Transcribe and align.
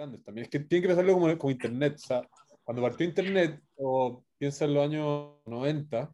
grandes 0.00 0.24
también. 0.24 0.44
Es 0.44 0.50
que 0.50 0.60
tienen 0.60 0.82
que 0.82 0.88
pensarlo 0.88 1.12
como, 1.14 1.38
como 1.38 1.50
Internet. 1.50 1.94
O 1.96 1.98
sea, 1.98 2.22
cuando 2.64 2.82
partió 2.82 3.06
Internet, 3.06 3.60
o 3.76 4.24
piensa 4.38 4.64
en 4.64 4.74
los 4.74 4.84
años 4.84 5.34
90, 5.46 6.12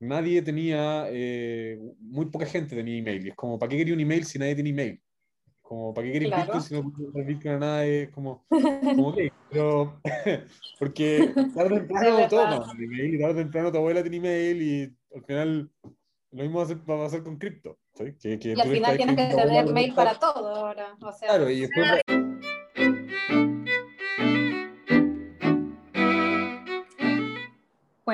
nadie 0.00 0.42
tenía, 0.42 1.06
eh, 1.10 1.78
muy 1.98 2.26
poca 2.26 2.46
gente 2.46 2.76
tenía 2.76 2.98
email. 2.98 3.26
Y 3.26 3.28
es 3.30 3.36
como, 3.36 3.58
¿para 3.58 3.70
qué 3.70 3.78
quería 3.78 3.94
un 3.94 4.00
email 4.00 4.24
si 4.24 4.38
nadie 4.38 4.54
tiene 4.54 4.70
email? 4.70 5.00
Como, 5.62 5.92
¿para 5.92 6.06
qué 6.06 6.12
quería 6.12 6.28
Claro. 6.28 6.44
Bitcoin 6.44 6.62
si 6.62 6.74
no 6.74 6.92
puedes 7.12 7.26
Bitcoin 7.26 7.54
a 7.54 7.58
nadie? 7.58 8.02
Es 8.04 8.10
como, 8.10 8.44
como 8.48 9.08
ok, 9.08 9.18
pero, 9.50 10.00
porque 10.78 11.32
tarde 11.54 11.74
o 11.74 11.78
temprano 11.88 12.28
mandan 12.28 12.82
email, 12.82 13.14
y 13.14 13.18
tarde 13.18 13.32
o 13.32 13.36
temprano 13.36 13.72
tu 13.72 13.78
abuela 13.78 14.02
tiene 14.02 14.16
email, 14.18 14.62
y 14.62 14.96
al 15.16 15.24
final 15.24 15.70
lo 16.30 16.42
mismo 16.42 16.58
va 16.58 16.62
a, 16.62 16.64
hacer, 16.66 16.78
va 16.88 16.94
a 16.94 17.04
pasar 17.04 17.22
con 17.24 17.36
cripto. 17.36 17.78
¿sí? 17.94 18.04
Que, 18.20 18.38
que 18.38 18.48
Y 18.50 18.60
al 18.60 18.68
final 18.68 18.96
tienes 18.96 19.16
que 19.16 19.34
tener 19.34 19.72
mail 19.72 19.94
para 19.94 20.14
todo 20.14 20.54
ahora. 20.54 20.96
O 21.00 21.12
sea, 21.12 21.28
Claro, 21.28 21.50
y 21.50 21.60
después 21.60 21.88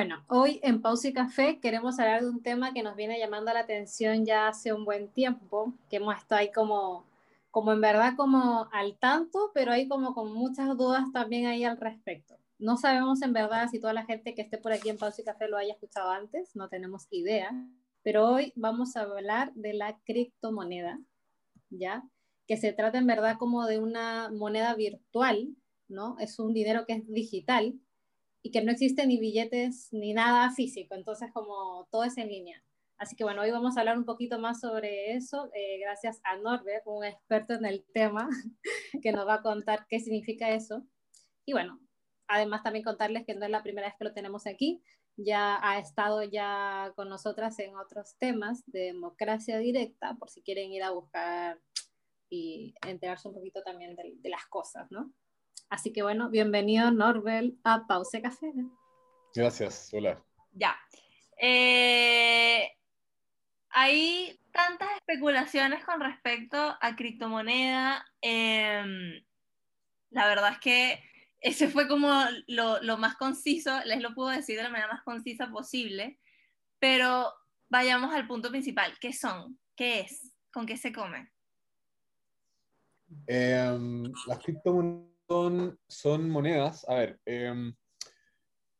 Bueno, 0.03 0.21
hoy 0.27 0.59
en 0.63 0.81
Pausa 0.81 1.07
y 1.07 1.13
Café 1.13 1.61
queremos 1.61 1.97
hablar 1.97 2.23
de 2.23 2.29
un 2.29 2.43
tema 2.43 2.73
que 2.73 2.83
nos 2.83 2.97
viene 2.97 3.17
llamando 3.17 3.53
la 3.53 3.61
atención 3.61 4.25
ya 4.25 4.49
hace 4.49 4.73
un 4.73 4.83
buen 4.83 5.07
tiempo, 5.07 5.73
que 5.89 5.95
hemos 5.95 6.17
estado 6.17 6.41
ahí 6.41 6.51
como, 6.51 7.05
como 7.51 7.71
en 7.71 7.79
verdad 7.79 8.11
como 8.17 8.67
al 8.73 8.97
tanto, 8.97 9.51
pero 9.53 9.71
hay 9.71 9.87
como 9.87 10.13
con 10.13 10.33
muchas 10.33 10.75
dudas 10.75 11.05
también 11.13 11.45
ahí 11.45 11.63
al 11.63 11.77
respecto. 11.77 12.35
No 12.59 12.75
sabemos 12.75 13.21
en 13.21 13.31
verdad 13.31 13.69
si 13.71 13.79
toda 13.79 13.93
la 13.93 14.03
gente 14.03 14.35
que 14.35 14.41
esté 14.41 14.57
por 14.57 14.73
aquí 14.73 14.89
en 14.89 14.97
Pausa 14.97 15.21
y 15.21 15.23
Café 15.23 15.47
lo 15.47 15.55
haya 15.55 15.71
escuchado 15.71 16.11
antes, 16.11 16.53
no 16.53 16.67
tenemos 16.67 17.07
idea, 17.09 17.55
pero 18.01 18.27
hoy 18.27 18.51
vamos 18.57 18.97
a 18.97 19.03
hablar 19.03 19.53
de 19.53 19.73
la 19.73 19.97
criptomoneda, 20.03 20.99
¿ya? 21.69 22.03
Que 22.45 22.57
se 22.57 22.73
trata 22.73 22.97
en 22.97 23.07
verdad 23.07 23.37
como 23.39 23.65
de 23.67 23.79
una 23.79 24.29
moneda 24.33 24.75
virtual, 24.75 25.55
¿no? 25.87 26.17
Es 26.19 26.39
un 26.39 26.53
dinero 26.53 26.85
que 26.85 26.91
es 26.91 27.07
digital, 27.07 27.79
y 28.43 28.51
que 28.51 28.61
no 28.61 28.71
existe 28.71 29.07
ni 29.07 29.17
billetes 29.17 29.87
ni 29.93 30.13
nada 30.13 30.51
físico, 30.51 30.95
entonces 30.95 31.31
como 31.33 31.87
todo 31.89 32.03
es 32.03 32.17
en 32.17 32.27
línea. 32.27 32.61
Así 32.97 33.15
que 33.15 33.23
bueno, 33.23 33.41
hoy 33.41 33.51
vamos 33.51 33.75
a 33.75 33.79
hablar 33.79 33.97
un 33.97 34.05
poquito 34.05 34.37
más 34.37 34.59
sobre 34.59 35.13
eso, 35.13 35.49
eh, 35.53 35.79
gracias 35.79 36.19
a 36.23 36.37
Norbert, 36.37 36.83
un 36.85 37.05
experto 37.05 37.53
en 37.53 37.65
el 37.65 37.85
tema, 37.93 38.29
que 39.01 39.11
nos 39.13 39.25
va 39.27 39.35
a 39.35 39.41
contar 39.41 39.87
qué 39.89 39.99
significa 39.99 40.49
eso. 40.51 40.85
Y 41.45 41.53
bueno, 41.53 41.79
además 42.27 42.63
también 42.63 42.83
contarles 42.83 43.25
que 43.25 43.33
no 43.33 43.45
es 43.45 43.51
la 43.51 43.63
primera 43.63 43.87
vez 43.87 43.95
que 43.97 44.03
lo 44.03 44.13
tenemos 44.13 44.45
aquí, 44.45 44.83
ya 45.15 45.57
ha 45.61 45.79
estado 45.79 46.23
ya 46.23 46.91
con 46.95 47.07
nosotras 47.07 47.57
en 47.59 47.75
otros 47.77 48.17
temas 48.17 48.63
de 48.67 48.81
democracia 48.81 49.57
directa, 49.57 50.15
por 50.19 50.29
si 50.29 50.41
quieren 50.41 50.71
ir 50.71 50.83
a 50.83 50.91
buscar 50.91 51.59
y 52.29 52.73
enterarse 52.85 53.27
un 53.27 53.35
poquito 53.35 53.61
también 53.63 53.95
de, 53.95 54.15
de 54.17 54.29
las 54.29 54.45
cosas, 54.47 54.89
¿no? 54.91 55.13
Así 55.73 55.91
que 55.91 56.03
bueno, 56.03 56.29
bienvenido 56.29 56.91
Norbel 56.91 57.57
a 57.63 57.87
Pause 57.87 58.21
Café. 58.21 58.53
Gracias, 59.33 59.89
hola. 59.91 60.23
Ya. 60.51 60.77
Eh, 61.35 62.69
hay 63.69 64.39
tantas 64.51 64.87
especulaciones 64.97 65.83
con 65.83 65.99
respecto 65.99 66.77
a 66.79 66.95
criptomoneda. 66.95 68.05
em, 68.21 69.25
la 70.11 70.27
verdad 70.27 70.51
es 70.51 70.59
que 70.59 71.03
ese 71.39 71.67
fue 71.67 71.87
como 71.87 72.23
lo, 72.45 72.79
lo 72.83 72.97
más 72.97 73.15
conciso, 73.15 73.83
les 73.85 73.99
lo 73.99 74.13
puedo 74.13 74.29
decir 74.29 74.57
de 74.57 74.61
la 74.61 74.69
manera 74.69 74.93
más 74.93 75.01
concisa 75.01 75.49
posible, 75.49 76.19
pero 76.77 77.33
vayamos 77.67 78.13
al 78.13 78.27
punto 78.27 78.51
principal. 78.51 78.93
¿Qué 79.01 79.11
son? 79.11 79.57
¿Qué 79.75 80.01
es? 80.01 80.35
¿Con 80.51 80.67
qué 80.67 80.77
se 80.77 80.93
come? 80.93 81.31
Em, 83.25 84.03
las 84.27 84.37
criptomonedas 84.37 85.12
son, 85.33 85.79
son 85.87 86.29
monedas. 86.29 86.87
A 86.87 86.95
ver, 86.95 87.19
em, 87.25 87.73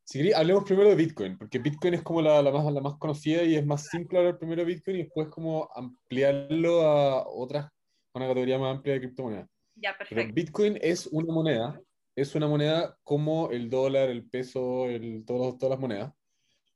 si 0.04 0.20
queréis, 0.20 0.36
hablemos 0.36 0.64
primero 0.66 0.90
de 0.90 0.96
Bitcoin, 0.96 1.36
porque 1.36 1.58
Bitcoin 1.58 1.96
es 1.96 2.04
como 2.04 2.22
la, 2.22 2.44
la 2.44 2.52
más, 2.52 2.72
la 2.72 2.82
más 2.82 2.98
conocida 3.00 3.44
y 3.44 3.56
es 3.56 3.66
más 3.66 3.88
simple 3.88 4.20
hablar 4.20 4.38
primero 4.38 4.62
de 4.62 4.68
Bitcoin 4.68 4.98
y 4.98 5.04
después 5.04 5.30
como 5.30 5.68
ampliarlo 5.76 6.82
a 6.84 7.28
otras, 7.28 7.66
a 7.66 7.72
una 8.14 8.28
categoría 8.28 8.60
más 8.60 8.76
amplia 8.76 8.94
de 8.94 9.00
criptomonedas. 9.00 9.50
Ya, 9.76 9.96
Pero 9.98 10.10
perfecto. 10.10 10.34
Bitcoin 10.36 10.78
es 10.80 11.08
una 11.08 11.34
moneda, 11.34 11.82
es 12.16 12.36
una 12.36 12.48
moneda 12.48 12.96
como 13.04 13.50
el 13.50 13.72
dólar, 13.72 14.10
el 14.10 14.30
peso, 14.30 14.86
el, 14.88 15.24
todos, 15.26 15.58
todas 15.58 15.72
las 15.72 15.80
monedas, 15.80 16.14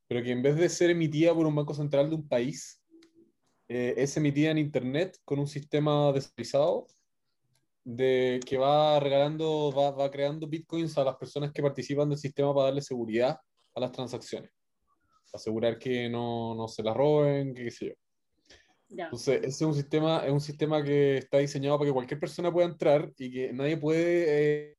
pero 0.08 0.24
que 0.24 0.32
en 0.32 0.42
vez 0.42 0.56
de 0.56 0.70
ser 0.70 0.90
emitida 0.90 1.36
por 1.36 1.46
un 1.46 1.54
banco 1.54 1.76
central 1.76 2.10
de 2.10 2.16
un 2.16 2.28
país, 2.28 2.82
eh, 3.68 3.94
es 3.98 4.18
emitida 4.18 4.50
en 4.50 4.58
Internet 4.58 5.20
con 5.24 5.38
un 5.38 5.48
sistema 5.48 6.12
descentralizado 6.14 6.88
de, 7.90 8.42
que 8.46 8.58
va 8.58 9.00
regalando, 9.00 9.72
va, 9.72 9.92
va 9.92 10.12
creando 10.12 10.46
bitcoins 10.46 10.98
a 10.98 11.06
las 11.06 11.16
personas 11.16 11.54
que 11.54 11.62
participan 11.62 12.10
del 12.10 12.18
sistema 12.18 12.54
para 12.54 12.66
darle 12.66 12.82
seguridad 12.82 13.40
a 13.74 13.80
las 13.80 13.94
transacciones. 13.94 14.52
Asegurar 15.32 15.80
que 15.80 16.10
no, 16.10 16.54
no 16.54 16.68
se 16.68 16.84
las 16.84 16.98
roben, 16.98 17.54
que 17.54 17.64
qué 17.64 17.72
sé 17.72 17.86
yo. 17.88 17.94
Ya. 18.90 19.06
Entonces, 19.06 19.38
ese 19.38 19.48
es 19.48 19.62
un 19.62 19.74
sistema, 19.74 20.26
es 20.26 20.32
un 20.34 20.42
sistema 20.42 20.84
que 20.84 21.18
está 21.20 21.38
diseñado 21.38 21.78
para 21.78 21.88
que 21.88 21.94
cualquier 21.94 22.20
persona 22.20 22.52
pueda 22.52 22.68
entrar 22.68 23.10
y 23.18 23.32
que 23.32 23.54
nadie 23.54 23.78
puede 23.78 24.72
eh, 24.72 24.78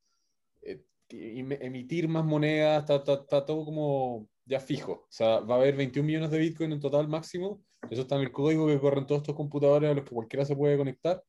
eh, 0.62 0.82
em- 1.08 1.52
emitir 1.62 2.08
más 2.08 2.26
monedas, 2.26 2.80
está, 2.80 2.96
está- 2.96 3.22
está 3.22 3.46
todo 3.46 3.64
como 3.64 4.28
ya 4.44 4.60
fijo. 4.60 4.92
O 4.92 5.06
sea, 5.08 5.40
va 5.40 5.54
a 5.54 5.58
haber 5.58 5.76
21 5.76 6.06
millones 6.06 6.30
de 6.30 6.38
Bitcoin 6.40 6.72
en 6.72 6.80
total 6.80 7.08
máximo. 7.08 7.62
Eso 7.90 8.02
está 8.02 8.16
en 8.16 8.22
el 8.22 8.32
código 8.32 8.66
que 8.66 8.78
corren 8.78 9.06
todos 9.06 9.22
estos 9.22 9.34
computadores 9.34 9.90
a 9.90 9.94
los 9.94 10.04
que 10.04 10.14
cualquiera 10.14 10.44
se 10.44 10.54
puede 10.56 10.76
conectar. 10.76 11.22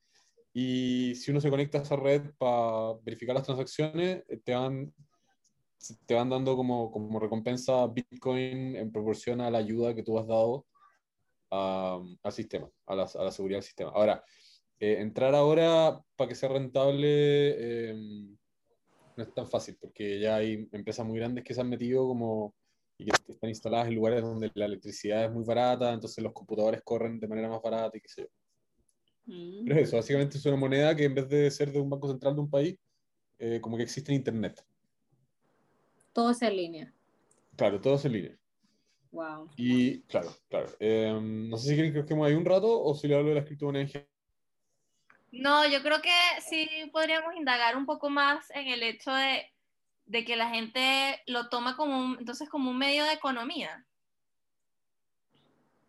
Y 0.62 1.16
si 1.16 1.32
uno 1.32 1.40
se 1.42 1.50
conecta 1.50 1.78
a 1.80 1.82
esa 1.84 1.96
red 1.96 2.22
para 2.38 2.96
verificar 3.04 3.36
las 3.36 3.46
transacciones, 3.46 4.24
eh, 4.28 4.38
te 4.44 4.54
van, 4.54 4.94
te 6.06 6.16
van 6.16 6.30
dando 6.30 6.56
como, 6.58 6.92
como 6.92 7.20
recompensa 7.20 7.88
Bitcoin 7.88 8.76
en 8.76 8.92
proporción 8.92 9.40
a 9.42 9.50
la 9.52 9.60
ayuda 9.60 9.96
que 9.96 10.04
tú 10.04 10.20
has 10.20 10.28
dado 10.28 10.66
a- 11.52 12.02
al 12.24 12.32
sistema, 12.34 12.70
a 12.88 12.96
la, 12.96 13.04
a 13.04 13.24
la 13.26 13.32
seguridad 13.32 13.58
del 13.60 13.64
sistema. 13.64 13.92
Ahora, 13.92 14.24
eh, 14.80 14.98
entrar 15.00 15.34
ahora 15.36 16.00
para 16.18 16.30
que 16.30 16.36
sea 16.36 16.50
rentable 16.50 17.08
eh, 17.92 17.94
no 19.16 19.24
es 19.24 19.34
tan 19.34 19.48
fácil, 19.48 19.78
porque 19.80 20.20
ya 20.20 20.38
hay 20.38 20.68
empresas 20.72 21.06
muy 21.06 21.18
grandes 21.20 21.44
que 21.44 21.54
se 21.54 21.62
han 21.62 21.70
metido 21.70 22.08
como 22.08 22.56
y 22.98 23.06
que 23.06 23.32
están 23.32 23.50
instaladas 23.50 23.88
en 23.88 23.96
lugares 23.96 24.22
donde 24.22 24.52
la 24.56 24.66
electricidad 24.66 25.26
es 25.26 25.32
muy 25.32 25.46
barata, 25.46 25.94
entonces 25.94 26.24
los 26.24 26.34
computadores 26.34 26.82
corren 26.84 27.20
de 27.20 27.28
manera 27.30 27.50
más 27.50 27.62
barata 27.62 27.98
y 27.98 28.02
qué 28.02 28.10
sé 28.10 28.22
yo. 28.24 28.28
Mm. 29.30 29.66
Pero 29.66 29.80
es 29.80 29.88
eso, 29.88 29.98
básicamente 29.98 30.38
es 30.38 30.46
una 30.48 30.56
moneda 30.56 30.96
que 30.96 31.04
en 31.04 31.14
vez 31.14 31.30
de 31.30 31.52
ser 31.52 31.72
de 31.72 31.80
un 31.80 31.90
banco 31.90 32.08
central 32.08 32.34
de 32.34 32.42
un 32.42 32.50
país, 32.50 32.76
eh, 33.38 33.60
como 33.62 33.78
que 33.78 33.84
existe 33.84 34.12
en 34.12 34.18
Internet. 34.18 34.66
Todo 36.14 36.32
es 36.32 36.42
en 36.42 36.56
línea. 36.56 36.94
Claro, 37.56 37.80
todo 37.80 37.96
es 37.96 38.06
en 38.06 38.14
línea. 38.14 38.40
Wow. 39.12 39.50
Y 39.56 40.02
claro, 40.04 40.36
claro. 40.50 40.68
eh, 40.80 41.20
no 41.22 41.58
sé 41.58 41.70
si 41.70 41.76
quieren 41.76 41.94
que 41.94 42.04
quedemos 42.06 42.28
ahí 42.28 42.34
un 42.34 42.46
rato 42.46 42.82
o 42.82 42.96
si 42.96 43.08
le 43.08 43.16
hablo 43.16 43.30
de 43.30 43.36
las 43.36 43.46
criptomonedas 43.46 43.88
en 43.88 43.92
general. 43.92 44.10
No, 45.32 45.68
yo 45.68 45.84
creo 45.84 46.02
que 46.02 46.42
sí 46.48 46.68
podríamos 46.92 47.36
indagar 47.36 47.78
un 47.78 47.86
poco 47.86 48.10
más 48.10 48.50
en 48.52 48.68
el 48.68 48.82
hecho 48.82 49.14
de, 49.14 49.46
de 50.08 50.26
que 50.26 50.36
la 50.36 50.50
gente 50.50 51.22
lo 51.28 51.50
toma 51.50 51.78
como 51.78 52.00
un, 52.00 52.18
entonces 52.20 52.50
como 52.50 52.72
un 52.72 52.78
medio 52.80 53.04
de 53.06 53.14
economía. 53.14 53.86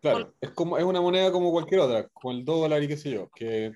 Claro, 0.01 0.33
es, 0.41 0.49
como, 0.51 0.77
es 0.77 0.83
una 0.83 0.99
moneda 0.99 1.31
como 1.31 1.51
cualquier 1.51 1.81
otra, 1.81 2.07
como 2.09 2.31
el 2.33 2.43
dólar 2.43 2.81
y 2.81 2.87
qué 2.87 2.97
sé 2.97 3.11
yo, 3.11 3.29
que, 3.29 3.71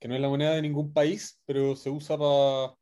que 0.00 0.08
no 0.08 0.14
es 0.14 0.20
la 0.20 0.28
moneda 0.28 0.54
de 0.54 0.62
ningún 0.62 0.92
país, 0.92 1.40
pero 1.46 1.76
se 1.76 1.90
usa 1.90 2.16
para 2.18 2.74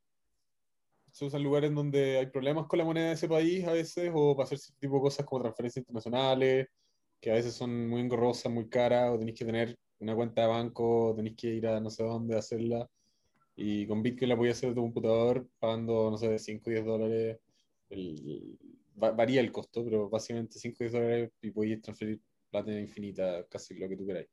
se 1.10 1.24
usa 1.24 1.38
en 1.38 1.44
lugares 1.44 1.74
donde 1.74 2.18
hay 2.18 2.26
problemas 2.26 2.66
con 2.66 2.78
la 2.78 2.84
moneda 2.84 3.08
de 3.08 3.14
ese 3.14 3.28
país 3.28 3.66
a 3.66 3.72
veces, 3.72 4.10
o 4.14 4.36
para 4.36 4.44
hacer 4.44 4.58
tipo 4.78 4.96
de 4.96 5.00
cosas 5.00 5.26
como 5.26 5.42
transferencias 5.42 5.82
internacionales, 5.82 6.68
que 7.20 7.30
a 7.30 7.34
veces 7.34 7.54
son 7.54 7.88
muy 7.88 8.00
engorrosas, 8.00 8.52
muy 8.52 8.68
caras, 8.68 9.10
o 9.12 9.18
tenéis 9.18 9.36
que 9.38 9.44
tener 9.44 9.76
una 9.98 10.14
cuenta 10.14 10.42
de 10.42 10.48
banco, 10.48 11.14
tenéis 11.16 11.34
que 11.36 11.48
ir 11.48 11.66
a 11.66 11.80
no 11.80 11.90
sé 11.90 12.04
dónde 12.04 12.36
a 12.36 12.38
hacerla, 12.38 12.88
y 13.56 13.86
con 13.88 14.02
Bitcoin 14.02 14.28
la 14.28 14.36
podías 14.36 14.56
hacer 14.58 14.70
de 14.70 14.76
tu 14.76 14.82
computador 14.82 15.48
pagando, 15.58 16.10
no 16.10 16.18
sé, 16.18 16.38
5 16.38 16.70
o 16.70 16.72
10 16.72 16.84
dólares, 16.84 17.38
el- 17.90 18.58
varía 18.94 19.40
el 19.40 19.52
costo, 19.52 19.84
pero 19.84 20.08
básicamente 20.08 20.58
5 20.58 20.76
o 20.80 20.84
10 20.84 20.92
dólares 20.92 21.30
y 21.42 21.50
podéis 21.50 21.82
transferir 21.82 22.20
plata 22.50 22.72
infinita, 22.72 23.46
casi 23.48 23.74
lo 23.78 23.88
que 23.88 23.96
tú 23.96 24.06
queráis. 24.06 24.28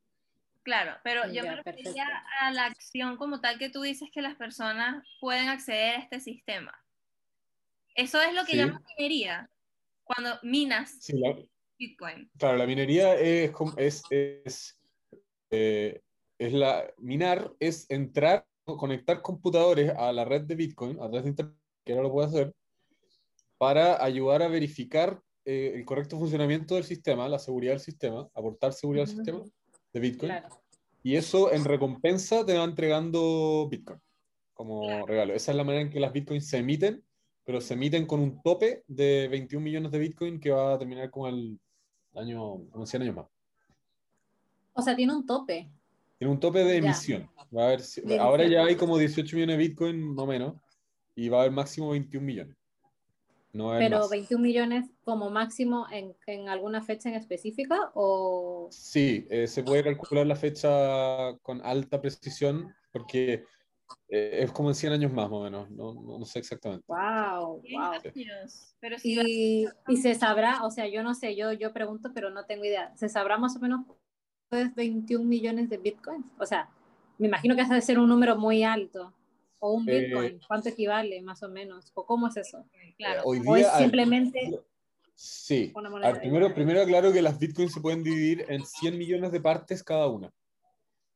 Claro, 0.63 0.97
pero 1.03 1.27
yo 1.27 1.33
Ya, 1.33 1.43
me 1.43 1.55
refería 1.57 1.83
perfecto. 1.83 2.05
a 2.41 2.51
la 2.51 2.65
acción 2.65 3.17
como 3.17 3.39
tal 3.39 3.59
que 3.59 3.69
tú 3.69 3.81
dices 3.83 4.09
que 4.11 4.21
las 4.21 4.35
personas 4.35 5.03
pueden 5.19 5.47
acceder 5.49 5.95
a 5.95 5.99
este 5.99 6.19
sistema. 6.19 6.73
Eso 7.95 8.19
es 8.21 8.33
lo 8.33 8.43
que 8.45 8.53
Sí. 8.53 8.57
llaman 8.57 8.83
minería, 8.97 9.49
cuando 10.03 10.39
minas 10.43 10.97
Sí, 10.99 11.17
la- 11.17 11.35
Bitcoin. 11.77 12.31
Claro, 12.37 12.57
la 12.57 12.65
minería 12.65 13.15
es, 13.15 13.51
es, 13.77 14.03
es, 14.09 14.79
eh, 15.51 16.01
es 16.39 16.53
la, 16.53 16.91
minar 16.97 17.53
es 17.59 17.89
entrar, 17.89 18.47
o 18.67 18.77
conectar 18.77 19.21
computadores 19.21 19.91
a 19.95 20.11
la 20.11 20.25
red 20.25 20.41
de 20.41 20.55
Bitcoin, 20.55 20.95
a 20.97 21.01
través 21.07 21.23
de 21.25 21.29
Internet, 21.29 21.55
que 21.85 21.91
ahora 21.93 22.03
lo 22.03 22.11
puede 22.11 22.27
hacer, 22.27 22.53
para 23.59 24.03
ayudar 24.03 24.41
a 24.41 24.47
verificar 24.47 25.21
eh, 25.45 25.73
el 25.75 25.85
correcto 25.85 26.17
funcionamiento 26.17 26.75
del 26.75 26.83
sistema, 26.83 27.29
la 27.29 27.39
seguridad 27.39 27.73
del 27.73 27.79
sistema, 27.79 28.27
aportar 28.33 28.73
seguridad 28.73 29.03
al 29.07 29.09
Ujú. 29.13 29.17
sistema 29.23 29.43
de 29.93 29.99
Bitcoin, 29.99 30.31
Claro. 30.31 30.49
y 31.03 31.15
eso 31.15 31.51
en 31.53 31.63
recompensa 31.63 32.45
te 32.45 32.57
va 32.57 32.63
entregando 32.63 33.67
Bitcoin. 33.69 33.99
como 34.53 35.05
regalo. 35.05 35.33
Esa 35.33 35.51
es 35.51 35.57
la 35.57 35.63
manera 35.65 35.81
en 35.83 35.89
que 35.89 35.99
las 35.99 36.13
bitcoins 36.13 36.47
se 36.47 36.57
emiten, 36.59 37.03
pero 37.43 37.59
se 37.59 37.73
emiten 37.73 38.05
con 38.05 38.21
un 38.21 38.41
tope 38.41 38.83
de 38.87 39.27
21 39.27 39.61
millones 39.63 39.91
de 39.91 39.99
bitcoin 39.99 40.39
que 40.39 40.49
va 40.51 40.73
a 40.73 40.79
terminar 40.79 41.09
con 41.11 41.27
el 41.33 41.59
año, 42.13 42.65
como 42.71 42.85
100 42.85 43.01
años 43.03 43.15
más. 43.17 43.25
O 44.73 44.81
sea, 44.81 44.95
tiene 44.95 45.13
un 45.13 45.25
tope. 45.25 45.69
Tiene 46.17 46.33
un 46.33 46.39
tope 46.39 46.63
de 46.63 46.77
emisión. 46.77 47.29
Va 47.55 47.63
a 47.63 47.65
haber, 47.67 47.81
ahora 48.19 48.47
ya 48.47 48.63
hay 48.63 48.75
como 48.77 48.97
18 48.97 49.35
millones 49.35 49.57
de 49.57 49.67
bitcoin, 49.67 50.01
más 50.15 50.23
o 50.23 50.27
menos, 50.27 50.55
y 51.15 51.27
va 51.27 51.39
a 51.39 51.41
haber 51.41 51.51
máximo 51.51 51.89
21 51.91 52.25
millones. 52.25 52.55
Pero 53.77 54.09
21 54.09 54.41
millones 54.41 54.85
como 55.03 55.29
máximo 55.29 55.87
en, 55.91 56.15
en, 56.27 56.49
alguna 56.49 56.81
fecha 56.81 57.09
en 57.09 57.15
específica 57.15 57.91
o... 57.93 58.67
Sí, 58.71 59.25
eh, 59.29 59.47
se 59.47 59.63
puede 59.63 59.83
calcular 59.83 60.27
la 60.27 60.35
fecha 60.35 61.37
con 61.41 61.61
alta 61.65 62.01
precisión 62.01 62.73
porque 62.91 63.45
eh, 64.09 64.39
es 64.43 64.51
como 64.51 64.69
en 64.69 64.75
100 64.75 64.93
años 64.93 65.13
más, 65.13 65.29
o 65.31 65.43
menos, 65.43 65.69
no, 65.71 65.93
no, 65.93 66.25
sé 66.25 66.39
exactamente. 66.39 66.85
¡Wow! 66.87 67.61
wow. 67.61 67.93
Pero 68.79 68.97
y, 69.03 69.67
y, 69.87 69.97
se 69.97 70.15
sabrá, 70.15 70.63
o 70.63 70.71
sea, 70.71 70.87
yo 70.87 71.03
no 71.03 71.13
sé, 71.13 71.35
yo, 71.35 71.51
yo 71.53 71.73
pregunto, 71.73 72.11
pero 72.13 72.29
no 72.29 72.45
tengo 72.45 72.65
idea. 72.65 72.95
¿Se 72.95 73.09
sabrá 73.09 73.37
más 73.37 73.55
o 73.55 73.59
menos 73.59 73.81
es 74.51 74.73
21 74.75 75.25
millones 75.25 75.69
de 75.69 75.77
bitcoins? 75.77 76.25
O 76.39 76.45
sea, 76.45 76.69
me 77.17 77.27
imagino 77.27 77.55
que 77.55 77.61
hace 77.61 77.73
de 77.73 77.81
ser 77.81 77.99
un 77.99 78.09
número 78.09 78.37
muy 78.37 78.63
alto. 78.63 79.13
¿O 79.65 79.73
un 79.73 79.89
eh, 79.89 79.99
bitcoin? 79.99 80.39
¿Cuánto 80.47 80.69
equivale, 80.69 81.21
más 81.21 81.41
o 81.41 81.49
menos? 81.49 81.91
¿O 81.95 82.05
cómo 82.05 82.27
es 82.27 82.37
eso? 82.37 82.65
Claro. 82.97 83.21
Hoy 83.25 83.39
día, 83.39 83.49
¿O 83.49 83.55
es 83.55 83.71
simplemente... 83.73 84.59
Sí. 85.17 85.73
primero, 86.19 86.53
primero 86.53 86.81
aclaro 86.81 87.13
que 87.13 87.21
las 87.21 87.39
bitcoins 87.39 87.73
se 87.73 87.79
pueden 87.79 88.03
dividir 88.03 88.45
en 88.49 88.65
100 88.65 88.97
millones 88.97 89.31
de 89.31 89.39
partes 89.39 89.81
cada 89.81 90.07
una. 90.07 90.31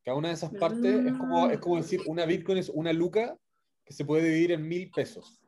Cada 0.04 0.16
una 0.16 0.28
de 0.28 0.34
esas 0.34 0.52
partes 0.54 1.06
es, 1.06 1.12
como, 1.18 1.50
es 1.50 1.58
como 1.58 1.76
decir, 1.76 2.00
una 2.06 2.24
Bitcoin 2.24 2.58
es 2.58 2.70
una 2.70 2.92
luca 2.92 3.36
que 3.84 3.92
se 3.92 4.04
puede 4.04 4.24
dividir 4.24 4.52
en 4.52 4.66
mil 4.66 4.90
pesos. 4.90 5.42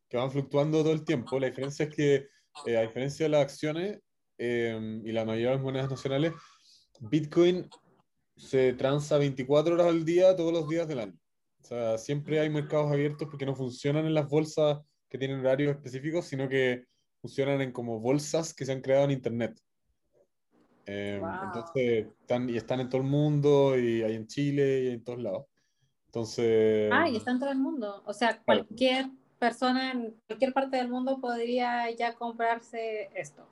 que 0.08 0.18
van 0.18 0.30
fluctuando 0.30 0.82
todo 0.82 0.92
el 0.92 1.04
tiempo. 1.04 1.40
La 1.40 1.46
diferencia 1.46 1.86
es 1.86 1.94
que, 1.94 2.28
eh, 2.66 2.76
a 2.76 2.82
diferencia 2.82 3.24
de 3.24 3.30
las 3.30 3.42
acciones 3.42 4.00
em, 4.38 5.06
y 5.06 5.12
la 5.12 5.24
mayoría 5.24 5.50
de 5.50 5.54
las 5.56 5.64
monedas 5.64 5.90
nacionales, 5.90 6.32
Bitcoin 7.00 7.68
se 8.36 8.72
transa 8.72 9.18
24 9.18 9.74
horas 9.74 9.88
al 9.88 10.04
día, 10.04 10.36
todos 10.36 10.52
los 10.52 10.68
días 10.68 10.88
del 10.88 11.00
año. 11.00 11.18
O 11.60 11.66
sea, 11.66 11.98
siempre 11.98 12.40
hay 12.40 12.48
mercados 12.48 12.90
abiertos 12.90 13.28
porque 13.28 13.44
no 13.44 13.54
funcionan 13.54 14.06
en 14.06 14.14
las 14.14 14.28
bolsas 14.28 14.78
que 15.08 15.18
tienen 15.18 15.40
horarios 15.40 15.74
específicos, 15.74 16.26
sino 16.26 16.48
que 16.48 16.84
funcionan 17.20 17.60
en 17.60 17.72
como 17.72 18.00
bolsas 18.00 18.54
que 18.54 18.64
se 18.64 18.72
han 18.72 18.80
creado 18.80 19.04
en 19.04 19.10
Internet. 19.10 19.60
Em, 20.86 21.22
entonces, 21.44 22.06
están, 22.20 22.48
y 22.48 22.56
están 22.56 22.80
en 22.80 22.88
todo 22.88 23.02
el 23.02 23.06
mundo, 23.06 23.78
y 23.78 24.02
hay 24.02 24.14
en 24.14 24.26
Chile, 24.26 24.84
y 24.84 24.88
en 24.88 25.04
todos 25.04 25.20
lados. 25.20 25.46
Entonces... 26.06 26.90
Ah, 26.92 27.08
y 27.08 27.16
está 27.16 27.32
en 27.32 27.40
todo 27.40 27.50
el 27.50 27.58
mundo. 27.58 28.02
O 28.06 28.14
sea, 28.14 28.40
cualquier 28.42 29.10
persona 29.38 29.92
en 29.92 30.14
cualquier 30.26 30.52
parte 30.52 30.76
del 30.76 30.88
mundo 30.88 31.20
podría 31.20 31.90
ya 31.90 32.14
comprarse 32.14 33.10
esto, 33.14 33.46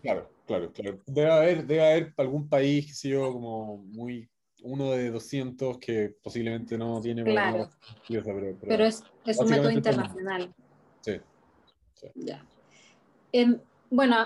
Claro, 0.00 0.30
claro, 0.46 0.72
claro. 0.72 1.00
Debe 1.06 1.30
haber, 1.30 1.66
debe 1.66 1.84
haber 1.84 2.14
algún 2.16 2.48
país, 2.48 3.00
que 3.02 3.08
yo, 3.08 3.32
como 3.32 3.78
muy 3.78 4.28
uno 4.62 4.92
de 4.92 5.10
200 5.10 5.78
que 5.78 6.14
posiblemente 6.22 6.78
no 6.78 7.00
tiene 7.00 7.24
claro. 7.24 7.68
pero, 8.60 8.84
es, 8.84 9.02
es 9.26 9.38
un 9.38 9.50
método 9.50 9.70
internacional 9.70 10.54
Sí. 11.00 11.20
Ya. 12.14 12.44
Em, 13.32 13.60
bueno, 13.90 14.16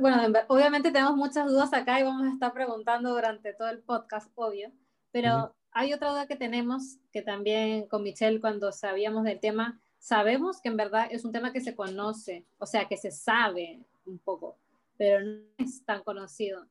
bueno, 0.00 0.40
obviamente 0.48 0.90
tenemos 0.90 1.16
muchas 1.16 1.46
dudas 1.46 1.72
acá 1.72 2.00
y 2.00 2.02
vamos 2.02 2.26
a 2.26 2.32
estar 2.32 2.52
preguntando 2.52 3.10
durante 3.10 3.54
todo 3.54 3.68
el 3.68 3.80
podcast, 3.82 4.30
obvio, 4.34 4.72
pero 5.10 5.54
hay 5.72 5.92
otra 5.92 6.10
duda 6.10 6.26
que 6.26 6.36
tenemos 6.36 6.98
que 7.12 7.22
también 7.22 7.86
con 7.86 8.02
Michelle 8.02 8.40
cuando 8.40 8.72
sabíamos 8.72 9.24
del 9.24 9.40
tema, 9.40 9.80
sabemos 10.02 10.60
que 10.60 10.68
en 10.68 10.76
verdad 10.76 11.06
es 11.12 11.24
un 11.24 11.30
tema 11.30 11.52
que 11.52 11.60
se 11.60 11.76
conoce, 11.76 12.44
o 12.58 12.66
sea, 12.66 12.88
que 12.88 12.96
se 12.96 13.12
sabe 13.12 13.78
un 14.04 14.18
poco, 14.18 14.58
pero 14.98 15.24
no 15.24 15.44
es 15.58 15.84
tan 15.84 16.02
conocido. 16.02 16.66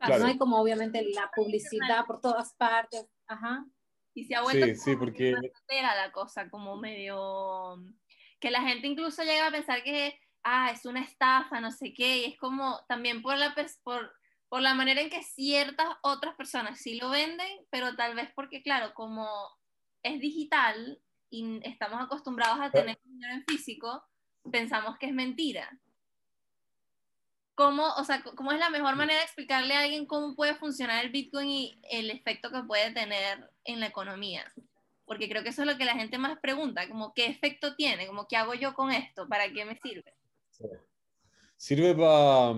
No 0.00 0.26
hay 0.26 0.36
como 0.36 0.60
obviamente 0.60 1.06
la 1.14 1.30
publicidad 1.32 2.04
por 2.06 2.20
todas 2.20 2.52
partes. 2.54 3.06
Ajá. 3.28 3.64
Y 4.12 4.24
se 4.24 4.34
ha 4.34 4.42
vuelto 4.42 4.66
sí, 4.66 4.74
sí, 4.74 4.96
porque... 4.96 5.36
la 5.68 6.10
cosa, 6.10 6.50
como 6.50 6.76
medio 6.76 7.76
que 8.40 8.50
la 8.50 8.62
gente 8.62 8.88
incluso 8.88 9.22
llega 9.22 9.46
a 9.46 9.52
pensar 9.52 9.84
que 9.84 10.18
ah, 10.42 10.72
es 10.72 10.86
una 10.86 11.02
estafa, 11.02 11.60
no 11.60 11.70
sé 11.70 11.94
qué, 11.94 12.18
y 12.18 12.24
es 12.24 12.38
como 12.38 12.80
también 12.88 13.22
por 13.22 13.38
la, 13.38 13.54
por, 13.84 14.12
por 14.48 14.62
la 14.62 14.74
manera 14.74 15.00
en 15.00 15.10
que 15.10 15.22
ciertas 15.22 15.88
otras 16.02 16.34
personas 16.34 16.80
sí 16.80 16.98
lo 16.98 17.10
venden, 17.10 17.66
pero 17.70 17.94
tal 17.94 18.16
vez 18.16 18.30
porque, 18.34 18.62
claro, 18.62 18.94
como 18.94 19.28
es 20.02 20.18
digital 20.18 21.00
y 21.30 21.60
estamos 21.62 22.00
acostumbrados 22.00 22.60
a 22.60 22.70
tener 22.70 22.98
dinero 23.04 23.34
en 23.34 23.44
físico, 23.44 24.02
pensamos 24.50 24.98
que 24.98 25.06
es 25.06 25.14
mentira. 25.14 25.80
¿Cómo, 27.54 27.92
o 27.94 28.04
sea, 28.04 28.22
¿Cómo 28.22 28.52
es 28.52 28.58
la 28.58 28.70
mejor 28.70 28.96
manera 28.96 29.18
de 29.18 29.24
explicarle 29.24 29.74
a 29.74 29.80
alguien 29.80 30.06
cómo 30.06 30.34
puede 30.34 30.54
funcionar 30.54 31.04
el 31.04 31.10
Bitcoin 31.10 31.48
y 31.48 31.80
el 31.90 32.10
efecto 32.10 32.50
que 32.50 32.62
puede 32.62 32.92
tener 32.92 33.50
en 33.64 33.80
la 33.80 33.86
economía? 33.86 34.50
porque 35.10 35.28
creo 35.28 35.42
que 35.42 35.48
eso 35.48 35.62
es 35.62 35.66
lo 35.66 35.76
que 35.76 35.84
la 35.84 35.96
gente 35.96 36.18
más 36.18 36.38
pregunta, 36.38 36.88
como 36.88 37.12
qué 37.14 37.26
efecto 37.26 37.74
tiene, 37.74 38.06
como 38.06 38.28
qué 38.28 38.36
hago 38.36 38.54
yo 38.54 38.74
con 38.74 38.92
esto, 38.92 39.26
para 39.26 39.52
qué 39.52 39.64
me 39.64 39.76
sirve. 39.82 40.14
Sirve 41.56 41.96
para 41.96 42.54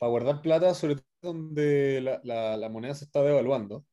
guardar 0.00 0.40
plata, 0.40 0.72
sobre 0.72 0.94
todo 0.94 1.04
donde 1.20 2.00
la, 2.24 2.56
la, 2.56 2.68
moneda 2.70 2.94
se 2.94 3.04
está 3.04 3.22
devaluando. 3.22 3.84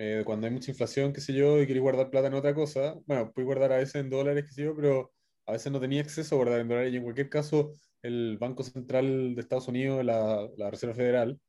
Eh, 0.00 0.22
cuando 0.24 0.46
hay 0.46 0.52
mucha 0.52 0.70
inflación, 0.70 1.12
qué 1.12 1.20
sé 1.20 1.32
yo, 1.34 1.60
y 1.60 1.66
quieres 1.66 1.82
guardar 1.82 2.08
plata 2.08 2.28
en 2.28 2.34
otra 2.34 2.54
cosa, 2.54 2.94
bueno, 3.06 3.32
puedes 3.32 3.46
guardar 3.46 3.72
a 3.72 3.78
veces 3.78 3.96
en 3.96 4.08
dólares, 4.10 4.44
qué 4.46 4.52
sé 4.52 4.62
yo, 4.62 4.76
pero 4.76 5.12
a 5.44 5.52
veces 5.52 5.72
no 5.72 5.80
tenía 5.80 6.00
acceso 6.00 6.34
a 6.34 6.38
guardar 6.38 6.60
en 6.60 6.68
dólares 6.68 6.92
y 6.92 6.96
en 6.98 7.02
cualquier 7.02 7.28
caso 7.28 7.72
el 8.02 8.38
Banco 8.38 8.62
Central 8.62 9.34
de 9.34 9.40
Estados 9.40 9.66
Unidos, 9.66 10.04
la, 10.04 10.48
la 10.56 10.70
Reserva 10.70 10.94
Federal, 10.94 11.40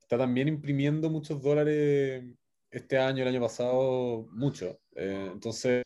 está 0.00 0.16
también 0.18 0.46
imprimiendo 0.46 1.10
muchos 1.10 1.42
dólares 1.42 2.24
este 2.70 2.96
año, 2.96 3.22
el 3.22 3.28
año 3.28 3.40
pasado, 3.40 4.28
mucho. 4.30 4.78
Eh, 4.94 5.30
entonces, 5.32 5.82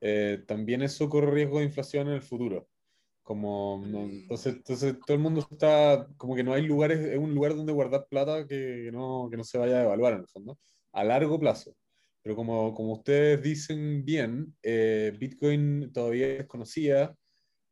eh, 0.00 0.44
también 0.46 0.82
eso 0.82 1.08
corre 1.08 1.32
riesgo 1.32 1.58
de 1.58 1.64
inflación 1.64 2.06
en 2.06 2.14
el 2.14 2.22
futuro. 2.22 2.68
Como, 3.22 3.82
entonces, 3.84 4.54
entonces, 4.54 4.96
todo 5.04 5.16
el 5.16 5.22
mundo 5.22 5.44
está, 5.50 6.06
como 6.16 6.36
que 6.36 6.44
no 6.44 6.54
hay 6.54 6.62
lugares, 6.62 7.00
es 7.00 7.18
un 7.18 7.34
lugar 7.34 7.56
donde 7.56 7.72
guardar 7.72 8.06
plata 8.08 8.46
que 8.46 8.90
no, 8.92 9.26
que 9.28 9.36
no 9.36 9.42
se 9.42 9.58
vaya 9.58 9.78
a 9.78 9.82
evaluar 9.84 10.12
en 10.12 10.20
el 10.20 10.28
fondo, 10.28 10.56
a 10.96 11.04
largo 11.04 11.38
plazo. 11.38 11.76
Pero 12.22 12.34
como, 12.34 12.74
como 12.74 12.94
ustedes 12.94 13.42
dicen 13.42 14.04
bien, 14.04 14.54
eh, 14.62 15.16
Bitcoin 15.18 15.92
todavía 15.92 16.26
es 16.26 16.38
desconocida 16.38 17.16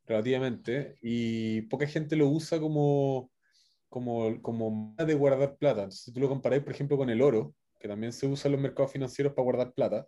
relativamente 0.05 0.95
y 1.01 1.63
poca 1.63 1.87
gente 1.87 2.15
lo 2.15 2.29
usa 2.29 2.59
como, 2.59 3.31
como, 3.89 4.41
como 4.41 4.95
de 4.97 5.13
guardar 5.13 5.57
plata. 5.57 5.81
Entonces, 5.81 6.03
si 6.03 6.13
tú 6.13 6.19
lo 6.21 6.29
comparáis, 6.29 6.63
por 6.63 6.73
ejemplo, 6.73 6.97
con 6.97 7.09
el 7.09 7.21
oro, 7.21 7.53
que 7.79 7.87
también 7.87 8.13
se 8.13 8.27
usa 8.27 8.47
en 8.47 8.53
los 8.53 8.61
mercados 8.61 8.91
financieros 8.91 9.33
para 9.33 9.43
guardar 9.43 9.73
plata, 9.73 10.07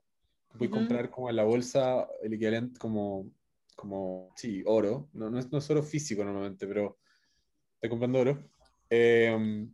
puedes 0.57 0.74
comprar 0.74 1.09
como 1.09 1.29
en 1.29 1.36
la 1.36 1.43
bolsa 1.43 2.07
el 2.24 2.33
equivalente 2.33 2.79
como 2.79 3.29
como, 3.77 4.33
sí, 4.36 4.63
oro, 4.65 5.07
no, 5.13 5.29
no, 5.29 5.38
es, 5.38 5.51
no 5.51 5.59
es 5.59 5.69
oro 5.69 5.83
físico 5.83 6.25
normalmente, 6.25 6.65
pero 6.65 6.97
estoy 7.75 7.91
comprando 7.91 8.19
oro. 8.19 8.50
Eh, 8.89 9.67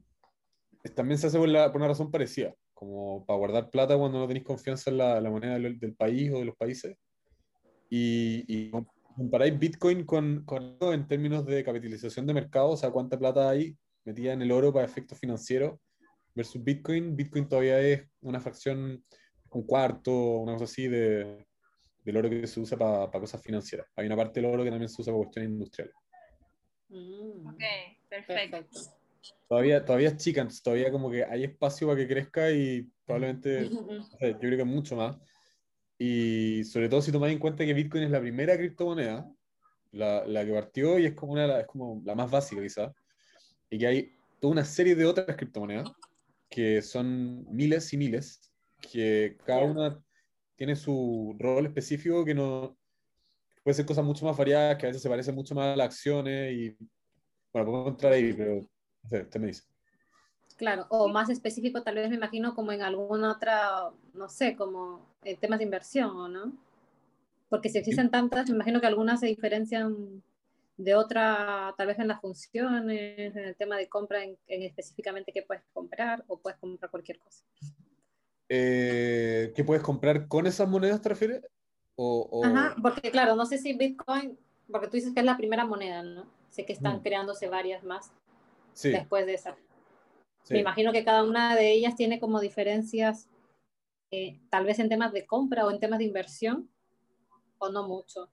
también 0.93 1.17
se 1.17 1.27
hace 1.27 1.39
por, 1.39 1.47
la, 1.47 1.71
por, 1.71 1.77
una 1.77 1.87
razón 1.87 2.11
parecida, 2.11 2.53
como 2.73 3.25
para 3.25 3.37
guardar 3.37 3.69
plata 3.69 3.97
cuando 3.97 4.19
no 4.19 4.27
tenéis 4.27 4.45
confianza 4.45 4.91
en 4.91 4.97
la, 4.97 5.21
la 5.21 5.29
moneda 5.29 5.53
del, 5.53 5.79
del, 5.79 5.95
país 5.95 6.31
o 6.31 6.39
de 6.39 6.45
los 6.45 6.55
países. 6.55 6.97
Y, 7.89 8.43
y 8.47 8.71
comparáis 9.15 9.57
Bitcoin 9.57 10.05
con, 10.05 10.43
con, 10.45 10.77
en 10.81 11.07
términos 11.07 11.45
de 11.45 11.63
capitalización 11.63 12.25
de 12.25 12.33
mercado, 12.33 12.69
o 12.69 12.77
sea, 12.77 12.91
cuánta 12.91 13.17
plata 13.17 13.49
hay 13.49 13.77
metida 14.05 14.33
en 14.33 14.41
el 14.41 14.51
oro 14.51 14.73
para 14.73 14.85
efectos 14.85 15.19
financieros 15.19 15.79
versus 16.35 16.63
Bitcoin. 16.63 17.15
Bitcoin 17.15 17.47
todavía 17.47 17.79
es 17.79 18.07
una 18.21 18.39
fracción, 18.39 19.03
un 19.51 19.65
cuarto, 19.65 20.11
una 20.11 20.53
cosa 20.53 20.65
así 20.65 20.87
de, 20.87 21.45
del 22.03 22.17
oro 22.17 22.29
que 22.29 22.47
se 22.47 22.59
usa 22.59 22.77
para 22.77 23.11
cosas 23.11 23.41
financieras. 23.41 23.87
Hay 23.95 24.05
una 24.05 24.17
parte 24.17 24.41
del 24.41 24.51
oro 24.51 24.63
que 24.63 24.69
también 24.69 24.89
se 24.89 25.01
usa 25.01 25.13
para 25.13 25.23
cuestiones 25.23 25.51
industriales. 25.51 25.95
Mm. 26.89 27.47
Ok, 27.47 27.63
perfecto. 28.09 28.79
Todavía, 29.47 29.85
todavía 29.85 30.09
es 30.09 30.17
chica, 30.17 30.41
entonces 30.41 30.63
todavía 30.63 30.91
como 30.91 31.09
que 31.11 31.23
hay 31.23 31.43
espacio 31.43 31.87
para 31.87 31.99
que 31.99 32.07
crezca 32.07 32.51
y 32.51 32.89
probablemente, 33.05 33.69
yo 33.69 34.39
creo 34.39 34.57
que 34.57 34.63
mucho 34.63 34.95
más. 34.95 35.17
Y 35.97 36.63
sobre 36.65 36.89
todo 36.89 37.01
si 37.01 37.11
tomáis 37.11 37.33
en 37.33 37.39
cuenta 37.39 37.65
que 37.65 37.73
Bitcoin 37.73 38.03
es 38.03 38.11
la 38.11 38.19
primera 38.19 38.57
criptomoneda, 38.57 39.29
la, 39.91 40.25
la 40.25 40.45
que 40.45 40.51
partió 40.51 40.97
y 40.97 41.05
es 41.05 41.13
como, 41.13 41.33
una, 41.33 41.59
es 41.59 41.67
como 41.67 42.01
la 42.03 42.15
más 42.15 42.31
básica 42.31 42.61
quizás, 42.61 42.91
y 43.69 43.77
que 43.77 43.87
hay 43.87 44.15
toda 44.39 44.53
una 44.53 44.65
serie 44.65 44.95
de 44.95 45.05
otras 45.05 45.37
criptomonedas 45.37 45.91
que 46.49 46.81
son 46.81 47.45
miles 47.49 47.93
y 47.93 47.97
miles, 47.97 48.51
que 48.91 49.37
cada 49.45 49.63
una 49.63 50.03
tiene 50.55 50.75
su 50.75 51.35
rol 51.39 51.65
específico 51.65 52.25
que 52.25 52.35
no 52.35 52.77
puede 53.63 53.75
ser 53.75 53.85
cosas 53.85 54.03
mucho 54.03 54.25
más 54.25 54.35
variadas, 54.35 54.77
que 54.77 54.85
a 54.85 54.89
veces 54.89 55.01
se 55.01 55.09
parecen 55.09 55.35
mucho 55.35 55.55
más 55.55 55.73
a 55.73 55.75
las 55.75 55.85
acciones 55.85 56.53
y 56.53 56.77
bueno, 57.51 57.71
podemos 57.71 57.87
entrar 57.89 58.13
ahí, 58.13 58.33
pero 58.33 58.55
no 58.55 58.61
sé, 58.61 58.72
usted 59.03 59.39
me 59.39 59.47
dice. 59.47 59.63
Claro, 60.57 60.85
o 60.89 61.07
más 61.07 61.29
específico 61.29 61.81
tal 61.81 61.95
vez 61.95 62.09
me 62.09 62.15
imagino 62.15 62.53
como 62.53 62.71
en 62.71 62.81
alguna 62.81 63.31
otra, 63.31 63.89
no 64.13 64.29
sé, 64.29 64.55
como 64.55 65.05
en 65.23 65.37
temas 65.37 65.59
de 65.59 65.65
inversión, 65.65 66.15
¿o 66.15 66.27
no? 66.27 66.53
Porque 67.49 67.69
si 67.69 67.77
existen 67.77 68.09
tantas, 68.09 68.49
me 68.49 68.55
imagino 68.55 68.79
que 68.79 68.87
algunas 68.87 69.19
se 69.19 69.27
diferencian 69.27 70.23
de 70.77 70.95
otra, 70.95 71.73
tal 71.77 71.87
vez 71.87 71.99
en 71.99 72.07
las 72.07 72.21
funciones, 72.21 73.35
en 73.35 73.43
el 73.43 73.55
tema 73.55 73.77
de 73.77 73.87
compra, 73.87 74.23
en, 74.23 74.37
en 74.47 74.63
específicamente 74.63 75.31
qué 75.31 75.43
puedes 75.43 75.63
comprar 75.73 76.23
o 76.27 76.37
puedes 76.37 76.59
comprar 76.59 76.89
cualquier 76.89 77.19
cosa 77.19 77.43
eh, 78.49 79.51
¿qué 79.55 79.63
puedes 79.63 79.83
comprar 79.83 80.27
con 80.27 80.45
esas 80.45 80.69
monedas, 80.69 81.01
te 81.01 81.09
refieres? 81.09 81.41
O, 81.95 82.43
Ajá, 82.43 82.75
porque 82.81 83.11
claro, 83.11 83.35
no 83.35 83.45
sé 83.45 83.57
si 83.57 83.73
Bitcoin, 83.73 84.37
porque 84.71 84.87
tú 84.87 84.93
dices 84.97 85.13
que 85.13 85.19
es 85.19 85.25
la 85.25 85.37
primera 85.37 85.65
moneda, 85.65 86.03
¿no? 86.03 86.25
Sé 86.49 86.65
que 86.65 86.73
están 86.73 86.97
mm. 86.97 87.01
creándose 87.01 87.49
varias 87.49 87.83
más 87.83 88.11
después 88.81 89.25
de 89.25 89.33
esa. 89.35 89.55
Me 90.49 90.59
imagino 90.59 90.91
que 90.91 91.05
cada 91.05 91.23
una 91.23 91.55
de 91.55 91.71
ellas 91.71 91.95
tiene 91.95 92.19
como 92.19 92.41
diferencias, 92.41 93.29
eh, 94.11 94.39
tal 94.49 94.65
vez 94.65 94.79
en 94.79 94.89
temas 94.89 95.13
de 95.13 95.25
compra 95.25 95.65
o 95.65 95.71
en 95.71 95.79
temas 95.79 95.99
de 95.99 96.05
inversión, 96.05 96.69
o 97.59 97.69
no 97.69 97.87
mucho, 97.87 98.29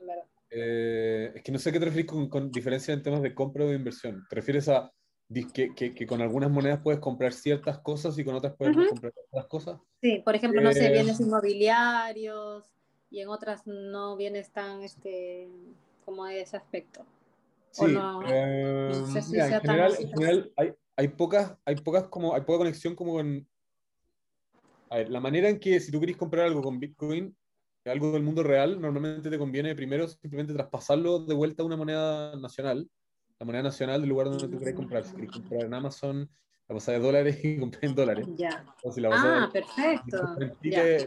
en 0.00 0.06
verdad. 0.06 0.24
Eh, 0.50 1.32
es 1.34 1.42
que 1.42 1.52
no 1.52 1.58
sé 1.58 1.72
qué 1.72 1.78
te 1.78 1.86
refieres 1.86 2.10
con, 2.10 2.28
con 2.28 2.50
diferencia 2.50 2.94
en 2.94 3.02
temas 3.02 3.22
de 3.22 3.34
compra 3.34 3.64
o 3.64 3.68
de 3.68 3.76
inversión. 3.76 4.24
¿Te 4.28 4.36
refieres 4.36 4.68
a 4.68 4.92
que, 5.52 5.74
que, 5.74 5.94
que, 5.94 6.06
con 6.06 6.20
algunas 6.20 6.50
monedas 6.50 6.80
puedes 6.82 7.00
comprar 7.00 7.32
ciertas 7.32 7.78
cosas 7.78 8.18
y 8.18 8.24
con 8.24 8.34
otras 8.34 8.54
puedes 8.56 8.74
comprar 8.88 9.12
otras 9.30 9.46
cosas. 9.46 9.80
Sí, 10.00 10.20
por 10.24 10.34
ejemplo, 10.34 10.60
no 10.60 10.72
sé, 10.72 10.86
eh, 10.86 10.92
bienes 10.92 11.20
inmobiliarios 11.20 12.64
y 13.10 13.20
en 13.20 13.28
otras 13.28 13.66
no 13.66 14.16
bienes 14.16 14.50
tan 14.50 14.82
este, 14.82 15.48
como 16.04 16.24
de 16.24 16.40
ese 16.40 16.56
aspecto. 16.56 17.04
Sí, 17.70 17.86
no, 17.86 18.22
eh, 18.26 18.92
sé 19.12 19.22
si 19.22 19.38
en, 19.38 19.60
general, 19.60 19.94
en 19.98 20.08
general 20.08 20.52
hay, 20.56 20.72
hay, 20.96 21.08
pocas, 21.08 21.56
hay 21.64 21.76
pocas 21.76 22.04
como, 22.08 22.34
hay 22.34 22.42
poca 22.42 22.58
conexión 22.58 22.94
como 22.94 23.12
con... 23.12 23.46
A 24.90 24.96
ver, 24.96 25.10
la 25.10 25.20
manera 25.20 25.48
en 25.48 25.60
que 25.60 25.78
si 25.78 25.92
tú 25.92 26.00
querés 26.00 26.16
comprar 26.16 26.46
algo 26.46 26.62
con 26.62 26.80
Bitcoin, 26.80 27.36
algo 27.84 28.12
del 28.12 28.22
mundo 28.22 28.42
real, 28.42 28.80
normalmente 28.80 29.30
te 29.30 29.38
conviene 29.38 29.74
primero 29.74 30.08
simplemente 30.08 30.52
traspasarlo 30.52 31.20
de 31.20 31.34
vuelta 31.34 31.62
a 31.62 31.66
una 31.66 31.76
moneda 31.76 32.36
nacional 32.36 32.88
la 33.40 33.46
moneda 33.46 33.62
nacional 33.62 34.00
del 34.02 34.10
lugar 34.10 34.28
donde 34.28 34.46
tú 34.46 34.56
quieres 34.58 34.74
comprar. 34.74 35.02
Si 35.02 35.14
quieres 35.14 35.32
comprar 35.32 35.64
en 35.64 35.72
Amazon, 35.72 36.30
la 36.68 36.74
pasada 36.74 36.98
de 36.98 37.04
dólares 37.04 37.40
y 37.42 37.58
comprar 37.58 37.84
en 37.86 37.94
dólares. 37.94 38.26
Ya. 38.36 38.64
si 38.92 39.00
la 39.00 39.08
ah, 39.12 39.50
perfecto. 39.50 40.36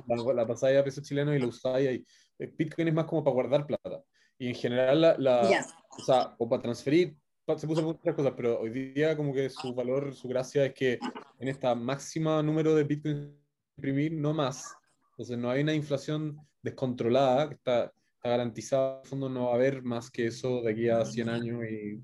la, 0.08 0.34
la 0.34 0.48
pasada 0.48 0.80
a 0.80 0.84
pesos 0.84 1.04
chilenos 1.04 1.36
y 1.36 1.40
la 1.40 1.48
usáis 1.48 1.90
ahí. 1.90 2.06
Eh, 2.40 2.52
Bitcoin 2.58 2.88
es 2.88 2.94
más 2.94 3.06
como 3.06 3.24
para 3.24 3.36
guardar 3.36 3.68
plata. 3.68 4.02
Y 4.38 4.50
en 4.50 4.56
general, 4.56 5.02
la, 5.02 5.18
la 5.18 5.66
o 5.90 6.04
sea, 6.04 6.36
o 6.38 6.50
para 6.50 6.62
transferir, 6.62 7.16
se 7.58 7.68
puso 7.68 7.82
muchas 7.82 8.16
cosas, 8.16 8.34
pero 8.36 8.60
hoy 8.60 8.70
día 8.70 9.16
como 9.16 9.34
que 9.34 9.50
su 9.50 9.74
valor, 9.74 10.14
su 10.14 10.28
gracia 10.28 10.66
es 10.66 10.74
que 10.74 11.00
en 11.40 11.48
esta 11.48 11.76
máxima 11.76 12.42
número 12.42 12.74
de 12.74 12.84
Bitcoin 12.84 13.38
imprimir, 13.78 14.14
no 14.14 14.34
más. 14.34 14.74
Entonces 15.12 15.38
no 15.38 15.50
hay 15.50 15.62
una 15.62 15.74
inflación 15.74 16.38
descontrolada 16.62 17.50
que 17.50 17.56
está, 17.56 17.84
está 18.16 18.30
garantizada. 18.30 18.96
En 18.96 19.02
el 19.02 19.10
fondo 19.10 19.30
no 19.30 19.46
va 19.46 19.52
a 19.52 19.56
haber 19.56 19.84
más 19.84 20.10
que 20.10 20.28
eso 20.28 20.62
de 20.62 20.72
aquí 20.72 20.90
a 20.90 21.06
100 21.06 21.30
años 21.30 21.62
y 21.70 22.02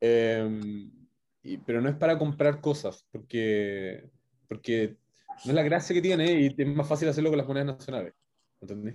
eh, 0.00 0.90
y, 1.44 1.58
pero 1.58 1.80
no 1.80 1.88
es 1.88 1.96
para 1.96 2.18
comprar 2.18 2.60
cosas, 2.60 3.06
porque, 3.10 4.10
porque 4.48 4.96
no 5.44 5.50
es 5.50 5.54
la 5.54 5.62
gracia 5.62 5.94
que 5.94 6.02
tiene 6.02 6.40
y 6.40 6.54
es 6.56 6.66
más 6.68 6.88
fácil 6.88 7.08
hacerlo 7.08 7.30
con 7.30 7.38
las 7.38 7.46
monedas 7.46 7.78
nacionales. 7.78 8.14
¿Entendí? 8.60 8.92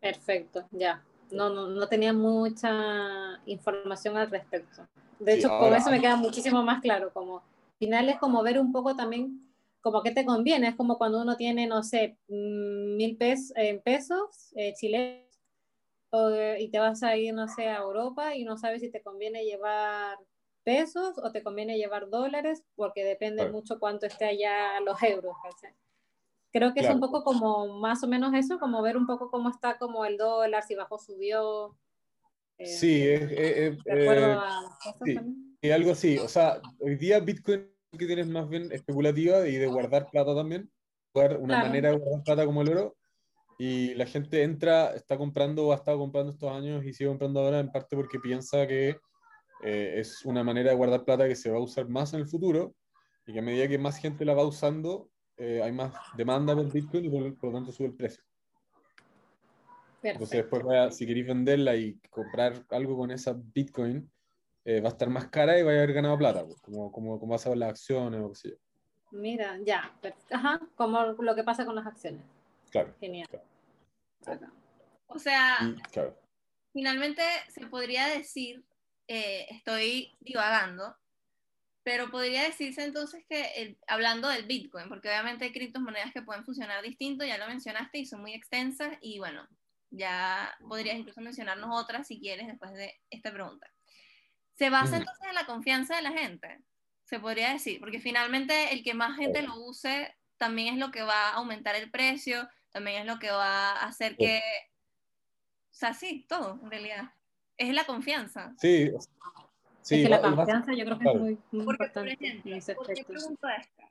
Perfecto, 0.00 0.66
ya. 0.70 1.04
No, 1.30 1.50
no, 1.50 1.66
no, 1.66 1.88
tenía 1.88 2.12
mucha 2.12 3.40
información 3.44 4.16
al 4.16 4.30
respecto. 4.30 4.86
De 5.18 5.34
hecho, 5.34 5.48
con 5.48 5.74
eso 5.74 5.90
me 5.90 6.00
queda 6.00 6.16
muchísimo 6.16 6.62
más 6.62 6.80
claro, 6.80 7.12
como 7.12 7.38
al 7.38 7.78
final 7.78 8.08
es 8.08 8.18
como 8.18 8.42
ver 8.42 8.58
un 8.58 8.72
poco 8.72 8.96
también 8.96 9.52
como 9.80 10.02
que 10.02 10.10
te 10.10 10.24
conviene, 10.24 10.68
es 10.68 10.76
como 10.76 10.98
cuando 10.98 11.20
uno 11.20 11.36
tiene, 11.36 11.66
no 11.66 11.82
sé, 11.82 12.18
mm, 12.28 12.96
mil 12.96 13.16
pesos, 13.16 13.52
en 13.56 13.80
pesos 13.80 14.52
eh, 14.56 14.72
chilenos 14.74 15.28
y 16.58 16.70
te 16.70 16.78
vas 16.78 17.02
a 17.02 17.16
ir, 17.16 17.34
no 17.34 17.48
sé, 17.48 17.68
a 17.68 17.78
Europa 17.78 18.34
y 18.34 18.44
no 18.44 18.56
sabes 18.56 18.80
si 18.80 18.90
te 18.90 19.02
conviene 19.02 19.44
llevar 19.44 20.18
pesos 20.64 21.18
o 21.18 21.32
te 21.32 21.42
conviene 21.42 21.76
llevar 21.76 22.08
dólares, 22.08 22.62
porque 22.76 23.04
depende 23.04 23.50
mucho 23.50 23.78
cuánto 23.78 24.06
esté 24.06 24.26
allá 24.26 24.80
los 24.80 25.02
euros. 25.02 25.34
Creo 26.52 26.72
que 26.72 26.80
es 26.80 26.90
un 26.90 27.00
poco 27.00 27.22
como 27.24 27.78
más 27.78 28.02
o 28.02 28.08
menos 28.08 28.32
eso, 28.34 28.58
como 28.58 28.80
ver 28.82 28.96
un 28.96 29.06
poco 29.06 29.30
cómo 29.30 29.50
está 29.50 29.76
como 29.78 30.04
el 30.04 30.16
dólar, 30.16 30.62
si 30.62 30.74
bajó, 30.74 30.98
subió. 30.98 31.76
Eh, 32.56 32.66
sí, 32.66 33.02
es, 33.06 33.28
de 33.28 33.78
acuerdo 33.86 34.26
eh, 34.26 34.36
a 34.36 34.68
sí, 35.62 35.70
algo 35.70 35.92
así. 35.92 36.18
O 36.18 36.28
sea, 36.28 36.60
hoy 36.80 36.96
día 36.96 37.20
Bitcoin 37.20 37.70
que 37.96 38.06
tienes 38.06 38.26
más 38.28 38.48
bien 38.48 38.70
especulativa 38.72 39.46
y 39.46 39.56
de 39.56 39.66
guardar 39.66 40.10
plata 40.10 40.34
también. 40.34 40.70
Una 41.14 41.62
manera 41.62 41.90
de 41.90 41.98
guardar 41.98 42.22
plata 42.22 42.46
como 42.46 42.62
el 42.62 42.70
oro 42.70 42.96
y 43.58 43.94
la 43.94 44.06
gente 44.06 44.42
entra, 44.44 44.94
está 44.94 45.18
comprando 45.18 45.66
o 45.66 45.72
ha 45.72 45.76
estado 45.76 45.98
comprando 45.98 46.32
estos 46.32 46.50
años 46.50 46.84
y 46.84 46.92
sigue 46.92 47.08
comprando 47.08 47.40
ahora 47.40 47.58
en 47.58 47.72
parte 47.72 47.96
porque 47.96 48.20
piensa 48.20 48.66
que 48.66 48.96
eh, 49.64 49.94
es 49.96 50.24
una 50.24 50.44
manera 50.44 50.70
de 50.70 50.76
guardar 50.76 51.04
plata 51.04 51.26
que 51.26 51.34
se 51.34 51.50
va 51.50 51.58
a 51.58 51.62
usar 51.62 51.88
más 51.88 52.14
en 52.14 52.20
el 52.20 52.28
futuro 52.28 52.74
y 53.26 53.32
que 53.32 53.40
a 53.40 53.42
medida 53.42 53.66
que 53.66 53.78
más 53.78 53.98
gente 53.98 54.24
la 54.24 54.34
va 54.34 54.46
usando, 54.46 55.10
eh, 55.38 55.62
hay 55.62 55.72
más 55.72 55.92
demanda 56.16 56.54
por 56.54 56.70
Bitcoin 56.72 57.04
y 57.04 57.10
por, 57.10 57.22
lo 57.22 57.52
tanto 57.52 57.72
sube 57.72 57.88
el 57.88 57.94
precio. 57.94 58.22
Entonces 60.02 60.44
después, 60.44 60.94
si 60.94 61.06
queréis 61.06 61.26
venderla 61.26 61.76
y 61.76 61.98
comprar 62.10 62.64
algo 62.70 62.96
con 62.96 63.10
esa 63.10 63.34
Bitcoin, 63.36 64.10
eh, 64.64 64.80
va 64.80 64.88
a 64.88 64.92
estar 64.92 65.08
más 65.08 65.28
cara 65.28 65.58
y 65.58 65.62
va 65.62 65.72
a 65.72 65.74
haber 65.74 65.92
ganado 65.92 66.18
plata, 66.18 66.44
pues, 66.44 66.60
como, 66.60 66.92
como, 66.92 67.18
como 67.18 67.32
vas 67.32 67.46
a 67.46 67.50
ver 67.50 67.58
las 67.58 67.70
acciones 67.70 68.20
o 68.20 68.28
qué 68.30 68.34
sé 68.34 68.50
yo. 68.50 68.56
Mira, 69.10 69.58
ya, 69.64 69.90
ajá, 70.30 70.60
como 70.74 71.00
lo 71.02 71.34
que 71.34 71.42
pasa 71.42 71.64
con 71.64 71.74
las 71.74 71.86
acciones. 71.86 72.22
Claro. 72.70 72.94
Genial. 73.00 73.28
O 75.06 75.18
sea, 75.18 75.56
Y, 75.62 75.80
claro, 75.90 76.14
finalmente 76.72 77.22
se 77.48 77.66
podría 77.66 78.06
decir, 78.08 78.62
eh, 79.06 79.46
estoy 79.50 80.14
divagando, 80.20 80.94
pero 81.88 82.10
podría 82.10 82.42
decirse 82.42 82.84
entonces 82.84 83.24
que, 83.26 83.40
el- 83.56 83.78
hablando 83.86 84.28
del 84.28 84.44
Bitcoin, 84.44 84.90
porque 84.90 85.08
obviamente 85.08 85.46
hay 85.46 85.52
criptomonedas 85.52 86.12
que 86.12 86.20
pueden 86.20 86.44
funcionar 86.44 86.82
distinto, 86.82 87.24
ya 87.24 87.38
lo 87.38 87.46
mencionaste 87.46 87.96
y 87.96 88.04
son 88.04 88.20
muy 88.20 88.34
extensas, 88.34 88.98
y 89.00 89.18
bueno, 89.18 89.48
ya 89.88 90.54
podrías 90.68 90.98
incluso 90.98 91.22
mencionarnos 91.22 91.70
otras 91.72 92.06
si 92.06 92.20
quieres 92.20 92.46
después 92.46 92.74
de 92.74 92.94
esta 93.08 93.32
pregunta. 93.32 93.72
¿Se 94.52 94.68
basa 94.68 94.98
entonces 94.98 95.26
en 95.28 95.34
la 95.34 95.46
confianza 95.46 95.96
de 95.96 96.02
la 96.02 96.12
gente? 96.12 96.60
Se 97.04 97.20
podría 97.20 97.54
decir, 97.54 97.80
porque 97.80 98.00
finalmente 98.00 98.74
el 98.74 98.82
que 98.84 98.92
más 98.92 99.16
gente 99.16 99.40
lo 99.40 99.54
use 99.56 100.14
también 100.36 100.74
es 100.74 100.78
lo 100.78 100.90
que 100.90 101.00
va 101.00 101.30
a 101.30 101.34
aumentar 101.36 101.74
el 101.74 101.90
precio, 101.90 102.46
también 102.70 102.98
es 103.00 103.06
lo 103.06 103.18
que 103.18 103.30
va 103.30 103.70
a 103.70 103.86
hacer 103.86 104.14
que, 104.18 104.42
o 105.70 105.74
sea, 105.74 105.94
sí, 105.94 106.26
todo 106.28 106.60
en 106.62 106.70
realidad. 106.70 107.14
Es 107.56 107.72
la 107.72 107.84
confianza. 107.86 108.52
sí, 108.60 108.90
sí, 109.88 109.96
es 109.96 110.02
que 110.02 110.08
la 110.08 110.20
confianza 110.20 110.72
yo 110.74 110.84
creo 110.84 110.98
que 110.98 111.04
claro. 111.04 111.18
es 111.18 111.22
muy, 111.22 111.38
muy 111.50 111.64
Porque, 111.64 111.88
por 111.92 112.08
importante 112.08 112.12
ejemplo, 112.12 112.52
en 112.52 112.58
ese 112.58 112.74
¿por 112.74 112.86
qué 112.86 113.04
pregunto 113.04 113.48
esto? 113.48 113.82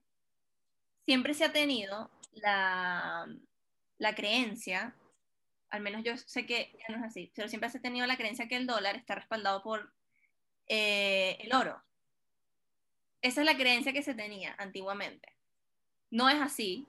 Siempre 1.06 1.34
se 1.34 1.46
ha 1.46 1.52
tenido 1.52 2.10
la, 2.34 3.28
la 3.98 4.16
creencia, 4.16 4.96
al 5.70 5.82
menos 5.82 6.04
yo 6.04 6.18
sé 6.18 6.46
que 6.46 6.78
ya 6.80 6.96
no 6.96 7.04
es 7.04 7.10
así, 7.12 7.32
pero 7.36 7.48
siempre 7.48 7.70
se 7.70 7.80
ha 7.80 7.82
tenido 7.82 8.06
la 8.06 8.18
creencia 8.18 8.48
que 8.48 8.58
el 8.58 8.68
dólar 8.68 8.96
está 8.96 9.16
respaldado 9.16 9.64
por 9.64 9.94
eh, 10.68 11.38
el 11.42 11.54
oro. 11.54 11.82
Esa 13.22 13.42
es 13.42 13.46
la 13.46 13.58
creencia 13.58 13.94
que 13.94 14.04
se 14.04 14.14
tenía 14.14 14.56
antiguamente. 14.58 15.34
No 16.12 16.30
es 16.30 16.40
así. 16.40 16.88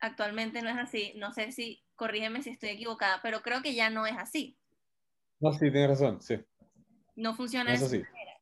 Actualmente 0.00 0.62
no 0.62 0.70
es 0.70 0.76
así. 0.76 1.12
No 1.16 1.32
sé 1.32 1.52
si, 1.52 1.82
corrígeme 1.96 2.42
si 2.42 2.50
estoy 2.50 2.70
equivocada, 2.70 3.20
pero 3.22 3.42
creo 3.42 3.62
que 3.62 3.74
ya 3.74 3.90
no 3.90 4.06
es 4.06 4.16
así. 4.16 4.56
No, 5.40 5.52
sí, 5.52 5.70
tienes 5.70 5.90
razón, 5.90 6.22
sí. 6.22 6.38
No 7.16 7.34
funciona 7.34 7.64
No 7.64 7.70
de 7.70 7.74
es 7.76 7.82
esa 7.82 7.96
así. 7.96 8.02
manera. 8.12 8.32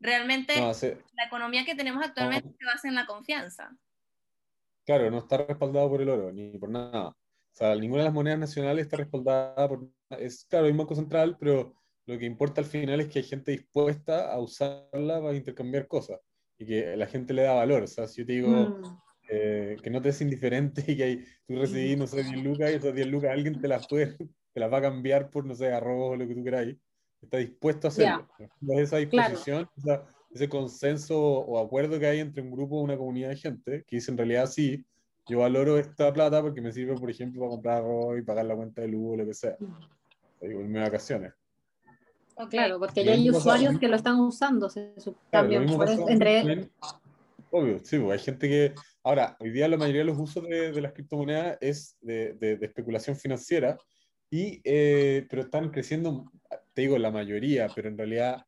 Realmente 0.00 0.60
No, 0.60 0.74
sí, 0.74 0.88
la 1.14 1.24
economía 1.24 1.64
que 1.64 1.74
tenemos 1.74 2.04
actualmente 2.04 2.48
se 2.58 2.64
basa 2.64 2.88
en 2.88 2.94
la 2.94 3.06
confianza. 3.06 3.76
claro, 4.84 5.10
no 5.10 5.18
está 5.18 5.38
respaldado 5.38 5.88
por 5.88 6.02
el 6.02 6.08
oro, 6.08 6.32
ni 6.32 6.58
por 6.58 6.68
nada. 6.70 7.08
O 7.08 7.54
sea, 7.54 7.74
ninguna 7.76 8.02
de 8.02 8.06
las 8.06 8.14
monedas 8.14 8.38
nacionales 8.38 8.84
está 8.86 8.96
respaldada 8.96 9.68
por... 9.68 9.88
Es, 10.10 10.44
claro, 10.46 10.66
hay 10.66 10.72
un 10.72 10.78
banco 10.78 10.94
central, 10.94 11.36
pero 11.38 11.74
lo 12.06 12.18
que 12.18 12.24
importa 12.24 12.60
al 12.60 12.66
final 12.66 13.00
es 13.00 13.08
que 13.08 13.18
hay 13.20 13.24
gente 13.24 13.52
dispuesta 13.52 14.32
a 14.32 14.40
usarla 14.40 15.20
para 15.20 15.36
intercambiar 15.36 15.86
cosas 15.86 16.18
y 16.58 16.66
que 16.66 16.96
la 16.96 17.06
gente 17.06 17.34
le 17.34 17.42
da 17.42 17.54
valor. 17.54 17.82
O 17.82 17.86
sea, 17.86 18.06
si 18.08 18.22
yo 18.22 18.26
te 18.26 18.32
digo 18.32 18.78
Mm. 18.80 19.02
eh, 19.28 19.76
que 19.82 19.88
no 19.90 20.02
te 20.02 20.08
es 20.10 20.20
indiferente 20.20 20.84
y 20.92 20.96
que 20.96 21.04
hay- 21.04 21.24
tú 21.46 21.56
recibís, 21.56 21.96
no 21.96 22.06
sé, 22.06 22.24
10 22.24 22.42
lucas 22.42 22.70
y 22.72 22.74
esas 22.74 22.94
10 22.94 23.06
lucas 23.06 23.30
alguien 23.32 23.60
te 23.60 23.68
las 23.68 23.86
puede, 23.86 24.16
te 24.52 24.60
las 24.60 24.72
va 24.72 24.78
a 24.78 24.82
cambiar 24.82 25.30
por, 25.30 25.46
no 25.46 25.54
sé, 25.54 25.72
arroz 25.72 26.12
o 26.12 26.16
lo 26.16 26.26
que 26.26 26.34
tú 26.34 26.42
queráis, 26.44 26.76
está 27.22 27.38
dispuesto 27.38 27.86
a 27.86 27.90
hacerlo. 27.90 28.28
Es 28.38 28.78
esa 28.80 28.96
disposición, 28.98 29.68
esa- 29.76 30.06
ese 30.30 30.48
consenso 30.48 31.18
o 31.20 31.58
acuerdo 31.64 31.98
que 31.98 32.06
hay 32.06 32.20
entre 32.20 32.42
un 32.42 32.50
grupo 32.50 32.76
o 32.78 32.82
una 32.82 32.96
comunidad 32.96 33.28
de 33.30 33.36
gente 33.36 33.84
que 33.86 33.96
dice 33.96 34.10
en 34.10 34.16
realidad 34.18 34.46
sí, 34.46 34.84
yo 35.28 35.38
valoro 35.40 35.78
esta 35.78 36.12
plata 36.12 36.42
porque 36.42 36.60
me 36.60 36.72
sirve, 36.72 36.94
por 36.96 37.10
ejemplo, 37.10 37.40
para 37.40 37.50
comprar 37.50 37.76
arroz 37.78 38.18
y 38.18 38.22
pagar 38.22 38.46
la 38.46 38.56
cuenta 38.56 38.82
de 38.82 38.88
luz 38.88 39.12
o 39.12 39.16
lo 39.16 39.26
que 39.26 39.34
sea, 39.34 39.56
o 40.40 40.46
irme 40.46 40.78
de 40.80 40.84
vacaciones. 40.84 41.32
Ok. 42.36 42.48
Claro, 42.50 42.78
porque 42.80 43.04
ya 43.04 43.12
hay 43.12 43.30
usuarios 43.30 43.78
que 43.78 43.88
lo 43.88 43.96
están 43.96 44.18
usando 44.18 44.68
se- 44.68 44.94
Claro, 45.30 45.48
con 45.76 46.10
entre. 46.10 46.70
Obvio, 47.54 47.78
sí, 47.84 47.98
pues, 47.98 48.18
hay 48.18 48.24
gente 48.24 48.48
que... 48.48 48.74
Ahora, 49.04 49.36
hoy 49.38 49.50
día 49.50 49.68
la 49.68 49.76
mayoría 49.76 50.00
de 50.00 50.06
los 50.06 50.18
usos 50.18 50.42
de, 50.48 50.72
de 50.72 50.80
las 50.80 50.92
criptomonedas 50.94 51.58
es 51.60 51.96
de, 52.00 52.32
de- 52.34 52.56
de 52.56 52.66
especulación 52.66 53.14
financiera, 53.14 53.76
y, 54.30 54.62
eh, 54.64 55.26
pero 55.28 55.42
están 55.42 55.70
creciendo, 55.70 56.24
te 56.74 56.82
digo, 56.82 56.98
la 56.98 57.10
mayoría, 57.10 57.68
pero 57.74 57.88
en 57.88 57.98
realidad 57.98 58.44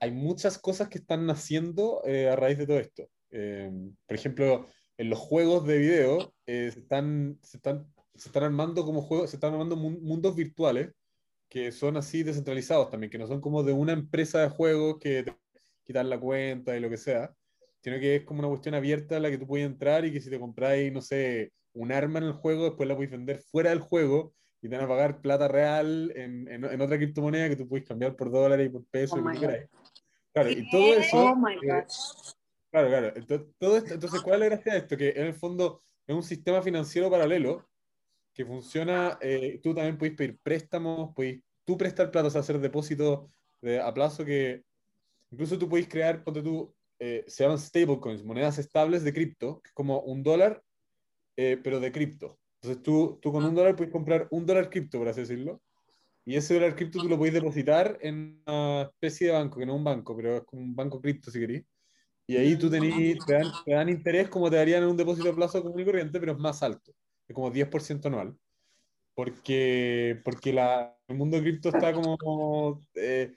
hay 0.00 0.10
muchas 0.10 0.58
cosas 0.58 0.88
que 0.88 0.98
están 0.98 1.26
naciendo 1.26 2.02
eh, 2.04 2.28
a 2.28 2.36
raíz 2.36 2.58
de 2.58 2.66
todo 2.66 2.78
esto. 2.78 3.08
Eh, 3.30 3.70
por 4.06 4.16
ejemplo, 4.16 4.66
en 4.98 5.10
los 5.10 5.18
juegos 5.18 5.66
de 5.66 5.78
video 5.78 6.34
eh, 6.46 6.70
están, 6.74 7.38
se, 7.42 7.56
están, 7.56 7.86
se 8.14 8.28
están 8.28 8.44
armando 8.44 8.84
como 8.84 9.02
juegos, 9.02 9.30
se 9.30 9.36
están 9.36 9.52
armando 9.52 9.76
mun- 9.76 10.02
mundos 10.02 10.36
virtuales 10.36 10.92
que 11.48 11.70
son 11.72 11.96
así 11.96 12.22
descentralizados 12.22 12.90
también, 12.90 13.10
que 13.10 13.18
no 13.18 13.26
son 13.26 13.40
como 13.40 13.62
de 13.62 13.72
una 13.72 13.92
empresa 13.92 14.40
de 14.40 14.48
juegos 14.48 14.98
que 14.98 15.22
te 15.22 15.36
quitan 15.84 16.10
la 16.10 16.18
cuenta 16.18 16.76
y 16.76 16.80
lo 16.80 16.90
que 16.90 16.96
sea, 16.96 17.32
sino 17.80 17.98
que 18.00 18.16
es 18.16 18.24
como 18.24 18.40
una 18.40 18.48
cuestión 18.48 18.74
abierta 18.74 19.16
a 19.16 19.20
la 19.20 19.30
que 19.30 19.38
tú 19.38 19.46
puedes 19.46 19.66
entrar 19.66 20.04
y 20.04 20.12
que 20.12 20.20
si 20.20 20.30
te 20.30 20.40
compráis, 20.40 20.92
no 20.92 21.00
sé, 21.00 21.52
un 21.74 21.92
arma 21.92 22.18
en 22.18 22.24
el 22.24 22.32
juego, 22.32 22.64
después 22.64 22.88
la 22.88 22.96
puedes 22.96 23.12
vender 23.12 23.38
fuera 23.38 23.70
del 23.70 23.80
juego 23.80 24.34
y 24.64 24.68
te 24.68 24.76
van 24.76 24.86
a 24.86 24.88
pagar 24.88 25.20
plata 25.20 25.46
real 25.46 26.10
en, 26.16 26.48
en, 26.48 26.64
en 26.64 26.80
otra 26.80 26.96
criptomoneda 26.96 27.50
que 27.50 27.56
tú 27.56 27.68
puedes 27.68 27.86
cambiar 27.86 28.16
por 28.16 28.30
dólares 28.30 28.66
y 28.66 28.70
por 28.70 28.82
pesos, 28.86 29.18
Oh 29.18 29.22
lo 29.22 29.30
my 29.30 29.38
que. 29.38 29.68
Claro, 30.32 30.50
y 30.50 30.70
todo 30.70 30.94
eso... 30.94 31.18
Oh 31.18 31.36
my 31.36 31.52
eh, 31.52 31.58
God. 31.60 31.84
Claro, 32.70 32.88
claro. 32.88 33.12
Entonces, 33.14 33.48
todo 33.58 33.76
esto, 33.76 33.92
entonces, 33.92 34.22
¿cuál 34.22 34.36
es 34.36 34.40
la 34.40 34.56
gracia 34.56 34.72
de 34.72 34.78
esto? 34.78 34.96
Que 34.96 35.10
en 35.10 35.26
el 35.26 35.34
fondo 35.34 35.82
es 36.06 36.16
un 36.16 36.22
sistema 36.22 36.62
financiero 36.62 37.10
paralelo 37.10 37.68
que 38.32 38.46
funciona, 38.46 39.18
eh, 39.20 39.60
tú 39.62 39.74
también 39.74 39.98
puedes 39.98 40.16
pedir 40.16 40.38
préstamos, 40.42 41.12
puedes 41.14 41.42
tú 41.66 41.76
prestar 41.76 42.10
plata, 42.10 42.28
o 42.28 42.30
sea, 42.30 42.40
hacer 42.40 42.58
depósitos 42.58 43.30
de, 43.60 43.80
a 43.80 43.92
plazo 43.92 44.24
que 44.24 44.64
incluso 45.30 45.58
tú 45.58 45.68
puedes 45.68 45.88
crear, 45.88 46.24
ponte 46.24 46.40
tú, 46.40 46.74
eh, 46.98 47.22
se 47.28 47.44
llaman 47.44 47.58
stablecoins, 47.58 48.24
monedas 48.24 48.56
estables 48.56 49.04
de 49.04 49.12
cripto, 49.12 49.60
que 49.60 49.68
es 49.68 49.74
como 49.74 50.00
un 50.00 50.22
dólar, 50.22 50.62
eh, 51.36 51.60
pero 51.62 51.80
de 51.80 51.92
cripto. 51.92 52.38
Entonces 52.64 52.82
tú, 52.82 53.18
tú 53.20 53.30
con 53.30 53.44
un 53.44 53.54
dólar 53.54 53.76
puedes 53.76 53.92
comprar 53.92 54.26
un 54.30 54.46
dólar 54.46 54.70
cripto, 54.70 54.96
por 54.98 55.08
así 55.08 55.20
decirlo, 55.20 55.60
y 56.24 56.36
ese 56.36 56.54
dólar 56.54 56.74
cripto 56.74 56.98
tú 56.98 57.10
lo 57.10 57.18
puedes 57.18 57.34
depositar 57.34 57.98
en 58.00 58.42
una 58.46 58.82
especie 58.84 59.26
de 59.26 59.34
banco, 59.34 59.58
que 59.58 59.66
no 59.66 59.74
es 59.74 59.78
un 59.78 59.84
banco, 59.84 60.16
pero 60.16 60.38
es 60.38 60.44
como 60.44 60.62
un 60.62 60.74
banco 60.74 60.98
cripto 60.98 61.30
si 61.30 61.40
querés. 61.40 61.64
Y 62.26 62.38
ahí 62.38 62.56
tú 62.56 62.70
tenés, 62.70 63.18
te, 63.26 63.34
dan, 63.34 63.52
te 63.66 63.72
dan 63.74 63.90
interés 63.90 64.30
como 64.30 64.48
te 64.48 64.56
darían 64.56 64.82
en 64.82 64.88
un 64.88 64.96
depósito 64.96 65.28
a 65.28 65.34
plazo 65.34 65.62
común 65.62 65.78
y 65.78 65.84
corriente, 65.84 66.18
pero 66.18 66.32
es 66.32 66.38
más 66.38 66.62
alto, 66.62 66.94
es 67.28 67.34
como 67.34 67.50
10% 67.50 68.06
anual. 68.06 68.34
Porque, 69.14 70.22
porque 70.24 70.54
la, 70.54 70.96
el 71.06 71.16
mundo 71.18 71.38
cripto 71.40 71.68
está 71.68 71.92
como... 71.92 72.80
eh, 72.94 73.34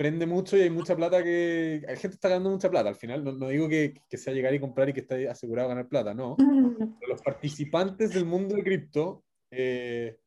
prende 0.00 0.24
mucho 0.24 0.56
y 0.56 0.62
hay 0.62 0.70
mucha 0.70 0.96
plata 0.96 1.22
que... 1.22 1.82
La 1.86 1.94
gente 1.94 2.14
está 2.14 2.30
ganando 2.30 2.48
mucha 2.48 2.70
plata 2.70 2.88
al 2.88 2.96
final. 2.96 3.22
No, 3.22 3.32
no 3.32 3.48
digo 3.48 3.68
que, 3.68 4.00
que 4.08 4.16
sea 4.16 4.32
llegar 4.32 4.54
y 4.54 4.58
comprar 4.58 4.88
y 4.88 4.94
que 4.94 5.00
esté 5.00 5.28
asegurado 5.28 5.68
ganar 5.68 5.88
plata, 5.88 6.14
no. 6.14 6.36
Pero 6.98 7.06
los 7.06 7.20
participantes 7.20 8.14
del 8.14 8.24
mundo 8.24 8.54
de 8.54 8.62
cripto 8.64 9.22
eh, 9.50 10.18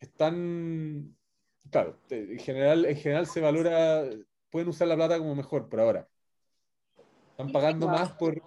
están... 0.00 1.16
Claro, 1.70 2.00
en 2.10 2.40
general, 2.40 2.86
en 2.86 2.96
general 2.96 3.28
se 3.28 3.40
valora... 3.40 4.02
Pueden 4.50 4.68
usar 4.68 4.88
la 4.88 4.96
plata 4.96 5.16
como 5.18 5.36
mejor 5.36 5.68
por 5.68 5.78
ahora. 5.78 6.08
Están 7.30 7.52
pagando 7.52 7.86
más 7.86 8.10
por, 8.14 8.42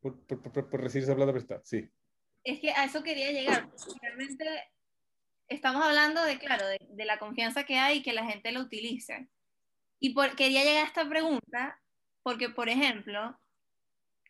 por, 0.00 0.18
por, 0.26 0.40
por- 0.40 0.70
por 0.70 0.80
recibir 0.80 1.04
esa 1.04 1.16
plata 1.16 1.32
prestada, 1.32 1.60
sí. 1.64 1.86
Es 2.44 2.60
que 2.60 2.70
a 2.70 2.86
eso 2.86 3.02
quería 3.02 3.30
llegar. 3.30 3.68
Realmente 4.00 4.46
estamos 5.48 5.84
hablando 5.84 6.22
de, 6.24 6.38
claro, 6.38 6.66
de, 6.66 6.78
de 6.88 7.04
la 7.04 7.18
confianza 7.18 7.64
que 7.64 7.76
hay 7.76 7.98
y 7.98 8.02
que 8.02 8.14
la 8.14 8.24
gente 8.24 8.52
lo 8.52 8.62
utilice. 8.62 9.28
Y 10.00 10.14
por, 10.14 10.36
quería 10.36 10.64
llegar 10.64 10.84
a 10.84 10.88
esta 10.88 11.08
pregunta 11.08 11.80
porque, 12.22 12.48
por 12.48 12.68
ejemplo, 12.68 13.38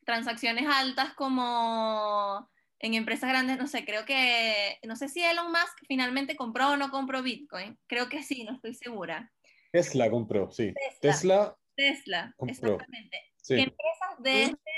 transacciones 0.04 0.66
altas 0.66 1.14
como 1.14 2.48
en 2.78 2.94
empresas 2.94 3.28
grandes, 3.28 3.58
no 3.58 3.66
sé, 3.66 3.84
creo 3.84 4.04
que, 4.04 4.78
no 4.84 4.96
sé 4.96 5.08
si 5.08 5.22
Elon 5.22 5.50
Musk 5.50 5.84
finalmente 5.86 6.36
compró 6.36 6.70
o 6.70 6.76
no 6.76 6.90
compró 6.90 7.22
Bitcoin. 7.22 7.78
Creo 7.86 8.08
que 8.08 8.22
sí, 8.22 8.44
no 8.44 8.54
estoy 8.54 8.74
segura. 8.74 9.32
Tesla 9.72 10.10
compró, 10.10 10.50
sí. 10.50 10.72
Tesla. 11.00 11.56
Tesla, 11.76 12.34
Tesla, 12.34 12.34
exactamente. 12.48 13.18
sí. 13.42 13.56
Que 13.56 13.62
empresas 13.62 14.22
de 14.22 14.42
este, 14.44 14.70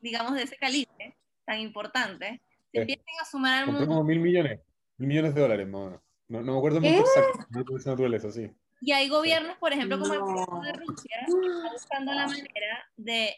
digamos, 0.00 0.34
de 0.34 0.42
ese 0.42 0.56
calibre 0.56 1.16
tan 1.44 1.58
importantes, 1.60 2.40
se 2.72 2.80
empiecen 2.80 3.14
a 3.20 3.24
sumar 3.24 3.62
al 3.62 3.72
mundo 3.72 4.04
mil 4.04 4.20
millones. 4.20 4.60
Mil 4.98 5.08
millones 5.08 5.34
de 5.34 5.40
dólares, 5.40 5.66
más 5.66 5.80
o 5.80 5.84
menos. 5.86 6.00
No, 6.28 6.42
no 6.42 6.52
me 6.52 6.58
acuerdo 6.58 6.80
monto 6.80 6.98
exacto, 6.98 7.72
de 7.72 7.78
esa 7.78 7.90
naturaleza, 7.90 8.30
sí. 8.30 8.50
Y 8.80 8.92
hay 8.92 9.08
gobiernos, 9.08 9.56
por 9.58 9.72
ejemplo, 9.72 9.98
como 9.98 10.14
el 10.14 10.20
No. 10.20 10.26
gobierno 10.26 10.62
de 10.62 10.72
Rusia, 10.72 11.26
que 11.26 11.48
está 11.48 11.72
buscando 11.72 12.12
la 12.12 12.26
manera 12.26 12.90
de, 12.96 13.36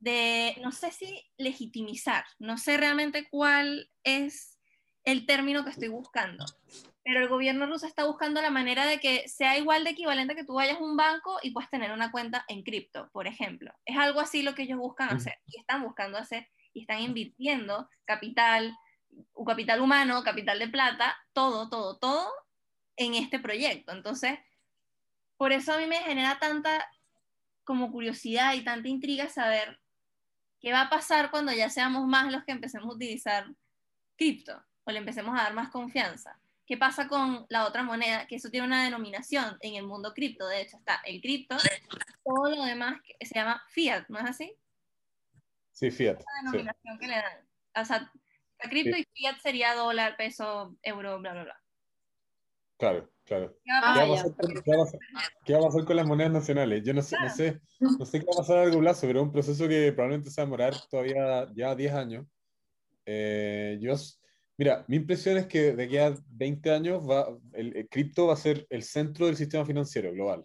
de, 0.00 0.56
no 0.62 0.72
sé 0.72 0.90
si 0.92 1.24
legitimizar, 1.36 2.24
no 2.38 2.58
sé 2.58 2.76
realmente 2.76 3.28
cuál 3.30 3.90
es 4.04 4.58
el 5.04 5.26
término 5.26 5.64
que 5.64 5.70
estoy 5.70 5.88
buscando, 5.88 6.44
pero 7.02 7.20
el 7.20 7.28
gobierno 7.28 7.66
ruso 7.66 7.86
está 7.86 8.04
buscando 8.04 8.42
la 8.42 8.50
manera 8.50 8.84
de 8.84 9.00
que 9.00 9.26
sea 9.28 9.56
igual 9.56 9.84
de 9.84 9.90
equivalente 9.90 10.34
que 10.34 10.44
tú 10.44 10.54
vayas 10.54 10.76
a 10.76 10.84
un 10.84 10.96
banco 10.96 11.38
y 11.42 11.52
puedas 11.52 11.70
tener 11.70 11.92
una 11.92 12.10
cuenta 12.10 12.44
en 12.48 12.62
cripto, 12.62 13.08
por 13.12 13.26
ejemplo. 13.26 13.72
Es 13.86 13.96
algo 13.96 14.20
así 14.20 14.42
lo 14.42 14.54
que 14.54 14.64
ellos 14.64 14.78
buscan 14.78 15.08
hacer 15.08 15.38
y 15.46 15.58
están 15.58 15.82
buscando 15.82 16.18
hacer 16.18 16.46
y 16.74 16.82
están 16.82 17.00
invirtiendo 17.00 17.88
capital, 18.04 18.76
un 19.32 19.46
capital 19.46 19.80
humano, 19.80 20.22
capital 20.22 20.58
de 20.58 20.68
plata, 20.68 21.16
todo, 21.32 21.70
todo, 21.70 21.98
todo 21.98 22.30
en 22.98 23.14
este 23.14 23.38
proyecto. 23.38 23.92
Entonces, 23.92 24.38
por 25.38 25.52
eso 25.52 25.72
a 25.72 25.78
mí 25.78 25.86
me 25.86 25.98
genera 25.98 26.38
tanta 26.38 26.86
como 27.64 27.90
curiosidad 27.90 28.54
y 28.54 28.64
tanta 28.64 28.88
intriga 28.88 29.28
saber 29.28 29.80
qué 30.60 30.72
va 30.72 30.82
a 30.82 30.90
pasar 30.90 31.30
cuando 31.30 31.52
ya 31.52 31.70
seamos 31.70 32.06
más 32.06 32.32
los 32.32 32.44
que 32.44 32.52
empecemos 32.52 32.90
a 32.90 32.96
utilizar 32.96 33.46
cripto. 34.16 34.62
o 34.84 34.90
le 34.90 34.98
empecemos 34.98 35.38
a 35.38 35.44
dar 35.44 35.54
más 35.54 35.70
confianza. 35.70 36.40
¿Qué 36.66 36.76
pasa 36.76 37.08
con 37.08 37.46
la 37.48 37.66
otra 37.66 37.82
moneda? 37.82 38.26
Que 38.26 38.36
eso 38.36 38.50
tiene 38.50 38.66
una 38.66 38.84
denominación 38.84 39.56
en 39.60 39.74
el 39.74 39.86
mundo 39.86 40.12
cripto. 40.12 40.46
De 40.48 40.62
hecho, 40.62 40.78
está 40.78 41.00
el 41.04 41.20
cripto, 41.20 41.56
todo 42.24 42.50
lo 42.50 42.64
demás 42.64 43.00
que 43.02 43.24
se 43.24 43.34
llama 43.34 43.62
fiat, 43.68 44.06
¿no 44.08 44.18
es 44.18 44.24
así? 44.24 44.54
Sí, 45.72 45.90
fiat. 45.90 46.18
La 46.18 46.50
denominación 46.50 46.98
que 46.98 47.06
le 47.06 47.16
dan. 47.16 47.48
O 47.76 47.84
sea, 47.84 48.12
la 48.62 48.70
cripto 48.70 48.96
y 48.96 49.06
fiat 49.14 49.38
sería 49.40 49.74
dólar, 49.74 50.16
peso, 50.16 50.76
euro, 50.82 51.20
bla, 51.20 51.32
bla, 51.32 51.44
bla. 51.44 51.62
Claro, 52.78 53.10
claro. 53.24 53.56
¿Qué 53.64 53.72
va, 53.72 54.04
a 54.04 55.62
pasar, 55.62 55.84
con 55.84 55.96
las 55.96 56.06
monedas 56.06 56.32
nacionales? 56.32 56.84
Yo 56.84 56.94
no 56.94 57.02
sé, 57.02 57.16
no 57.20 57.28
sé, 57.28 57.60
no 57.80 58.06
sé 58.06 58.20
qué 58.20 58.26
va 58.26 58.34
a 58.34 58.38
pasar 58.38 58.58
a 58.58 58.64
largo 58.64 58.80
plazo, 58.80 59.06
pero 59.06 59.20
es 59.20 59.26
un 59.26 59.32
proceso 59.32 59.68
que 59.68 59.92
probablemente 59.92 60.30
se 60.30 60.40
va 60.40 60.44
a 60.44 60.46
demorar 60.46 60.74
todavía 60.88 61.48
ya 61.54 61.74
10 61.74 61.92
años. 61.92 62.26
Eh, 63.04 63.78
yo 63.80 63.94
Mira, 64.58 64.84
mi 64.88 64.96
impresión 64.96 65.36
es 65.36 65.46
que 65.46 65.72
de 65.72 65.84
aquí 65.84 65.96
a 65.98 66.14
20 66.30 66.70
años 66.72 67.08
va, 67.08 67.28
el, 67.52 67.88
cripto 67.88 68.26
va 68.26 68.32
a 68.32 68.36
ser 68.36 68.66
el 68.70 68.82
centro 68.82 69.26
del 69.26 69.36
sistema 69.36 69.64
financiero 69.64 70.12
global. 70.12 70.44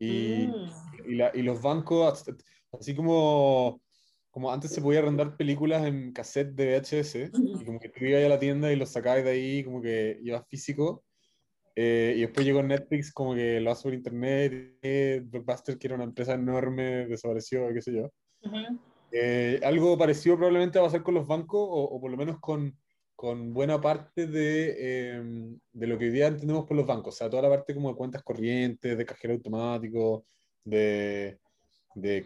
Y, 0.00 0.48
mm. 0.48 1.10
y, 1.10 1.14
la, 1.14 1.30
y, 1.32 1.42
los 1.42 1.62
bancos, 1.62 2.24
así 2.72 2.92
como, 2.94 3.80
como 4.32 4.52
antes 4.52 4.72
se 4.72 4.82
podía 4.82 4.98
arrendar 4.98 5.36
películas 5.36 5.86
en 5.86 6.12
cassette 6.12 6.54
de 6.54 6.80
VHS, 6.80 7.30
y 7.60 7.64
como 7.64 7.78
que 7.78 7.88
tú 7.88 8.04
ibas 8.04 8.24
a 8.24 8.28
la 8.28 8.38
tienda 8.40 8.72
y 8.72 8.76
los 8.76 8.90
sacabas 8.90 9.22
de 9.22 9.30
ahí, 9.30 9.62
como 9.62 9.80
que 9.80 10.18
ibas 10.22 10.44
físico, 10.48 11.04
eh, 11.82 12.14
y 12.16 12.20
después 12.20 12.44
llegó 12.44 12.62
Netflix, 12.62 13.12
como 13.12 13.34
que 13.34 13.60
lo 13.60 13.70
hace 13.70 13.84
por 13.84 13.94
internet, 13.94 14.78
y 14.82 15.20
Blockbuster, 15.20 15.78
que 15.78 15.86
era 15.86 15.96
una 15.96 16.04
empresa 16.04 16.34
enorme, 16.34 17.06
desapareció, 17.06 17.68
qué 17.72 17.80
sé 17.80 17.94
yo. 17.94 18.10
Eh, 19.12 19.60
algo 19.62 19.96
parecido 19.96 20.36
probablemente 20.36 20.78
va 20.78 20.86
a 20.86 20.90
ser 20.90 21.02
con 21.02 21.14
los 21.14 21.26
bancos, 21.26 21.60
o, 21.60 21.84
o 21.84 22.00
por 22.00 22.10
lo 22.10 22.16
menos 22.16 22.38
con 22.40 22.76
con 23.20 23.52
buena 23.52 23.78
parte 23.78 24.26
de, 24.26 25.10
em, 25.12 25.58
de, 25.74 25.86
lo 25.86 25.98
que 25.98 26.06
hoy 26.06 26.10
día 26.10 26.28
entendemos 26.28 26.64
por 26.64 26.74
los 26.74 26.86
bancos, 26.86 27.14
o 27.14 27.18
sea, 27.18 27.28
toda 27.28 27.42
la 27.42 27.50
parte 27.50 27.74
como 27.74 27.90
de 27.90 27.94
cuentas 27.94 28.22
corrientes, 28.22 28.96
de 28.96 29.04
cajero 29.04 29.34
automático, 29.34 30.24
de, 30.64 31.38
de 31.94 32.24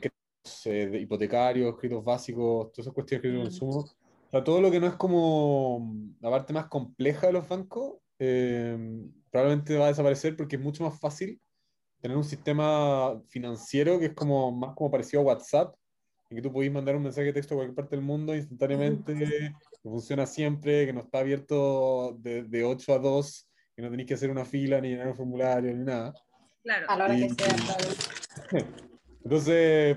eh, 0.67 0.87
de 0.87 1.01
hipotecarios, 1.01 1.77
créditos 1.79 2.05
básicos, 2.05 2.71
todas 2.71 2.87
esas 2.87 2.93
cuestiones 2.93 3.33
de 3.33 3.39
consumo. 3.39 3.79
O 3.81 4.31
sea, 4.31 4.45
todo 4.45 4.61
lo 4.61 4.71
que 4.71 4.79
no 4.79 4.87
es 4.87 4.95
como 4.95 5.97
la 6.21 6.31
parte 6.31 6.53
más 6.53 6.67
compleja 6.67 7.27
de 7.27 7.33
los 7.33 7.49
bancos, 7.49 7.95
em, 8.21 9.11
probablemente 9.35 9.77
va 9.77 9.87
a 9.87 9.89
desaparecer 9.89 10.37
porque 10.37 10.55
es 10.55 10.63
mucho 10.63 10.85
más 10.85 10.97
fácil 11.01 11.41
tener 12.01 12.17
un 12.17 12.23
sistema 12.23 13.21
financiero 13.31 13.99
que 13.99 14.07
es 14.07 14.15
como 14.15 14.53
más 14.53 14.77
como 14.77 14.93
parecido 14.93 15.23
a 15.23 15.25
WhatsApp, 15.25 15.75
en 16.31 16.37
que 16.37 16.43
tú 16.43 16.53
podés 16.53 16.71
mandar 16.71 16.95
un 16.95 17.03
mensaje 17.03 17.27
de 17.27 17.33
texto 17.33 17.55
a 17.55 17.57
cualquier 17.57 17.75
parte 17.75 17.97
del 17.97 18.05
mundo 18.05 18.33
instantáneamente, 18.37 19.13
que 19.13 19.53
funciona 19.83 20.25
siempre, 20.25 20.87
que 20.87 20.93
no 20.93 21.01
está 21.01 21.19
abierto 21.19 22.17
de, 22.21 22.45
de 22.45 22.63
8 22.63 22.95
a 22.95 22.99
2, 23.01 23.51
que 23.75 23.83
no 23.83 23.91
tenéis 23.91 24.07
que 24.07 24.15
hacer 24.15 24.31
una 24.31 24.45
fila, 24.45 24.81
ni 24.81 24.91
llenar 24.91 25.09
un 25.09 25.17
formulario, 25.17 25.75
ni 25.75 25.83
nada. 25.83 26.15
Claro. 26.63 26.87
A 26.89 26.97
la 26.97 27.05
hora 27.07 27.17
que 27.17 27.29
sea, 27.31 28.67
Entonces, 29.25 29.97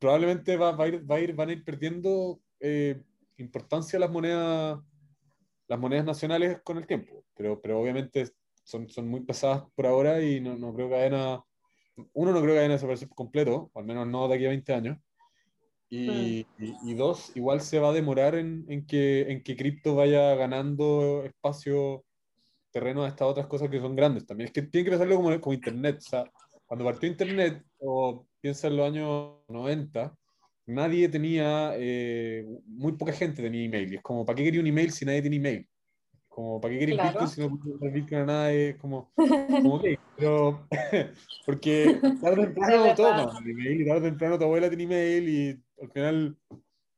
probablemente 0.00 0.56
va, 0.56 0.72
va, 0.72 0.86
a 0.86 0.88
ir, 0.88 1.08
va 1.08 1.14
a 1.14 1.20
ir, 1.20 1.34
van 1.36 1.50
a 1.50 1.52
ir 1.52 1.62
perdiendo 1.62 2.40
eh, 2.58 3.00
importancia 3.36 3.96
las 4.00 4.10
monedas, 4.10 4.80
las 5.68 5.78
monedas 5.78 6.04
nacionales 6.04 6.58
con 6.64 6.78
el 6.78 6.86
tiempo, 6.88 7.24
pero, 7.36 7.62
pero 7.62 7.80
obviamente 7.80 8.26
son, 8.66 8.88
son 8.88 9.08
muy 9.08 9.20
pesadas 9.20 9.62
por 9.74 9.86
ahora 9.86 10.22
y 10.22 10.40
no, 10.40 10.56
no 10.56 10.74
creo 10.74 10.88
que 10.88 10.94
vayan 10.96 11.14
a, 11.14 11.44
uno 12.12 12.32
no 12.32 12.40
creo 12.40 12.52
que 12.52 12.58
vayan 12.58 12.72
a 12.72 12.74
desaparecer 12.74 13.08
por 13.08 13.16
completo, 13.16 13.70
o 13.72 13.78
al 13.78 13.86
menos 13.86 14.06
no 14.06 14.28
de 14.28 14.34
aquí 14.34 14.46
a 14.46 14.50
20 14.50 14.74
años, 14.74 14.98
y, 15.88 16.44
y, 16.58 16.94
dos, 16.94 17.30
igual 17.36 17.60
se 17.60 17.78
va 17.78 17.90
a 17.90 17.92
demorar 17.92 18.34
en, 18.34 18.66
en 18.68 18.84
que, 18.86 19.22
en 19.30 19.42
que 19.44 19.56
cripto 19.56 19.94
vaya 19.94 20.34
ganando 20.34 21.22
espacio, 21.24 22.04
terreno 22.72 23.04
a 23.04 23.08
estas 23.08 23.28
otras 23.28 23.46
cosas 23.46 23.70
que 23.70 23.80
son 23.80 23.94
grandes 23.94 24.26
también. 24.26 24.48
Es 24.48 24.52
que 24.52 24.62
tiene 24.62 24.84
que 24.84 24.90
pensarlo 24.90 25.14
como, 25.14 25.40
como 25.40 25.54
Internet. 25.54 25.98
O 25.98 26.08
sea, 26.08 26.24
cuando 26.66 26.84
partió 26.84 27.08
Internet, 27.08 27.64
o 27.78 28.26
piensa 28.40 28.66
en 28.66 28.76
los 28.76 28.86
años 28.86 29.36
90, 29.48 30.12
nadie 30.66 31.08
tenía, 31.08 31.74
eh, 31.76 32.44
muy 32.66 32.92
poca 32.92 33.12
gente 33.12 33.40
tenía 33.40 33.64
email. 33.64 33.94
es 33.94 34.02
como, 34.02 34.26
¿para 34.26 34.36
qué 34.36 34.44
quería 34.44 34.60
un 34.60 34.66
email 34.66 34.90
si 34.90 35.04
nadie 35.04 35.22
tiene 35.22 35.36
email? 35.36 35.68
Como, 36.36 36.60
¿para 36.60 36.74
qué 36.74 36.80
queréis 36.80 37.02
Bitcoin 37.02 37.28
si 37.28 37.40
no 37.40 37.58
puedes 37.58 37.94
Bitcoin 37.94 38.20
a 38.20 38.26
nadie? 38.26 38.68
Es 38.68 38.76
como, 38.76 39.10
como 39.16 39.76
okay, 39.76 39.98
pero, 40.18 40.68
porque 41.46 41.98
tarde 42.20 42.42
o 42.42 42.44
temprano 42.44 42.94
todo, 42.94 43.38
email, 43.38 43.86
tarde 43.86 44.00
o 44.00 44.02
temprano 44.02 44.38
tu 44.38 44.44
abuela 44.44 44.68
tiene 44.68 44.82
email 44.82 45.28
y 45.30 45.62
al 45.80 45.90
final 45.90 46.36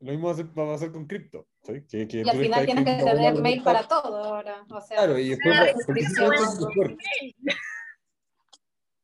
lo 0.01 0.11
mismo 0.11 0.35
va 0.35 0.65
a 0.65 0.73
pasar 0.73 0.91
con 0.91 1.07
cripto. 1.07 1.47
¿sí? 1.63 1.85
Que, 1.89 2.09
que 2.09 2.23
y 2.23 2.29
al 2.29 2.37
final 2.37 2.67
tienes 2.67 2.85
que 2.85 3.05
tener 3.05 3.41
mail 3.41 3.63
para 3.63 3.87
todo 3.87 4.25
ahora. 4.25 4.67
O 4.71 4.81
sea, 4.81 4.97
claro, 4.97 5.17
y 5.17 5.29
después. 5.29 5.57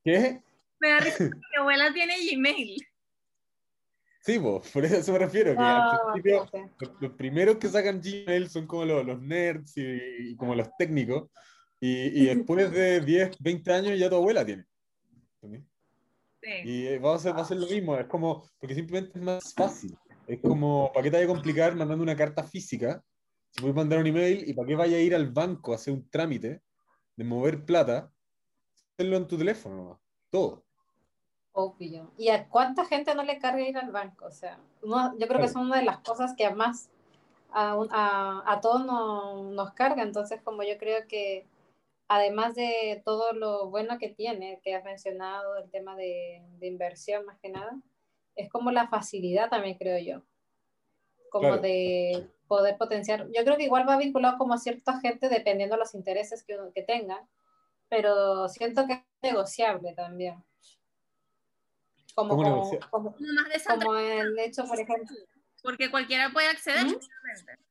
¿Qué? 0.03 0.43
Me 0.81 0.89
da 0.89 0.99
risa 0.99 1.19
que 1.19 1.31
mi 1.31 1.61
abuela 1.61 1.93
tiene 1.93 2.15
Gmail. 2.29 2.77
Sí, 4.25 4.39
por 4.73 4.85
eso 4.85 5.13
me 5.13 5.19
refiero, 5.19 5.55
que 5.55 5.63
al 5.63 6.01
principio 6.13 6.49
los, 7.01 7.13
primeros 7.13 7.57
que 7.57 7.69
sacan 7.69 8.01
Gmail 8.01 8.49
son 8.49 8.67
como 8.67 8.85
los, 8.85 9.05
los 9.05 9.21
nerds 9.21 9.75
y, 9.77 10.35
como 10.37 10.55
los 10.55 10.69
técnicos, 10.79 11.31
y, 11.81 12.23
y, 12.23 12.27
después 12.35 12.71
de 12.73 13.01
10, 13.01 13.37
20 13.39 13.73
años 13.73 13.99
ya 13.99 14.09
tu 14.09 14.17
abuela 14.17 14.45
tiene. 14.45 14.65
Sí. 15.43 16.51
Y 16.65 16.99
va 16.99 17.15
a, 17.15 17.19
ser, 17.19 17.37
va 17.37 17.43
a 17.43 17.45
ser 17.45 17.59
lo 17.59 17.67
mismo, 17.67 17.97
es 17.97 18.07
como, 18.07 18.49
porque 18.59 18.75
simplemente 18.75 19.19
es 19.19 19.25
más 19.25 19.55
fácil. 19.55 19.97
Es 20.27 20.41
como, 20.41 20.91
¿para 20.93 21.05
qué 21.05 21.11
te 21.11 21.17
vaya 21.19 21.31
a 21.31 21.35
complicar 21.35 21.75
mandando 21.75 22.03
una 22.03 22.17
carta 22.17 22.43
física? 22.43 23.03
Si 23.51 23.61
puedes 23.61 23.77
mandar 23.77 23.99
un 23.99 24.07
email, 24.07 24.49
¿y 24.49 24.55
para 24.55 24.67
qué 24.67 24.75
vaya 24.75 24.97
a 24.97 25.01
ir 25.01 25.15
al 25.15 25.31
banco 25.33 25.73
a 25.73 25.77
hacer 25.77 25.93
un 25.93 26.09
trámite 26.09 26.63
de 27.17 27.25
mover 27.25 27.65
plata? 27.65 28.11
Hacerlo 28.93 29.17
en 29.19 29.29
tu 29.29 29.37
teléfono, 29.37 30.01
todo. 30.31 30.64
Obvio. 31.57 32.11
¿Y 32.19 32.31
a 32.31 32.49
cuánta 32.49 32.85
gente 32.85 33.15
no 33.15 33.23
le 33.23 33.39
carga 33.39 33.61
ir 33.61 33.79
al 33.79 33.93
banco? 33.93 34.27
O 34.27 34.33
sea, 34.33 34.59
yo 34.83 35.29
creo 35.29 35.39
que 35.39 35.47
es 35.47 35.55
una 35.55 35.79
de 35.79 35.85
las 35.85 35.99
cosas 35.99 36.35
que 36.37 36.51
más 36.51 36.91
a, 37.53 37.79
a, 37.91 38.43
a 38.45 38.61
todos 38.61 38.85
nos 38.85 39.73
carga. 39.73 40.03
Entonces, 40.03 40.43
como 40.43 40.65
yo 40.65 40.77
creo 40.79 41.07
que 41.07 41.47
además 42.09 42.57
de 42.57 43.01
todo 43.05 43.33
lo 43.33 43.71
bueno 43.71 43.99
que 43.99 44.09
tiene, 44.09 44.61
que 44.65 44.75
has 44.75 44.85
mencionado, 44.85 45.57
el 45.57 45.71
tema 45.71 45.95
de, 45.95 46.43
de 46.59 46.67
inversión 46.67 47.25
más 47.25 47.39
que 47.39 47.51
nada, 47.51 47.79
es 48.35 48.51
como 48.51 48.73
la 48.73 48.89
facilidad 48.89 49.49
también, 49.49 49.79
creo 49.79 49.99
yo. 49.99 50.23
Como 51.31 51.59
de 51.59 52.29
poder 52.49 52.77
potenciar. 52.79 53.29
Yo 53.31 53.45
creo 53.45 53.57
que 53.57 53.65
igual 53.65 53.89
va 53.89 53.97
vinculado 53.97 54.39
como 54.39 54.55
a 54.55 54.59
cierta 54.59 54.99
gente 54.99 55.29
dependiendo 55.29 55.77
de 55.77 55.81
los 55.81 55.95
intereses 55.95 56.43
que, 56.43 56.59
que 56.75 56.83
tenga, 56.83 57.25
pero 57.89 58.49
siento 58.49 58.87
que 58.89 58.95
es 58.95 59.01
negociable 59.23 59.95
también. 59.95 60.43
Como, 62.15 62.37
como, 62.37 62.71
como, 62.91 63.17
como, 63.17 63.97
el 63.97 64.39
hecho, 64.39 64.65
por 64.65 64.79
ejemplo. 64.79 65.17
Porque 65.63 65.91
cualquiera 65.91 66.31
puede 66.31 66.49
acceder, 66.49 66.87
¿Mm? 66.87 66.99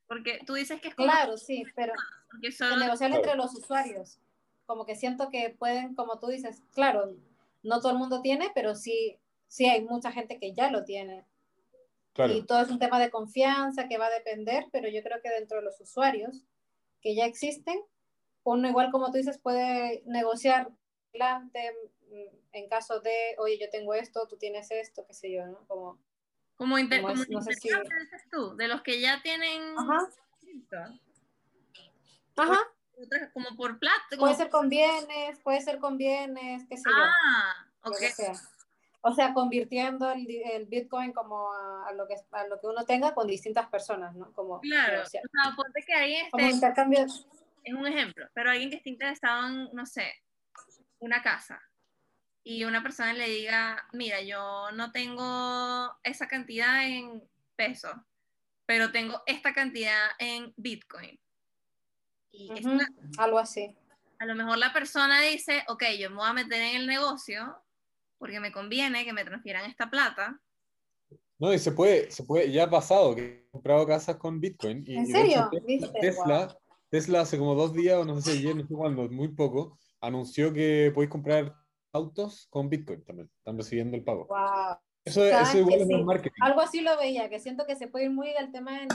porque 0.07 0.39
tú 0.45 0.55
dices 0.55 0.81
que 0.81 0.89
es 0.89 0.95
como... 0.95 1.09
Claro, 1.09 1.37
sí, 1.37 1.63
pero 1.75 1.93
solo... 2.55 2.77
negociar 2.77 3.11
entre 3.11 3.35
los 3.35 3.53
usuarios. 3.55 4.19
Como 4.65 4.85
que 4.85 4.95
siento 4.95 5.29
que 5.29 5.55
pueden, 5.57 5.95
como 5.95 6.19
tú 6.19 6.27
dices, 6.27 6.61
claro, 6.71 7.15
no 7.61 7.79
todo 7.79 7.91
el 7.91 7.97
mundo 7.97 8.21
tiene, 8.21 8.51
pero 8.53 8.75
sí, 8.75 9.17
sí 9.47 9.65
hay 9.65 9.83
mucha 9.83 10.11
gente 10.11 10.39
que 10.39 10.53
ya 10.53 10.69
lo 10.71 10.83
tiene. 10.83 11.25
Claro. 12.13 12.33
Y 12.33 12.43
todo 12.45 12.61
es 12.61 12.69
un 12.69 12.79
tema 12.79 12.99
de 12.99 13.09
confianza 13.09 13.87
que 13.87 13.97
va 13.97 14.07
a 14.07 14.11
depender, 14.11 14.65
pero 14.71 14.89
yo 14.89 15.01
creo 15.03 15.21
que 15.21 15.29
dentro 15.29 15.59
de 15.59 15.63
los 15.63 15.79
usuarios 15.79 16.43
que 17.01 17.15
ya 17.15 17.25
existen, 17.25 17.79
uno 18.43 18.67
igual 18.67 18.91
como 18.91 19.11
tú 19.11 19.17
dices 19.17 19.37
puede 19.37 20.03
negociar 20.05 20.71
adelante, 21.13 21.71
en 22.51 22.69
caso 22.69 22.99
de, 22.99 23.35
oye, 23.37 23.57
yo 23.59 23.69
tengo 23.69 23.93
esto, 23.93 24.27
tú 24.27 24.37
tienes 24.37 24.71
esto, 24.71 25.05
qué 25.05 25.13
sé 25.13 25.31
yo, 25.31 25.45
¿no? 25.45 25.65
Como, 25.67 25.99
como, 26.55 26.77
inter, 26.77 27.01
como, 27.01 27.15
no 27.29 27.41
sé 27.41 27.53
si... 27.53 27.69
tú, 28.31 28.55
de 28.55 28.67
los 28.67 28.81
que 28.81 28.99
ya 28.99 29.21
tienen... 29.21 29.75
Ajá. 29.77 30.09
Ajá. 32.37 32.59
Como 33.33 33.55
por 33.55 33.79
plata. 33.79 34.17
Puede 34.17 34.35
ser 34.35 34.49
con 34.49 34.69
bienes, 34.69 35.39
puede 35.39 35.61
ser 35.61 35.79
con 35.79 35.97
bienes, 35.97 36.63
qué 36.69 36.77
sé 36.77 36.89
ah, 36.93 37.67
yo. 37.83 37.91
ok. 37.91 38.37
O 39.05 39.13
sea, 39.13 39.33
convirtiendo 39.33 40.09
el, 40.11 40.25
el 40.29 40.65
Bitcoin 40.65 41.11
como 41.11 41.51
a, 41.53 41.91
lo 41.93 42.07
que, 42.07 42.15
a 42.31 42.47
lo 42.47 42.61
que 42.61 42.67
uno 42.67 42.85
tenga 42.85 43.13
con 43.13 43.27
distintas 43.27 43.67
personas, 43.67 44.15
¿no? 44.15 44.31
Como, 44.31 44.61
claro, 44.61 45.01
o 45.01 45.05
sea, 45.05 45.21
ponte 45.57 45.83
que 45.85 45.93
alguien 45.93 46.25
esté, 46.27 46.49
intercambio. 46.49 47.01
Es 47.01 47.73
un 47.73 47.85
ejemplo, 47.85 48.25
pero 48.33 48.51
alguien 48.51 48.69
que 48.69 48.77
esté 48.77 48.89
interesado 48.91 49.47
en, 49.47 49.69
no 49.73 49.85
sé, 49.85 50.05
una 50.99 51.21
casa, 51.21 51.61
y 52.43 52.65
una 52.65 52.83
persona 52.83 53.13
le 53.13 53.29
diga, 53.29 53.87
mira, 53.93 54.21
yo 54.21 54.71
no 54.73 54.91
tengo 54.91 55.95
esa 56.03 56.27
cantidad 56.27 56.85
en 56.85 57.23
pesos, 57.55 57.93
pero 58.65 58.91
tengo 58.91 59.21
esta 59.25 59.53
cantidad 59.53 60.09
en 60.19 60.53
Bitcoin. 60.57 61.19
Y 62.31 62.49
algo 63.17 63.39
así. 63.39 63.75
A 64.19 64.25
lo 64.25 64.35
mejor 64.35 64.57
la 64.57 64.73
persona 64.73 65.21
dice, 65.21 65.63
ok, 65.67 65.83
yo 65.99 66.09
me 66.09 66.17
voy 66.17 66.29
a 66.29 66.33
meter 66.33 66.61
en 66.61 66.81
el 66.81 66.87
negocio 66.87 67.55
porque 68.17 68.39
me 68.39 68.51
conviene 68.51 69.05
que 69.05 69.13
me 69.13 69.25
transfieran 69.25 69.69
esta 69.69 69.89
plata. 69.89 70.39
No, 71.39 71.53
y 71.53 71.59
se 71.59 71.71
puede, 71.71 72.09
se 72.11 72.23
puede, 72.23 72.51
ya 72.51 72.63
ha 72.63 72.69
pasado 72.69 73.15
que 73.15 73.21
he 73.21 73.51
comprado 73.51 73.85
casas 73.85 74.17
con 74.17 74.39
Bitcoin. 74.39 74.83
Y, 74.87 74.95
¿En 74.95 75.07
serio? 75.07 75.49
Tesla, 75.99 76.57
Tesla 76.89 77.21
hace 77.21 77.37
como 77.37 77.55
dos 77.55 77.73
días, 77.73 77.97
o 77.97 78.05
no 78.05 78.19
sé 78.21 78.31
si 78.31 78.37
ayer, 78.39 78.55
no 78.55 78.67
sé 78.67 78.73
cuándo, 78.73 79.09
muy 79.09 79.29
poco, 79.29 79.77
anunció 79.99 80.53
que 80.53 80.91
podéis 80.93 81.11
comprar 81.11 81.62
autos 81.93 82.47
con 82.49 82.69
Bitcoin 82.69 83.03
también. 83.05 83.29
Están 83.37 83.57
recibiendo 83.57 83.95
el 83.95 84.03
pago. 84.03 84.27
Wow. 84.27 84.77
Eso, 85.05 85.23
eso 85.25 85.57
igual 85.57 85.81
es 85.81 85.87
sí. 85.87 86.03
marketing. 86.03 86.41
Algo 86.41 86.61
así 86.61 86.81
lo 86.81 86.97
veía, 86.97 87.29
que 87.29 87.39
siento 87.39 87.65
que 87.65 87.75
se 87.75 87.87
puede 87.87 88.05
ir 88.05 88.11
muy 88.11 88.31
del 88.33 88.51
tema 88.51 88.79
de 88.79 88.87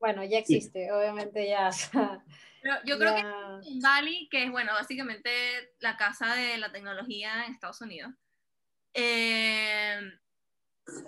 bueno, 0.00 0.24
ya 0.24 0.38
existe, 0.38 0.86
sí. 0.86 0.90
obviamente 0.90 1.46
ya. 1.46 1.70
Pero 2.62 2.74
yo 2.84 2.98
creo 2.98 3.14
ya... 3.14 3.60
que 3.62 3.68
en 3.68 3.80
Bali, 3.80 4.28
que 4.30 4.44
es, 4.44 4.50
bueno, 4.50 4.72
básicamente 4.72 5.30
la 5.78 5.96
casa 5.96 6.34
de 6.34 6.58
la 6.58 6.72
tecnología 6.72 7.44
en 7.44 7.52
Estados 7.52 7.80
Unidos, 7.82 8.12
eh, 8.94 10.00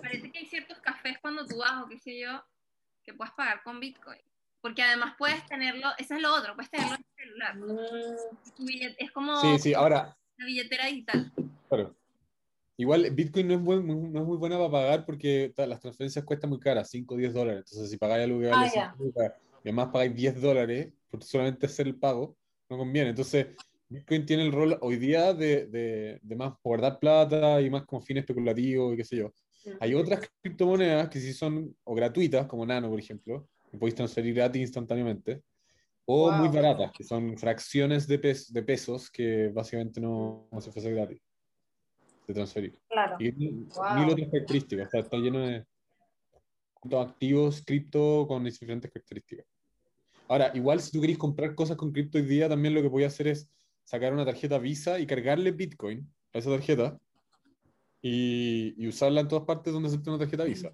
parece 0.01 0.31
que 0.31 0.39
hay 0.39 0.45
ciertos 0.45 0.79
cafés 0.79 1.17
cuando 1.19 1.45
tú 1.45 1.57
vas 1.57 1.83
o 1.83 1.89
qué 1.89 1.99
sé 1.99 2.19
yo, 2.19 2.43
que 3.03 3.13
puedes 3.13 3.33
pagar 3.33 3.63
con 3.63 3.79
Bitcoin. 3.79 4.21
Porque 4.61 4.83
además 4.83 5.15
puedes 5.17 5.45
tenerlo, 5.47 5.89
eso 5.97 6.15
es 6.15 6.21
lo 6.21 6.33
otro, 6.33 6.55
puedes 6.55 6.71
tenerlo 6.71 6.95
en 6.95 7.01
el 7.01 7.15
celular. 7.15 7.55
Billet, 8.59 8.95
es 8.97 9.11
como 9.11 9.35
Sí, 9.41 9.59
sí, 9.59 9.73
ahora. 9.73 10.15
La 10.43 10.47
billetera 10.47 10.87
digital. 10.87 11.31
Claro. 11.69 11.95
Igual 12.75 13.11
Bitcoin 13.11 13.47
no 13.47 13.53
es, 13.53 13.61
buen, 13.61 13.87
no 13.87 14.19
es 14.19 14.25
muy 14.25 14.37
buena 14.37 14.57
para 14.57 14.71
pagar 14.71 15.05
porque 15.05 15.53
las 15.55 15.79
transferencias 15.79 16.25
cuestan 16.25 16.49
muy 16.49 16.59
caras, 16.59 16.89
5 16.89 17.13
o 17.13 17.17
10 17.17 17.33
dólares. 17.33 17.63
Entonces, 17.65 17.89
si 17.91 17.97
pagáis 17.97 18.23
algo 18.25 18.39
que 18.39 18.47
vale 18.47 18.71
Ah, 18.75 18.93
5 18.97 19.03
lucas 19.03 19.33
y 19.63 19.69
además 19.69 19.89
pagáis 19.93 20.15
10 20.15 20.41
dólares 20.41 20.91
por 21.09 21.23
solamente 21.23 21.67
hacer 21.67 21.87
el 21.87 21.95
pago, 21.95 22.35
no 22.69 22.77
conviene. 22.77 23.11
Entonces, 23.11 23.47
Bitcoin 23.87 24.25
tiene 24.25 24.43
el 24.43 24.51
rol 24.51 24.77
hoy 24.81 24.97
día 24.97 25.33
de, 25.33 25.67
de, 25.67 26.19
de 26.21 26.35
más 26.35 26.53
guardar 26.63 26.99
plata 26.99 27.61
y 27.61 27.69
más 27.69 27.85
como 27.85 28.01
fin 28.01 28.17
especulativo 28.17 28.93
y 28.93 28.97
qué 28.97 29.05
sé 29.05 29.17
yo. 29.17 29.31
Hay 29.79 29.93
otras 29.93 30.29
criptomonedas 30.41 31.09
que 31.09 31.19
sí 31.19 31.31
son 31.33 31.75
o 31.83 31.95
gratuitas, 31.95 32.47
como 32.47 32.65
Nano, 32.65 32.89
por 32.89 32.99
ejemplo, 32.99 33.47
que 33.71 33.77
podéis 33.77 33.95
transferir 33.95 34.33
gratis 34.33 34.61
instantáneamente, 34.61 35.41
o 36.05 36.29
Wow. 36.29 36.39
muy 36.39 36.49
baratas, 36.49 36.91
que 36.91 37.03
son 37.03 37.37
fracciones 37.37 38.07
de, 38.07 38.19
pes- 38.19 38.51
de 38.51 38.61
pesos 38.63 39.09
que 39.09 39.47
básicamente 39.49 40.01
no, 40.01 40.47
no 40.51 40.61
se 40.61 40.71
fuese 40.71 40.91
gratis 40.91 41.21
de 42.27 42.33
transferir. 42.33 42.79
Claro. 42.89 43.15
Y 43.19 43.31
mil, 43.31 43.67
Wow. 43.75 43.95
mil 43.99 44.09
otras 44.09 44.29
características, 44.29 44.85
está, 44.85 44.99
está 44.99 45.17
lleno 45.17 45.39
de 45.39 45.65
activos, 46.99 47.63
cripto 47.65 48.25
con 48.27 48.43
diferentes 48.43 48.91
características. 48.91 49.45
Ahora, 50.27 50.51
igual 50.53 50.79
si 50.81 50.91
tú 50.91 50.99
querés 51.01 51.17
comprar 51.17 51.55
cosas 51.55 51.77
con 51.77 51.91
cripto 51.91 52.17
hoy 52.17 52.25
día, 52.25 52.49
también 52.49 52.73
lo 52.73 52.81
que 52.81 52.87
voy 52.89 53.03
a 53.03 53.07
hacer 53.07 53.27
es 53.27 53.49
sacar 53.85 54.13
una 54.13 54.25
tarjeta 54.25 54.57
Visa 54.57 54.99
y 54.99 55.05
cargarle 55.07 55.51
Bitcoin 55.51 56.09
a 56.33 56.37
esa 56.39 56.49
tarjeta 56.49 56.97
y, 58.01 58.73
y 58.77 58.87
usarla 58.87 59.21
en 59.21 59.27
todas 59.29 59.45
partes 59.45 59.71
donde 59.71 59.87
acepte 59.87 60.09
una 60.09 60.19
tarjeta 60.19 60.43
Visa. 60.43 60.71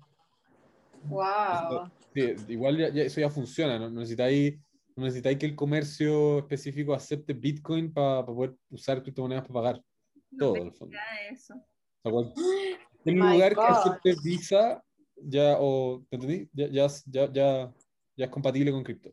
Wow. 1.04 1.92
Sí, 2.14 2.34
igual 2.48 2.78
ya- 2.78 2.90
ya 2.90 3.04
eso 3.04 3.22
ya 3.22 3.30
funciona, 3.30 3.78
no 3.78 3.90
necesitáis, 3.90 4.60
no 5.00 5.06
necesitáis 5.06 5.38
que 5.38 5.46
el 5.46 5.56
comercio 5.56 6.40
específico 6.40 6.94
acepte 6.94 7.34
Bitcoin 7.34 7.92
para 7.94 8.26
poder 8.26 8.56
usar 8.70 9.02
criptomonedas 9.02 9.44
para 9.48 9.54
pagar 9.54 9.84
todo, 10.38 10.56
en 10.58 10.68
eso. 10.68 10.86
O 10.86 10.90
sea, 10.90 12.12
cual- 12.12 12.34
el 13.06 13.16
My 13.16 13.34
lugar 13.34 13.56
que 13.56 13.62
acepte 13.62 14.16
Visa 14.24 14.84
ya, 15.16 15.58
o, 15.60 16.00
¿me 16.12 16.16
entendí? 16.18 16.50
Ya, 16.54 16.68
ya, 16.68 16.88
ya, 17.06 17.32
ya, 17.32 17.74
ya 18.16 18.26
es 18.26 18.32
compatible 18.32 18.72
con 18.72 18.84
cripto. 18.84 19.10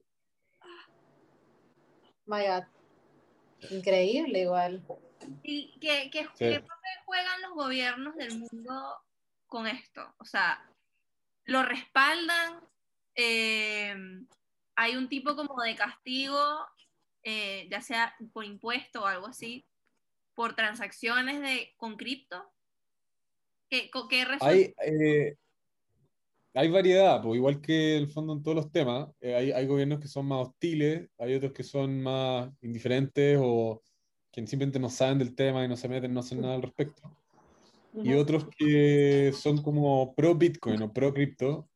My 2.27 2.43
God. 2.47 2.65
Increíble 3.71 4.41
igual. 4.41 4.85
¿Y 5.43 5.79
qué, 5.81 6.11
qué, 6.13 6.25
Sí. 6.35 6.39
qué 6.39 6.61
papel 6.61 6.93
juegan 7.05 7.43
los 7.43 7.55
gobiernos 7.55 8.17
del 8.17 8.39
mundo 8.39 8.97
con 9.47 9.67
esto? 9.67 10.03
O 10.19 10.25
sea, 10.25 10.69
¿lo 11.45 11.63
respaldan? 11.63 12.61
Eh, 13.15 13.95
¿Hay 14.77 14.95
un 14.95 15.09
tipo 15.09 15.35
como 15.35 15.61
de 15.63 15.75
castigo, 15.75 16.39
eh, 17.23 17.67
ya 17.71 17.81
sea 17.81 18.15
por 18.33 18.45
impuesto 18.45 19.03
o 19.03 19.07
algo 19.07 19.27
así, 19.27 19.67
por 20.35 20.55
transacciones 20.55 21.41
de, 21.41 21.75
con 21.77 21.97
cripto? 21.97 22.43
¿Qué, 23.69 23.91
qué? 24.09 24.25
Hay, 24.41 24.75
eh, 24.85 25.37
hay 26.55 26.71
variedad, 26.71 27.21
pues 27.23 27.37
igual 27.37 27.61
que 27.61 27.97
en 27.97 28.03
el 28.05 28.09
fondo 28.09 28.35
en 28.35 28.43
todos 28.43 28.57
los 28.57 28.71
temas, 28.71 29.09
eh, 29.21 29.35
hay, 29.35 29.51
hay 29.51 29.67
gobiernos 29.67 29.99
que 29.99 30.09
son 30.09 30.27
más 30.27 30.47
hostiles, 30.47 31.09
hay 31.19 31.35
otros 31.35 31.53
que 31.53 31.65
son 31.65 32.03
más 32.03 32.51
indiferentes 32.61 33.39
o 33.43 33.83
que 34.31 34.47
simplemente 34.47 34.79
no 34.79 34.91
saben 34.91 35.19
del 35.19 35.35
tema 35.35 35.65
y 35.65 35.69
no 35.69 35.77
se 35.77 35.89
meten, 35.89 36.13
no 36.13 36.21
hacen 36.21 36.43
nada 36.43 36.55
al 36.55 36.63
respecto. 36.63 37.03
y 37.95 38.13
otros 38.13 38.47
que 38.57 39.33
son 39.35 39.63
como 39.63 40.15
pro 40.15 40.35
Bitcoin 40.35 40.83
o 40.83 40.93
pro 40.93 41.15
cripto 41.15 41.69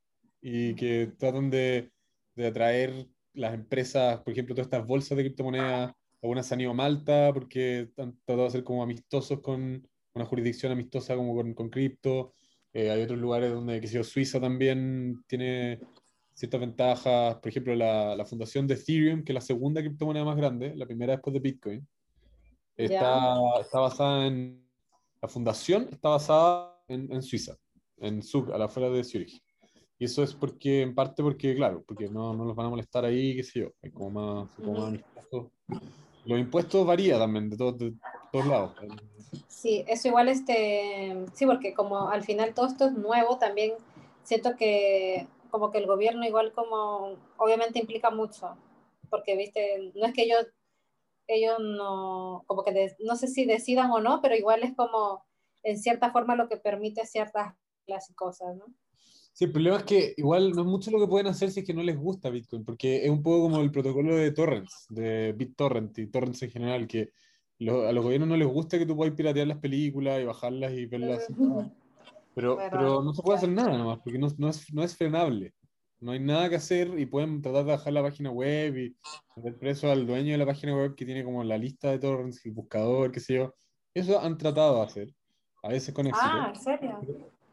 y 0.43 0.75
que 0.75 1.13
tratan 1.19 1.51
de, 1.51 1.91
de 2.41 2.49
atraer 2.49 3.09
las 3.35 3.55
empresas, 3.55 4.21
por 4.21 4.33
ejemplo, 4.33 4.55
todas 4.55 4.67
estas 4.67 4.87
bolsas 4.87 5.17
de 5.17 5.25
criptomonedas, 5.25 5.93
algunas 6.23 6.47
se 6.47 6.55
han 6.55 6.61
ido 6.61 6.73
a 6.73 6.75
Malta 6.75 7.31
porque 7.33 7.91
han 7.97 8.19
tratado 8.25 8.45
de 8.45 8.51
ser 8.51 8.65
como 8.65 8.83
amistosos 8.83 9.41
con 9.41 9.87
una 10.13 10.25
jurisdicción 10.25 10.73
amistosa 10.73 11.17
como 11.17 11.35
con, 11.35 11.55
con 11.55 11.71
cripto. 11.71 12.35
Eh, 12.73 12.91
hay 12.91 13.03
otros 13.03 13.19
lugares 13.19 13.53
donde, 13.53 13.81
que 13.81 13.87
sé 13.87 13.95
yo, 13.95 14.05
Suiza 14.05 14.41
también 14.41 15.23
tiene 15.27 15.81
ciertas 16.35 16.61
ventajas. 16.61 17.37
Por 17.37 17.49
ejemplo, 17.49 17.75
la, 17.75 18.17
la 18.17 18.25
fundación 18.25 18.67
de 18.67 18.75
Ethereum, 18.75 19.25
que 19.25 19.33
es 19.33 19.35
la 19.35 19.41
segunda 19.41 19.81
criptomoneda 19.81 20.25
más 20.25 20.37
grande, 20.37 20.75
la 20.77 20.87
primera 20.87 21.13
después 21.13 21.33
de 21.35 21.41
Bitcoin, 21.41 21.89
está, 22.77 23.37
está 23.61 23.81
basada 23.81 24.27
en 24.27 24.71
la 25.23 25.29
fundación 25.29 25.89
está 25.91 26.09
basada 26.09 26.83
en, 26.89 27.13
en 27.13 27.23
Suiza, 27.23 27.57
en 27.99 28.23
Zug, 28.23 28.53
a 28.53 28.59
la 28.59 28.65
afuera 28.67 28.89
de 28.89 29.05
Zurich. 29.05 29.43
Y 30.01 30.07
eso 30.07 30.23
es 30.23 30.35
porque, 30.35 30.81
en 30.81 30.95
parte 30.95 31.23
porque, 31.23 31.55
claro, 31.55 31.85
porque 31.87 32.09
no, 32.09 32.33
no 32.33 32.47
los 32.47 32.57
van 32.57 32.67
a 32.67 32.71
molestar 32.71 33.05
ahí, 33.05 33.37
qué 33.37 33.43
sé 33.43 33.61
yo, 33.61 33.69
hay 33.83 33.91
como 33.91 34.11
más, 34.11 34.51
como 34.57 34.73
más 34.81 34.95
impuestos. 34.95 35.49
Los 36.25 36.41
impuestos 36.41 36.87
varían 36.87 37.19
también 37.19 37.51
de, 37.51 37.57
todos 37.59 37.77
de 37.77 37.93
todos 38.33 38.47
lados. 38.47 38.73
Sí, 39.47 39.85
eso 39.87 40.09
igual 40.09 40.31
este, 40.31 41.27
sí, 41.35 41.45
porque 41.45 41.75
como 41.75 42.09
al 42.09 42.23
final 42.23 42.55
todo 42.55 42.67
esto 42.67 42.87
es 42.87 42.93
nuevo, 42.93 43.37
también 43.37 43.75
siento 44.23 44.57
que 44.57 45.29
como 45.51 45.71
que 45.71 45.77
el 45.77 45.87
gobierno 45.87 46.25
igual 46.27 46.53
como, 46.55 47.17
obviamente 47.37 47.79
implica 47.79 48.11
mucho, 48.11 48.57
porque 49.11 49.37
viste, 49.37 49.93
no 49.97 50.07
es 50.07 50.15
que 50.15 50.23
ellos, 50.23 50.47
ellos 51.27 51.59
no, 51.61 52.43
como 52.47 52.65
que 52.65 52.73
de- 52.73 52.97
no 53.01 53.17
sé 53.17 53.29
si 53.29 53.45
decidan 53.45 53.91
o 53.91 54.01
no, 54.01 54.23
pero 54.23 54.35
igual 54.35 54.63
es 54.63 54.75
como 54.75 55.27
en 55.63 55.77
cierta 55.77 56.11
forma 56.11 56.37
lo 56.37 56.49
que 56.49 56.57
permite 56.57 57.05
ciertas 57.05 57.55
las 57.87 58.11
cosas, 58.15 58.57
¿no? 58.57 58.65
Sí, 59.33 59.45
el 59.47 59.53
problema 59.53 59.79
es 59.79 59.85
que 59.85 60.15
igual 60.17 60.51
no 60.53 60.63
es 60.63 60.67
mucho 60.67 60.91
lo 60.91 60.99
que 61.01 61.07
pueden 61.07 61.29
hacer 61.29 61.51
si 61.51 61.61
es 61.61 61.67
que 61.67 61.73
no 61.73 61.83
les 61.83 61.97
gusta 61.97 62.29
Bitcoin, 62.31 62.65
porque 62.65 63.05
es 63.05 63.11
un 63.11 63.23
poco 63.23 63.43
como 63.43 63.61
el 63.61 63.71
protocolo 63.71 64.15
de 64.17 64.33
torrents, 64.33 64.87
de 64.91 65.33
BitTorrent 65.33 65.97
y 65.99 66.07
torrents 66.09 66.43
en 66.43 66.51
general, 66.51 66.87
que 66.87 67.11
lo- 67.59 67.87
a 67.87 67.93
los 67.93 68.03
gobiernos 68.05 68.29
no 68.29 68.37
les 68.37 68.49
gusta 68.49 68.79
que 68.79 68.87
tú 68.87 68.97
puedas 68.97 69.15
piratear 69.15 69.47
las 69.47 69.59
películas 69.59 70.21
y 70.21 70.25
bajarlas 70.25 70.73
y 70.73 70.87
verlas. 70.87 71.27
Pero, 72.35 72.55
Bueno, 72.57 72.69
pero 72.71 73.03
no 73.03 73.13
se 73.15 73.23
puede 73.23 73.39
hacer 73.39 73.49
nada 73.51 73.77
nomás, 73.77 73.99
porque 74.05 74.19
no, 74.19 74.29
no 74.39 74.49
es, 74.49 74.73
no 74.73 74.83
es 74.83 74.97
frenable. 74.97 75.55
No 76.01 76.13
hay 76.13 76.21
nada 76.21 76.49
que 76.49 76.57
hacer 76.57 76.99
y 76.99 77.05
pueden 77.07 77.43
tratar 77.43 77.65
de 77.65 77.73
bajar 77.73 77.93
la 77.93 78.03
página 78.03 78.31
web 78.31 78.77
y 78.79 78.97
meter 79.37 79.59
preso 79.59 79.91
al 79.91 80.07
dueño 80.07 80.33
de 80.33 80.39
la 80.39 80.47
página 80.47 80.75
web 80.75 80.95
que 80.95 81.05
tiene 81.05 81.25
como 81.25 81.45
la 81.45 81.59
lista 81.59 81.91
de 81.91 81.99
torrents, 81.99 82.45
el 82.47 82.53
buscador, 82.53 83.11
qué 83.13 83.21
sé 83.21 83.35
yo. 83.35 83.55
Eso 83.93 84.19
han 84.21 84.39
tratado 84.39 84.77
de 84.77 84.83
hacer, 84.83 85.15
a 85.63 85.69
veces 85.69 85.93
con 85.93 86.07
éxito. 86.07 86.29
Ah, 86.41 86.53
¿en 86.55 86.61
serio? 86.61 86.90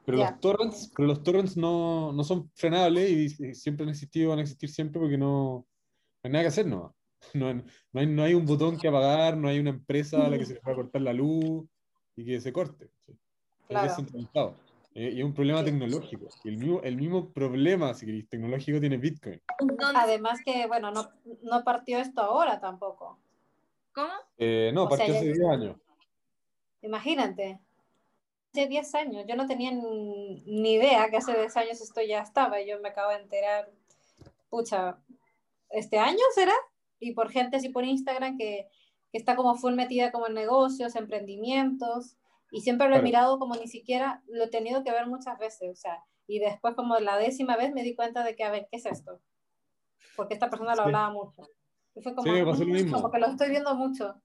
Pero 0.08 0.20
Ya. 0.20 0.32
los 0.32 0.40
torrents, 0.40 0.92
pero 0.96 1.06
los 1.10 1.22
torrents 1.22 1.58
no, 1.58 2.14
no 2.14 2.24
son 2.24 2.50
frenables 2.56 3.10
y, 3.12 3.46
y 3.50 3.54
siempre 3.56 3.84
han 3.84 3.90
existido, 3.90 4.30
van 4.30 4.40
a 4.40 4.44
existir 4.44 4.70
siempre 4.70 5.02
porque 5.02 5.18
no, 5.18 5.68
no 6.24 6.24
hay 6.24 6.32
nada 6.32 6.44
que 6.46 6.48
hacer 6.48 6.66
nomás. 6.66 6.94
No, 7.34 7.54
no, 7.94 8.00
hay, 8.00 8.08
no 8.08 8.24
hay 8.24 8.34
un 8.34 8.46
botón 8.46 8.78
que 8.78 8.88
apagar, 8.88 9.36
no 9.36 9.50
hay 9.50 9.60
una 9.60 9.72
empresa 9.72 10.26
a 10.26 10.30
la 10.30 10.38
que 10.38 10.46
se 10.46 10.54
le 10.54 10.62
pueda 10.62 10.78
cortar 10.78 11.02
la 11.02 11.12
luz 11.12 11.66
y 12.16 12.24
que 12.24 12.40
se 12.40 12.54
corte. 12.54 12.90
¿sí? 13.06 13.12
Es 13.12 13.18
Claro. 13.68 13.88
descentralizado. 13.90 14.56
Eh, 14.96 15.12
y 15.14 15.20
es 15.20 15.26
un 15.26 15.34
problema 15.34 15.60
Sí. 15.60 15.66
tecnológico. 15.66 16.30
El 16.46 16.58
mismo, 16.58 16.82
el 16.84 16.96
mismo 16.96 17.34
problema, 17.34 17.94
si 17.94 18.06
queréis, 18.06 18.30
tecnológico 18.30 18.80
tiene 18.80 18.96
Bitcoin. 18.98 19.42
¿Dónde- 19.60 19.84
Además 19.94 20.40
que, 20.46 20.68
bueno, 20.68 20.90
no, 20.92 21.10
no 21.44 21.64
partió 21.66 21.98
esto 22.00 22.22
ahora 22.22 22.62
tampoco. 22.62 23.20
¿Cómo? 23.94 24.08
Eh, 24.38 24.72
no, 24.74 24.86
O 24.86 24.90
sea, 24.90 24.98
partió 25.00 25.14
ya- 25.16 25.20
hace 25.20 25.34
10 25.34 25.48
años. 25.50 25.76
Imagínate, 26.82 27.60
hace 28.58 28.68
10 28.68 28.96
años, 28.96 29.26
yo 29.28 29.36
no 29.36 29.46
tenía 29.46 29.72
ni 29.72 30.74
idea 30.74 31.10
que 31.10 31.18
hace 31.18 31.38
10 31.38 31.56
años 31.58 31.80
esto 31.82 32.02
ya 32.02 32.22
estaba, 32.22 32.60
yo 32.62 32.80
me 32.80 32.90
acabo 32.90 33.12
de 33.12 33.18
enterar, 33.18 33.70
pucha, 34.50 34.98
¿este 35.70 36.00
año 36.00 36.18
será? 36.34 36.54
Y 37.00 37.14
por 37.14 37.30
gente 37.30 37.58
así 37.58 37.70
por 37.70 37.86
Instagram 37.86 38.38
que, 38.38 38.68
que 39.12 39.18
está 39.18 39.36
como 39.36 39.56
full 39.56 39.74
metida 39.76 40.12
como 40.12 40.28
en 40.28 40.34
negocios, 40.34 40.96
emprendimientos, 40.96 42.18
y 42.50 42.62
siempre 42.62 42.90
lo 42.90 42.96
he 42.96 43.02
mirado 43.04 43.38
como 43.40 43.56
ni 43.56 43.68
siquiera, 43.68 44.24
lo 44.28 44.46
he 44.46 44.50
tenido 44.50 44.84
que 44.84 44.92
ver 44.92 45.06
muchas 45.06 45.38
veces, 45.38 45.70
o 45.72 45.76
sea, 45.76 46.04
y 46.26 46.40
después 46.40 46.74
como 46.76 46.98
la 47.00 47.18
décima 47.18 47.58
vez 47.58 47.72
me 47.74 47.84
di 47.84 47.96
cuenta 47.96 48.24
de 48.24 48.36
que, 48.36 48.44
a 48.44 48.50
ver, 48.52 48.68
¿qué 48.72 48.78
es 48.78 48.86
esto? 48.88 49.20
Porque 50.16 50.34
esta 50.34 50.50
persona 50.50 50.72
lo 50.72 50.78
Sí. 50.78 50.88
hablaba 50.88 51.12
mucho. 51.12 51.48
Y 51.96 52.02
fue 52.02 52.16
como, 52.16 52.24
Sí, 52.24 52.30
me 52.32 52.46
pasó 52.46 52.64
lo 52.64 52.70
"Mm, 52.70 52.72
mismo. 52.74 52.98
como 52.98 53.12
que 53.12 53.20
lo 53.20 53.28
estoy 53.28 53.50
viendo 53.50 53.76
mucho. 53.76 54.20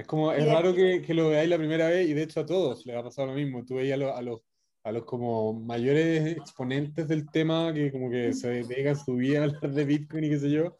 Es 0.00 0.06
como, 0.06 0.32
es 0.32 0.44
raro 0.46 0.74
que, 0.74 1.02
que 1.02 1.14
lo 1.14 1.28
veáis 1.28 1.48
la 1.48 1.58
primera 1.58 1.88
vez 1.88 2.08
y 2.08 2.14
de 2.14 2.22
hecho 2.22 2.40
a 2.40 2.46
todos 2.46 2.86
les 2.86 2.96
ha 2.96 3.02
pasado 3.02 3.28
lo 3.28 3.34
mismo. 3.34 3.64
Tú 3.64 3.74
veías 3.76 3.94
a 3.94 3.98
los, 3.98 4.16
a 4.16 4.22
los, 4.22 4.40
a 4.84 4.92
los 4.92 5.04
como 5.04 5.52
mayores 5.52 6.36
exponentes 6.36 7.06
del 7.08 7.30
tema 7.30 7.72
que 7.74 7.92
como 7.92 8.10
que 8.10 8.32
se 8.32 8.48
dedican 8.48 8.96
su 8.96 9.14
vida 9.16 9.40
a 9.40 9.44
hablar 9.44 9.70
de 9.70 9.84
Bitcoin 9.84 10.24
y 10.24 10.30
qué 10.30 10.38
sé 10.38 10.50
yo, 10.50 10.78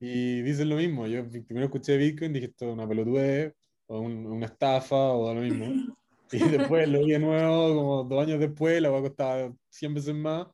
y 0.00 0.42
dicen 0.42 0.68
lo 0.68 0.76
mismo. 0.76 1.06
Yo 1.06 1.28
primero 1.28 1.66
escuché 1.66 1.96
Bitcoin, 1.96 2.32
dije 2.32 2.46
esto 2.46 2.66
es 2.66 2.72
una 2.74 2.88
pelotudez, 2.88 3.54
o 3.86 4.00
un- 4.00 4.26
una 4.26 4.46
estafa, 4.46 4.96
o 5.12 5.32
lo 5.32 5.40
mismo. 5.40 5.66
Y 6.32 6.38
después 6.40 6.88
lo 6.88 6.98
vi 7.04 7.12
de 7.12 7.20
nuevo, 7.20 7.72
como 7.76 8.02
dos 8.04 8.26
años 8.26 8.40
después, 8.40 8.82
la 8.82 8.90
va 8.90 8.98
a 8.98 9.02
costar 9.02 9.52
100 9.68 9.94
veces 9.94 10.12
más, 10.12 10.48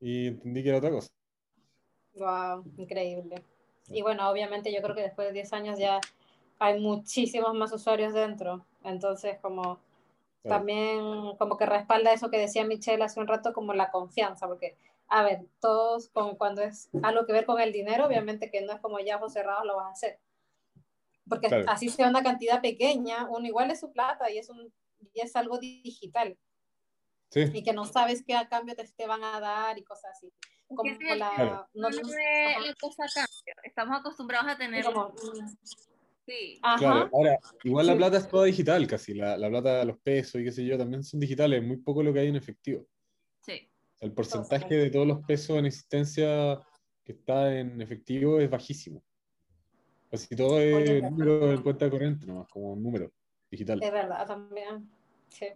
y 0.00 0.26
entendí 0.26 0.60
que 0.60 0.70
era 0.70 0.78
otra 0.78 0.90
cosa. 0.90 1.08
Wow, 2.14 2.64
increíble. 2.78 3.42
Y 3.90 4.02
bueno, 4.02 4.28
obviamente 4.28 4.72
yo 4.74 4.82
creo 4.82 4.94
que 4.96 5.02
después 5.02 5.28
de 5.28 5.34
10 5.34 5.52
años 5.52 5.78
ya 5.78 6.00
hay 6.58 6.80
muchísimos 6.80 7.54
más 7.54 7.72
usuarios 7.72 8.12
dentro. 8.12 8.64
Entonces, 8.82 9.38
como 9.40 9.78
Claro. 10.42 10.58
también 10.60 11.36
como 11.38 11.56
que 11.56 11.64
respalda 11.64 12.12
eso 12.12 12.30
que 12.30 12.38
decía 12.38 12.64
Michelle 12.66 13.02
hace 13.02 13.18
un 13.18 13.26
rato, 13.26 13.52
como 13.54 13.72
la 13.72 13.90
confianza, 13.90 14.46
porque, 14.46 14.76
a 15.08 15.22
ver, 15.22 15.46
todos 15.58 16.10
con, 16.10 16.36
cuando 16.36 16.60
es 16.62 16.90
algo 17.02 17.24
que 17.24 17.32
ver 17.32 17.46
con 17.46 17.60
el 17.60 17.72
dinero, 17.72 18.06
obviamente 18.06 18.50
que 18.50 18.60
no 18.60 18.72
es 18.74 18.80
como 18.80 18.98
ya 19.00 19.16
ojos 19.16 19.32
cerrados 19.32 19.64
lo 19.64 19.76
vas 19.76 19.86
a 19.86 19.90
hacer. 19.92 20.20
Porque 21.28 21.48
Claro. 21.48 21.64
así 21.68 21.88
sea 21.88 22.08
una 22.08 22.22
cantidad 22.22 22.60
pequeña, 22.60 23.26
uno 23.30 23.46
igual 23.46 23.70
es 23.70 23.80
su 23.80 23.90
plata 23.90 24.30
y 24.30 24.36
es, 24.36 24.50
un, 24.50 24.70
y 25.14 25.20
es 25.20 25.34
algo 25.36 25.58
digital 25.58 26.36
Sí, 27.30 27.50
y 27.52 27.62
que 27.64 27.72
no 27.72 27.84
sabes 27.86 28.22
qué 28.24 28.34
a 28.36 28.46
cambio 28.48 28.76
te, 28.76 28.84
te 28.86 29.06
van 29.08 29.24
a 29.24 29.40
dar 29.40 29.76
y 29.78 29.82
cosas 29.82 30.12
así. 30.12 30.30
Como 30.68 30.84
la, 31.16 31.30
Claro. 31.34 31.68
no- 31.74 31.88
No 31.88 31.90
no- 31.90 31.96
la 31.98 32.74
cosa 32.78 33.04
a 33.04 33.08
cambio. 33.08 33.54
Estamos 33.64 33.98
acostumbrados 33.98 34.52
a 34.52 34.56
tener. 34.56 34.84
como, 34.84 35.08
mm, 35.08 35.56
Sí, 36.26 36.58
ajá, 36.62 36.78
claro. 36.78 37.10
Ahora, 37.12 37.38
igual 37.64 37.86
la 37.86 37.96
plata 37.96 38.16
es 38.16 38.28
toda 38.28 38.46
digital 38.46 38.86
casi. 38.86 39.14
La, 39.14 39.36
la 39.36 39.48
plata, 39.48 39.84
los 39.84 39.98
pesos 39.98 40.40
y 40.40 40.44
qué 40.44 40.52
sé 40.52 40.64
yo, 40.64 40.78
también 40.78 41.02
son 41.02 41.20
digitales. 41.20 41.62
Muy 41.62 41.76
poco 41.76 42.02
lo 42.02 42.12
que 42.12 42.20
hay 42.20 42.28
en 42.28 42.36
efectivo. 42.36 42.86
sí. 43.40 43.68
O 43.94 43.98
sea, 43.98 44.08
el 44.08 44.12
porcentaje 44.12 44.74
de 44.74 44.90
todos 44.90 45.06
los 45.06 45.20
pesos 45.24 45.56
en 45.56 45.66
existencia 45.66 46.60
que 47.04 47.12
está 47.12 47.56
en 47.56 47.80
efectivo 47.80 48.40
es 48.40 48.50
bajísimo. 48.50 49.02
Casi 50.10 50.34
todo 50.34 50.58
es 50.60 50.74
Oye, 50.74 51.02
número 51.02 51.52
en 51.52 51.62
cuenta 51.62 51.90
corriente, 51.90 52.26
nomás, 52.26 52.48
como 52.48 52.72
un 52.72 52.82
número 52.82 53.12
digital. 53.50 53.82
es 53.82 53.92
verdad 53.92 54.26
también. 54.26 54.88
Sí. 55.28 55.46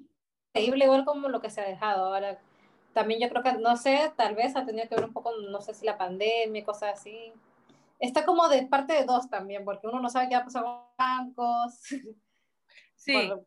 Increíble 0.54 0.84
igual 0.84 1.04
como 1.04 1.28
lo 1.28 1.40
que 1.40 1.50
se 1.50 1.60
ha 1.60 1.68
dejado. 1.68 2.06
Ahora, 2.06 2.38
también 2.92 3.20
yo 3.20 3.28
creo 3.28 3.42
que, 3.42 3.52
no 3.54 3.76
sé, 3.76 4.12
tal 4.16 4.34
vez 4.34 4.56
ha 4.56 4.64
tenido 4.66 4.88
que 4.88 4.96
ver 4.96 5.04
un 5.04 5.12
poco, 5.12 5.32
no 5.50 5.60
sé 5.60 5.74
si 5.74 5.86
la 5.86 5.96
pandemia, 5.96 6.64
cosas 6.64 6.98
así. 6.98 7.32
Está 7.98 8.24
como 8.24 8.48
de 8.48 8.66
parte 8.66 8.92
de 8.94 9.04
dos 9.04 9.28
también, 9.28 9.64
porque 9.64 9.86
uno 9.88 10.00
no 10.00 10.08
sabe 10.08 10.28
qué 10.28 10.34
va 10.36 10.42
a 10.42 10.44
pasar 10.44 10.62
con 10.62 10.72
los 10.72 10.96
bancos, 10.96 11.80
Sí, 12.94 13.12
por- 13.12 13.46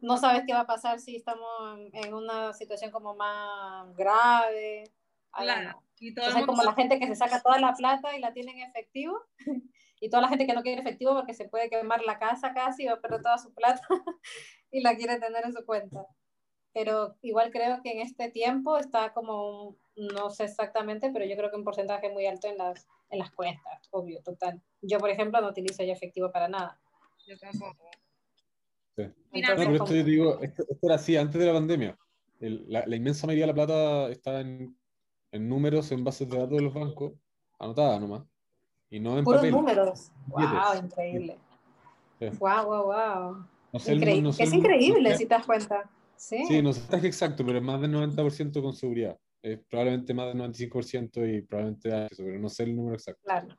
no 0.00 0.16
sabes 0.18 0.42
qué 0.46 0.52
va 0.52 0.60
a 0.60 0.66
pasar 0.66 1.00
si 1.00 1.16
estamos 1.16 1.48
en, 1.92 2.12
una 2.14 2.52
situación 2.52 2.90
como 2.90 3.14
más 3.14 3.94
grave. 3.96 4.84
Claro. 5.32 5.82
Y 5.98 6.14
todo 6.14 6.26
el 6.26 6.30
Entonces 6.32 6.46
como 6.46 6.62
la 6.62 6.74
gente 6.74 6.98
que 6.98 7.06
se 7.06 7.16
saca 7.16 7.40
toda 7.42 7.58
la 7.58 7.72
plata 7.74 8.14
y 8.16 8.20
la 8.20 8.32
tiene 8.32 8.52
en 8.52 8.68
efectivo, 8.68 9.18
y 10.00 10.10
toda 10.10 10.22
la 10.22 10.28
gente 10.28 10.46
que 10.46 10.52
no 10.52 10.62
quiere 10.62 10.80
efectivo 10.80 11.14
porque 11.14 11.34
se 11.34 11.48
puede 11.48 11.70
quemar 11.70 12.02
la 12.02 12.18
casa 12.18 12.52
casi 12.52 12.84
y 12.84 12.86
va 12.86 12.94
a 12.94 13.00
perder 13.00 13.22
toda 13.22 13.38
su 13.38 13.54
plata 13.54 13.80
y 14.70 14.80
la 14.82 14.94
quiere 14.96 15.18
tener 15.18 15.44
en 15.44 15.52
su 15.54 15.64
cuenta. 15.64 16.06
Pero 16.74 17.16
igual 17.22 17.50
creo 17.50 17.80
que 17.82 17.92
en 17.92 18.00
este 18.00 18.30
tiempo 18.30 18.76
está 18.76 19.12
como, 19.14 19.68
un- 19.68 19.78
no 20.14 20.28
sé 20.30 20.44
exactamente, 20.44 21.10
pero 21.10 21.24
yo 21.24 21.36
creo 21.36 21.50
que 21.50 21.56
un 21.56 21.64
porcentaje 21.64 22.10
muy 22.10 22.26
alto 22.26 22.48
en 22.48 22.58
las, 22.58 22.86
en 23.10 23.18
las 23.18 23.30
cuentas, 23.32 23.88
obvio, 23.90 24.20
total. 24.22 24.60
Yo, 24.82 24.98
por 24.98 25.10
ejemplo, 25.10 25.40
no 25.40 25.48
utilizo 25.48 25.82
ya 25.84 25.92
efectivo 25.92 26.30
para 26.32 26.48
nada. 26.48 26.78
Yo 27.26 27.36
tampoco. 27.38 27.88
Sí. 28.96 29.04
Mira, 29.32 29.50
No, 29.50 29.56
pero 29.56 29.74
esto 29.74 29.94
yo 29.94 30.04
digo, 30.04 30.40
esto, 30.40 30.62
esto 30.68 30.86
era 30.86 30.94
así 30.96 31.16
antes 31.16 31.38
de 31.40 31.46
la 31.46 31.52
pandemia. 31.52 31.98
El- 32.40 32.64
la, 32.68 32.84
la 32.86 32.96
inmensa 32.96 33.26
mayoría 33.26 33.44
de 33.44 33.52
la 33.52 33.54
plata 33.54 34.08
está 34.10 34.40
en, 34.40 34.76
en 35.32 35.48
números, 35.48 35.90
en 35.92 36.02
bases 36.04 36.28
de 36.28 36.36
datos 36.38 36.56
de 36.56 36.62
los 36.62 36.74
bancos, 36.74 37.12
anotada 37.58 37.98
nomás, 38.00 38.22
y 38.90 39.00
no 39.00 39.18
en 39.18 39.24
puros 39.24 39.40
papel. 39.40 39.52
números. 39.52 40.10
Billetes. 40.26 40.52
Wow, 40.72 40.84
increíble. 40.84 41.38
Sí. 42.18 42.26
Wow, 42.38 42.64
wow, 42.64 42.84
wow. 42.84 43.46
No 43.72 43.78
sé 43.80 43.92
el 43.92 43.98
Increíble. 43.98 44.22
nu- 44.22 44.28
no 44.28 44.32
sé 44.32 44.42
es 44.44 44.52
el 44.52 44.58
increíble 44.58 45.16
si 45.16 45.26
te 45.26 45.34
das 45.34 45.46
cuenta. 45.46 45.90
Sí. 46.16 46.44
Sí, 46.46 46.62
no 46.62 46.72
sé 46.72 46.96
exacto, 47.06 47.44
pero 47.44 47.58
es 47.58 47.64
más 47.64 47.80
del 47.80 47.92
90% 47.92 48.62
con 48.62 48.72
seguridad. 48.74 49.18
Es 49.42 49.58
probablemente 49.68 50.14
más 50.14 50.26
del 50.26 50.38
95% 50.38 51.26
y 51.26 51.42
probablemente 51.42 51.92
hay 51.92 52.06
eso, 52.10 52.24
pero 52.24 52.38
no 52.38 52.48
sé 52.48 52.64
el 52.64 52.76
número 52.76 52.96
exacto. 52.96 53.22
Claro. 53.24 53.56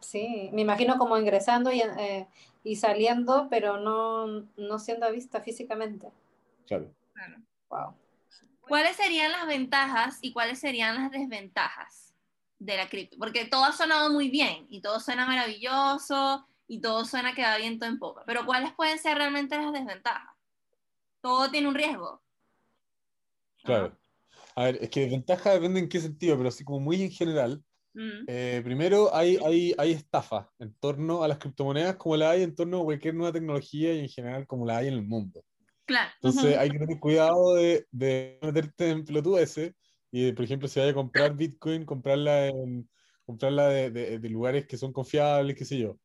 Sí, 0.00 0.50
me 0.52 0.62
imagino 0.62 0.98
como 0.98 1.16
ingresando 1.18 1.72
y, 1.72 1.80
eh, 1.80 2.28
y 2.62 2.76
saliendo, 2.76 3.48
pero 3.48 3.78
no, 3.78 4.26
no 4.56 4.78
siendo 4.78 5.10
vista 5.10 5.40
físicamente. 5.40 6.08
Claro. 6.66 6.92
Claro. 7.14 7.36
Wow. 7.70 7.94
¿Cuáles 8.60 8.96
serían 8.96 9.32
las 9.32 9.46
ventajas 9.46 10.18
y 10.20 10.32
cuáles 10.32 10.58
serían 10.58 10.96
las 10.96 11.10
desventajas 11.10 12.14
de 12.58 12.76
la 12.76 12.88
cripto? 12.88 13.16
Porque 13.18 13.46
todo 13.46 13.64
ha 13.64 13.72
sonado 13.72 14.12
muy 14.12 14.28
bien 14.28 14.66
y 14.68 14.80
todo 14.80 15.00
suena 15.00 15.26
maravilloso 15.26 16.46
y 16.66 16.80
todo 16.80 17.04
suena 17.04 17.34
que 17.34 17.42
va 17.42 17.56
viento 17.56 17.86
en 17.86 17.98
popa, 17.98 18.24
pero 18.26 18.44
¿cuáles 18.44 18.72
pueden 18.72 18.98
ser 18.98 19.16
realmente 19.16 19.56
las 19.56 19.72
desventajas? 19.72 20.34
Todo 21.20 21.50
tiene 21.50 21.68
un 21.68 21.74
riesgo. 21.74 22.22
Claro. 23.62 23.96
A 24.56 24.64
ver, 24.64 24.78
es 24.80 24.90
que 24.90 25.00
desventaja 25.02 25.52
depende 25.52 25.80
en 25.80 25.88
qué 25.88 26.00
sentido, 26.00 26.36
pero 26.36 26.48
así 26.48 26.64
como 26.64 26.80
muy 26.80 27.02
en 27.02 27.10
general. 27.10 27.62
Mm, 27.94 28.24
eh, 28.26 28.60
primero, 28.64 29.14
hay, 29.14 29.38
hay, 29.44 29.74
hay 29.78 29.92
estafa 29.92 30.50
en 30.58 30.74
torno 30.80 31.22
a 31.22 31.28
las 31.28 31.38
criptomonedas 31.38 31.96
como 31.96 32.16
la 32.16 32.30
hay 32.30 32.42
en 32.42 32.54
torno 32.54 32.80
a 32.80 32.84
cualquier 32.84 33.14
nueva 33.14 33.32
tecnología 33.32 33.92
y 33.94 34.00
en 34.00 34.08
general 34.08 34.46
como 34.46 34.66
la 34.66 34.78
hay 34.78 34.88
en 34.88 34.94
el 34.94 35.02
mundo. 35.02 35.44
claro. 35.84 36.10
Entonces 36.22 36.52
Ujú. 36.52 36.60
hay 36.60 36.70
que 36.70 36.78
tener 36.78 36.98
cuidado 37.00 37.54
de, 37.54 37.86
de 37.90 38.38
meterte 38.42 38.90
en 38.90 39.04
pelotudeces 39.04 39.74
y, 40.10 40.32
por 40.32 40.44
ejemplo, 40.44 40.68
si 40.68 40.80
vaya 40.80 40.92
a 40.92 40.94
comprar 40.94 41.36
Bitcoin, 41.36 41.84
comprarla, 41.84 42.46
en, 42.48 42.88
comprarla 43.26 43.68
de, 43.68 43.90
de- 43.90 44.18
de 44.18 44.28
lugares 44.30 44.66
que 44.66 44.78
son 44.78 44.92
confiables, 44.92 45.54
qué 45.56 45.64
sé 45.66 45.78
yo. 45.78 45.98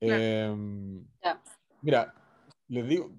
Claro. 0.00 0.22
Em, 0.22 1.06
Ya. 1.22 1.42
Mira, 1.82 2.14
les 2.68 2.88
digo, 2.88 3.14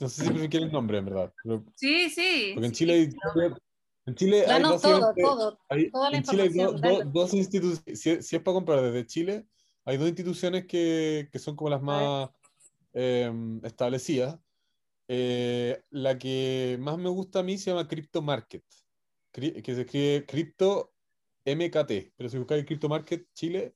no 0.00 0.08
sé 0.08 0.24
si 0.24 0.30
prefieren 0.30 0.64
el 0.68 0.72
nombre, 0.72 0.98
en 0.98 1.04
verdad, 1.04 1.32
pero- 1.42 1.64
Sí, 1.76 2.10
sí. 2.10 2.50
porque 2.54 2.66
en 2.66 2.74
sí. 2.74 2.78
Chile 2.78 2.92
hay, 2.94 3.08
en 4.06 4.14
Chile 4.14 4.40
hay 4.42 4.46
Danos 4.62 4.82
todo, 4.82 4.92
básicamente- 4.92 5.22
todo. 5.22 5.58
hay- 5.68 5.90
toda 5.90 6.10
la 6.10 6.16
en 6.18 6.22
Chile 6.24 6.42
hay 6.42 6.48
do- 6.48 6.54
información, 6.54 6.80
do- 6.92 6.98
dale. 6.98 7.10
dos 7.12 7.34
instituciones, 7.34 8.00
si, 8.00 8.22
si 8.22 8.36
es 8.36 8.42
para 8.42 8.54
comprar 8.54 8.80
desde 8.82 9.06
Chile, 9.06 9.46
hay 9.84 9.96
dos 9.96 10.08
instituciones 10.08 10.66
que, 10.66 11.28
que 11.32 11.38
son 11.38 11.56
como 11.56 11.70
las 11.70 11.82
más 11.82 12.30
em, 12.92 13.60
establecidas. 13.64 14.38
Eh, 15.08 15.82
la 15.90 16.16
que 16.18 16.78
más 16.80 16.96
me 16.96 17.08
gusta 17.10 17.40
a 17.40 17.42
mí 17.42 17.58
se 17.58 17.70
llama 17.70 17.86
Crypto 17.88 18.22
Market, 18.22 18.62
que 19.32 19.62
se 19.74 19.82
escribe 19.82 20.24
Crypto 20.26 20.92
MKT, 21.44 22.12
pero 22.16 22.28
si 22.30 22.38
buscáis 22.38 22.64
Crypto 22.64 22.88
Market 22.88 23.26
Chile, 23.34 23.74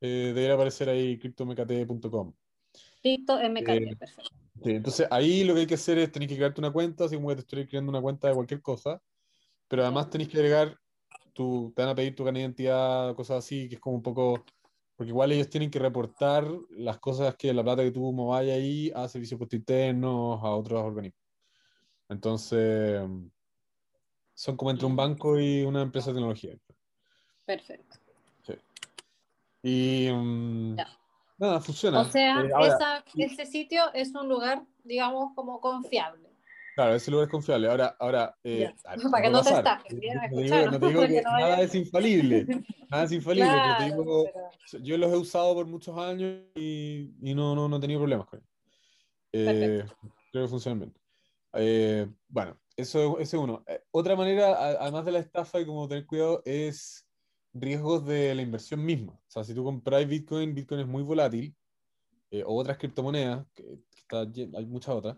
eh, 0.00 0.32
debería 0.34 0.54
aparecer 0.54 0.88
ahí 0.88 1.16
cryptomkt.com. 1.18 2.32
Cripto 3.02 3.38
MKT, 3.38 3.68
Eh, 3.70 3.96
perfecto. 3.96 4.30
Sí, 4.64 4.70
entonces 4.72 5.06
ahí 5.12 5.44
lo 5.44 5.54
que 5.54 5.60
hay 5.60 5.66
que 5.68 5.74
hacer 5.74 5.98
es 5.98 6.10
tener 6.10 6.28
que 6.28 6.34
crearte 6.36 6.60
una 6.60 6.72
cuenta, 6.72 7.04
así 7.04 7.14
como 7.14 7.28
que 7.28 7.36
te 7.36 7.40
estoy 7.42 7.66
creando 7.68 7.90
una 7.90 8.00
cuenta 8.02 8.26
de 8.28 8.34
cualquier 8.34 8.60
cosa, 8.60 9.00
pero 9.68 9.82
además 9.82 10.10
tenés 10.10 10.28
que 10.28 10.38
agregar 10.38 10.76
tu, 11.32 11.72
te 11.76 11.82
van 11.82 11.90
a 11.90 11.94
pedir 11.94 12.14
tu 12.14 12.24
carnet 12.24 12.40
de 12.40 12.44
identidad, 12.46 13.14
cosas 13.14 13.44
así, 13.44 13.68
que 13.68 13.76
es 13.76 13.80
como 13.80 13.96
un 13.96 14.02
poco, 14.02 14.44
porque 14.96 15.10
igual 15.10 15.30
ellos 15.30 15.48
tienen 15.48 15.70
que 15.70 15.78
reportar 15.78 16.44
las 16.70 16.98
cosas 16.98 17.36
que 17.36 17.52
la 17.52 17.62
plata 17.62 17.84
que 17.84 17.92
tú 17.92 18.12
mováis 18.12 18.50
ahí 18.50 18.92
a 18.94 19.06
servicios 19.08 19.38
de 19.38 19.44
impuestos 19.44 19.58
internos, 19.58 20.40
a 20.42 20.50
otros 20.50 20.82
organismos. 20.82 21.22
Entonces, 22.08 23.00
son 24.34 24.56
como 24.56 24.70
entre 24.70 24.86
un 24.86 24.96
banco 24.96 25.38
y 25.38 25.62
una 25.62 25.82
empresa 25.82 26.10
de 26.10 26.14
tecnología. 26.14 26.56
Perfecto. 27.44 27.96
Y 29.62 30.08
mm, 30.12 30.76
Ya. 30.76 30.88
nada, 31.36 31.60
funciona. 31.60 32.00
O 32.00 32.04
sea, 32.04 32.40
Eh, 32.40 32.50
ahora, 32.54 32.74
esa, 32.74 33.04
ese 33.16 33.46
sitio 33.46 33.92
es 33.92 34.14
un 34.14 34.28
lugar, 34.28 34.64
digamos, 34.84 35.34
como 35.34 35.60
confiable. 35.60 36.27
Claro, 36.78 36.94
ese 36.94 37.10
lugar 37.10 37.24
es 37.26 37.30
confiable. 37.32 37.68
Ahora, 37.68 37.96
ahora 37.98 38.38
eh, 38.44 38.72
Para 39.10 39.22
que 39.24 39.30
no 39.30 39.42
te 39.42 39.50
estafen, 39.50 39.96
No 39.96 40.00
bien, 40.00 40.20
te 40.20 40.28
digo, 40.28 40.40
escucharon, 40.40 40.70
no 40.70 40.78
te 40.78 40.86
digo 40.86 41.00
porque 41.00 41.14
que 41.16 41.22
no 41.22 41.30
nada 41.32 41.48
vaya- 41.50 41.62
es 41.64 41.74
infalible, 41.74 42.46
nada 42.88 43.02
es 43.02 43.10
infalible, 43.12 43.48
pero 43.50 43.62
te 43.62 43.74
Claro, 43.74 43.84
digo, 43.96 44.24
pero- 44.32 44.84
yo 44.84 44.96
los 44.98 45.12
he 45.12 45.16
usado 45.16 45.54
por 45.56 45.66
muchos 45.66 45.98
años 45.98 46.40
y, 46.54 47.10
y 47.20 47.34
no, 47.34 47.56
no, 47.56 47.68
no 47.68 47.78
he 47.78 47.80
tenido 47.80 47.98
problemas 47.98 48.28
con 48.28 48.38
ellos. 48.38 48.50
Eh, 49.32 49.84
creo 50.30 50.44
que 50.44 50.48
funcionan 50.48 50.78
bien. 50.78 50.94
Eh, 51.54 52.08
bueno, 52.28 52.56
eso, 52.76 53.18
es 53.18 53.34
uno. 53.34 53.64
Eh, 53.66 53.80
otra 53.90 54.14
manera, 54.14 54.56
además 54.80 55.04
de 55.04 55.10
la 55.10 55.18
estafa 55.18 55.58
y 55.58 55.66
como 55.66 55.88
tener 55.88 56.06
cuidado, 56.06 56.42
es 56.44 57.08
riesgos 57.52 58.06
de 58.06 58.36
la 58.36 58.42
inversión 58.42 58.84
misma. 58.84 59.14
O 59.14 59.24
sea, 59.26 59.42
si 59.42 59.52
tú 59.52 59.64
compras 59.64 60.06
Bitcoin, 60.06 60.54
Bitcoin 60.54 60.82
es 60.82 60.86
muy 60.86 61.02
volátil, 61.02 61.56
eh, 62.30 62.44
o 62.46 62.54
otras 62.54 62.78
criptomonedas, 62.78 63.44
que, 63.52 63.64
que 63.64 64.00
está 64.00 64.20
hay 64.20 64.64
muchas 64.66 64.94
otras. 64.94 65.16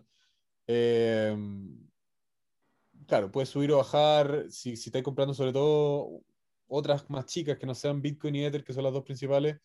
Eh, 0.73 1.35
claro, 3.07 3.29
puedes 3.29 3.49
subir 3.49 3.73
o 3.73 3.77
bajar, 3.77 4.45
si, 4.49 4.77
si 4.77 4.87
estáis 4.87 5.03
comprando 5.03 5.33
sobre 5.33 5.51
todo 5.51 6.21
otras 6.67 7.09
más 7.09 7.25
chicas 7.25 7.57
que 7.57 7.65
no 7.65 7.75
sean 7.75 8.01
Bitcoin 8.01 8.35
y 8.35 8.45
Ether, 8.45 8.63
que 8.63 8.71
son 8.71 8.83
las 8.85 8.93
dos 8.93 9.03
principales, 9.03 9.57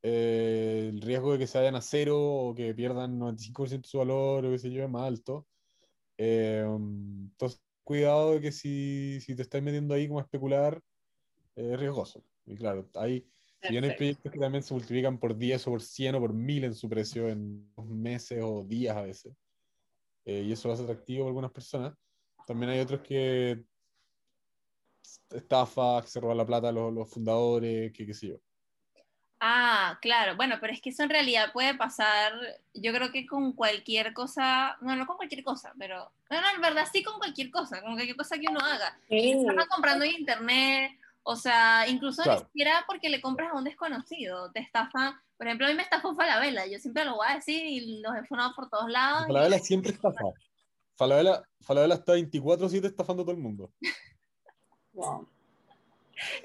eh, 0.00 0.90
el 0.92 1.00
riesgo 1.00 1.32
de 1.32 1.38
que 1.40 1.48
se 1.48 1.58
vayan 1.58 1.74
a 1.74 1.80
cero 1.80 2.16
o 2.20 2.54
que 2.54 2.72
pierdan 2.72 3.18
95% 3.18 3.82
de 3.82 3.88
su 3.88 3.98
valor 3.98 4.46
o 4.46 4.50
qué 4.52 4.58
sé 4.60 4.70
yo 4.70 4.84
es 4.84 4.88
más 4.90 5.08
alto. 5.08 5.48
Eh, 6.18 6.64
entonces, 6.64 7.60
cuidado 7.82 8.34
de 8.34 8.40
que 8.40 8.52
si, 8.52 9.18
si 9.20 9.34
te 9.34 9.42
estás 9.42 9.60
metiendo 9.60 9.94
ahí 9.94 10.06
como 10.06 10.20
a 10.20 10.22
especular, 10.22 10.80
eh, 11.56 11.70
es 11.72 11.80
riesgoso. 11.80 12.22
Y 12.46 12.54
claro, 12.54 12.88
hay, 12.94 13.26
Si 13.62 13.76
hay 13.76 13.96
proyectos 13.96 14.30
que 14.30 14.38
también 14.38 14.62
se 14.62 14.74
multiplican 14.74 15.18
por 15.18 15.36
10 15.36 15.66
o 15.66 15.70
por 15.70 15.82
100 15.82 16.14
o 16.14 16.20
por 16.20 16.32
1000 16.32 16.64
en 16.64 16.74
su 16.74 16.88
precio 16.88 17.28
en 17.28 17.68
meses 17.88 18.40
o 18.40 18.62
días 18.62 18.96
a 18.96 19.02
veces. 19.02 19.34
Eh, 20.24 20.42
y 20.42 20.52
eso 20.52 20.68
lo 20.68 20.74
hace 20.74 20.84
atractivo 20.84 21.24
para 21.24 21.30
algunas 21.30 21.52
personas. 21.52 21.94
También 22.46 22.70
hay 22.70 22.80
otros 22.80 23.00
que 23.00 23.64
estafa, 25.30 26.00
que 26.02 26.08
se 26.08 26.20
roban 26.20 26.38
la 26.38 26.46
plata 26.46 26.68
a 26.68 26.72
los, 26.72 26.92
los 26.92 27.10
fundadores, 27.10 27.92
que 27.92 28.06
qué 28.06 28.14
sé 28.14 28.28
yo. 28.28 28.36
Ah, 29.46 29.98
claro. 30.00 30.36
Bueno, 30.36 30.56
pero 30.58 30.72
es 30.72 30.80
que 30.80 30.88
eso 30.88 31.02
en 31.02 31.10
realidad 31.10 31.52
puede 31.52 31.74
pasar, 31.74 32.32
yo 32.72 32.92
creo 32.94 33.12
que 33.12 33.26
con 33.26 33.52
cualquier 33.52 34.14
cosa, 34.14 34.78
no, 34.80 34.96
no 34.96 35.06
con 35.06 35.16
cualquier 35.16 35.44
cosa, 35.44 35.74
pero, 35.78 36.10
no, 36.30 36.40
no, 36.40 36.48
en 36.54 36.62
verdad 36.62 36.86
sí 36.90 37.02
con 37.02 37.18
cualquier 37.18 37.50
cosa, 37.50 37.82
con 37.82 37.92
cualquier 37.92 38.16
cosa 38.16 38.38
que 38.38 38.46
uno 38.48 38.60
haga. 38.60 38.96
Sí. 39.08 39.32
Estás 39.32 39.66
comprando 39.68 40.06
en 40.06 40.12
internet, 40.12 40.92
o 41.24 41.36
sea, 41.36 41.88
incluso 41.88 42.22
Claro. 42.22 42.40
ni 42.40 42.46
siquiera 42.46 42.84
porque 42.86 43.08
le 43.08 43.20
compras 43.20 43.50
a 43.52 43.56
un 43.56 43.64
desconocido, 43.64 44.50
te 44.52 44.60
estafan, 44.60 45.14
por 45.36 45.46
ejemplo, 45.46 45.66
a 45.66 45.70
mí 45.70 45.74
me 45.76 45.82
estafó 45.82 46.14
Falabella, 46.14 46.66
yo 46.66 46.78
siempre 46.78 47.04
lo 47.04 47.16
voy 47.16 47.26
a 47.28 47.34
decir 47.34 47.64
y 47.66 48.00
los 48.02 48.14
he 48.14 48.24
funado 48.24 48.52
por 48.54 48.68
todos 48.70 48.88
lados. 48.90 49.24
y- 49.24 49.32
Falabella 49.32 49.58
siempre 49.58 49.90
estafa. 49.92 50.22
Falabella, 50.96 51.42
Falabella 51.62 51.94
está 51.94 52.12
24-7 52.14 52.86
estafando 52.86 53.22
a 53.22 53.26
todo 53.26 53.34
el 53.34 53.42
mundo. 53.42 53.72
Wow. 54.92 55.28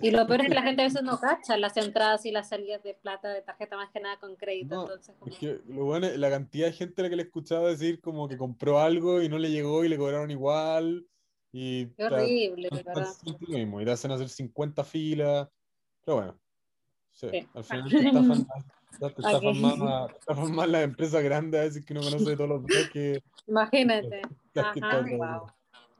Y 0.01 0.09
lo 0.09 0.25
peor 0.25 0.41
es 0.41 0.47
que 0.47 0.55
la 0.55 0.63
gente 0.63 0.81
a 0.81 0.85
veces 0.85 1.03
no 1.03 1.19
cacha 1.19 1.55
las 1.55 1.77
entradas 1.77 2.25
y 2.25 2.31
las 2.31 2.49
salidas 2.49 2.81
de 2.81 2.95
plata 2.95 3.29
de 3.29 3.43
tarjeta 3.43 3.75
más 3.77 3.91
que 3.91 3.99
nada 3.99 4.17
con 4.19 4.35
crédito. 4.35 4.75
No, 4.75 4.81
entonces, 4.83 5.15
como- 5.19 5.31
Es 5.31 5.37
que 5.37 5.61
lo 5.67 5.85
bueno 5.85 6.07
es 6.07 6.17
la 6.17 6.29
cantidad 6.31 6.65
de 6.67 6.73
gente 6.73 7.01
a 7.01 7.03
la 7.03 7.09
que 7.09 7.15
le 7.17 7.21
he 7.21 7.25
escuchado 7.25 7.67
decir 7.67 8.01
como 8.01 8.27
que 8.27 8.37
compró 8.37 8.79
algo 8.79 9.21
y 9.21 9.29
no 9.29 9.37
le 9.37 9.51
llegó 9.51 9.85
y 9.85 9.89
le 9.89 9.97
cobraron 9.97 10.31
igual. 10.31 11.05
Y 11.51 11.87
Qué 11.87 12.03
horrible, 12.05 12.69
siempre- 12.69 12.93
verdad. 12.93 13.13
siempre 13.13 13.47
lo 13.49 13.57
mismo, 13.57 13.81
y 13.81 13.85
te 13.85 13.91
hacen 13.91 14.11
hacer 14.11 14.29
50 14.29 14.83
filas. 14.83 15.47
Pero 16.05 16.17
bueno, 16.17 16.39
sí, 17.11 17.27
Sí. 17.31 17.47
al 17.53 17.63
final 17.63 17.89
te 17.89 17.97
estafan, 18.07 18.27
más- 18.27 18.45
te 18.99 19.05
estafan 19.07 19.61
más, 19.61 20.07
te 20.11 20.19
estafan 20.19 20.51
más 20.55 20.69
las 20.69 20.83
empresas 20.83 21.23
grandes 21.23 21.59
a 21.59 21.63
veces 21.63 21.85
que 21.85 21.93
uno 21.93 22.01
conoce 22.03 22.29
de 22.29 22.35
todos 22.37 22.49
los 22.49 22.65
días 22.65 22.89
que, 22.91 23.21
Imagínate. 23.47 24.21
que 24.53 24.59
Ajá, 24.59 24.99
el 24.99 25.17
wow. 25.17 25.47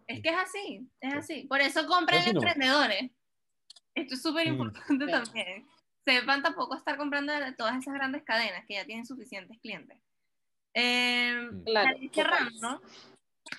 Es 0.08 0.22
que 0.22 0.30
es 0.30 0.36
así, 0.38 0.88
es 1.02 1.14
así. 1.14 1.43
Por 1.47 1.62
eso 1.62 1.86
compren 1.86 2.20
Así 2.20 2.34
no. 2.34 2.39
emprendedores. 2.41 3.12
Esto 3.93 4.16
es 4.16 4.22
súper 4.24 4.47
importante 4.47 5.06
Sí. 5.06 5.12
también. 5.12 5.68
Sepan 6.06 6.41
tampoco 6.41 6.76
estar 6.76 6.97
comprando 6.97 7.32
de 7.34 7.52
todas 7.54 7.78
esas 7.78 7.93
grandes 7.93 8.24
cadenas 8.24 8.66
que 8.68 8.74
ya 8.76 8.86
tienen 8.86 9.06
suficientes 9.06 9.60
clientes. 9.60 9.97
Eh, 10.74 11.50
Mm. 11.52 11.64
Claro, 11.64 11.97
cerrando, 12.12 12.82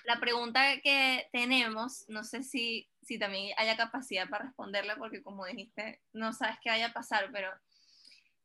la 0.05 0.19
pregunta 0.19 0.79
que 0.81 1.27
tenemos, 1.31 2.05
no 2.09 2.23
sé 2.23 2.43
si, 2.43 2.89
si 3.01 3.19
también 3.19 3.53
haya 3.57 3.77
capacidad 3.77 4.29
para 4.29 4.45
responderla, 4.45 4.95
porque 4.97 5.23
como 5.23 5.45
dijiste, 5.45 6.01
no 6.13 6.33
sabes 6.33 6.57
qué 6.63 6.69
vaya 6.69 6.87
a 6.87 6.93
pasar, 6.93 7.29
pero 7.31 7.49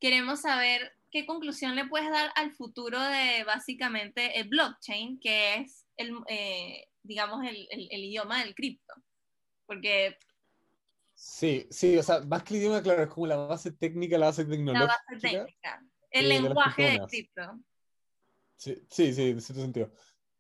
queremos 0.01 0.43
saber 0.43 0.93
qué 1.11 1.27
conclusión 1.27 1.75
le 1.77 1.87
puedes 1.87 2.11
dar 2.11 2.31
al 2.37 2.53
futuro 2.53 3.01
de 3.01 3.45
básicamente 3.45 4.39
el 4.41 4.49
blockchain, 4.49 5.19
que 5.21 5.57
es 5.57 5.87
el, 5.97 6.15
eh, 6.29 6.89
digamos, 7.03 7.45
el, 7.47 7.67
el- 7.71 7.89
el 7.91 8.05
idioma 8.05 8.41
del 8.45 8.55
cripto. 8.55 8.95
Porque 9.67 10.19
Sí, 11.15 11.67
sí, 11.71 11.97
o 11.97 12.03
sea, 12.03 12.21
más 12.21 12.43
que 12.43 12.55
el 12.55 12.61
idioma, 12.61 12.83
claro, 12.83 13.03
es 13.05 13.09
como 13.09 13.27
la 13.27 13.37
base 13.37 13.73
técnica, 13.73 14.19
la 14.19 14.27
base 14.27 14.45
la 14.45 14.51
tecnológica. 14.51 14.87
base 14.87 15.21
técnica, 15.21 15.83
el 16.11 16.29
las 16.29 16.43
lenguaje 16.43 16.83
de 16.83 17.01
cripto. 17.07 17.61
Sí, 18.57 18.75
sí, 18.91 19.13
sí, 19.15 19.31
en 19.31 19.41
cierto 19.41 19.63
sentido. 19.63 19.93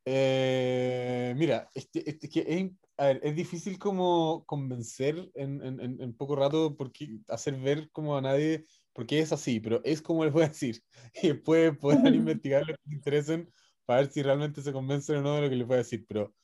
Eh, 0.09 1.34
mira, 1.36 1.68
este, 1.74 2.09
este- 2.09 2.28
que 2.28 2.44
es, 2.48 2.70
a 2.96 3.07
ver, 3.07 3.20
es 3.24 3.34
difícil 3.34 3.78
como 3.78 4.44
convencer 4.46 5.30
en, 5.34 5.61
en, 5.80 6.14
poco 6.16 6.36
rato, 6.36 6.76
porque 6.76 7.18
hacer 7.28 7.59
ver 7.61 7.90
como 7.90 8.16
a 8.16 8.20
nadie 8.20 8.64
por 8.92 9.07
qué 9.07 9.18
es 9.18 9.32
así, 9.32 9.59
pero 9.59 9.80
es 9.84 10.00
como 10.00 10.24
les 10.24 10.32
voy 10.32 10.44
a 10.44 10.48
decir. 10.48 10.82
Y 11.22 11.28
después 11.28 11.76
podrán 11.78 12.14
investigar 12.14 12.62
lo 12.62 12.74
que 12.74 12.80
les 12.86 12.94
interesen 12.94 13.52
para 13.84 14.02
ver 14.02 14.12
si 14.12 14.22
realmente 14.22 14.62
se 14.62 14.72
convencen 14.72 15.16
o 15.16 15.22
no 15.22 15.34
de 15.34 15.42
lo 15.42 15.50
que 15.50 15.57
les 15.57 15.66
voy 15.66 15.74
a 15.74 15.78
decir. 15.78 16.07
Pero 16.09 16.34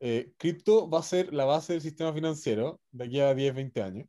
eh, 0.00 0.32
cripto 0.36 0.90
va 0.90 0.98
a 1.00 1.02
ser 1.02 1.32
la 1.32 1.44
base 1.44 1.74
del 1.74 1.82
sistema 1.82 2.12
financiero 2.12 2.80
de 2.90 3.04
aquí 3.04 3.20
a 3.20 3.34
10, 3.34 3.54
20 3.54 3.82
años. 3.82 4.08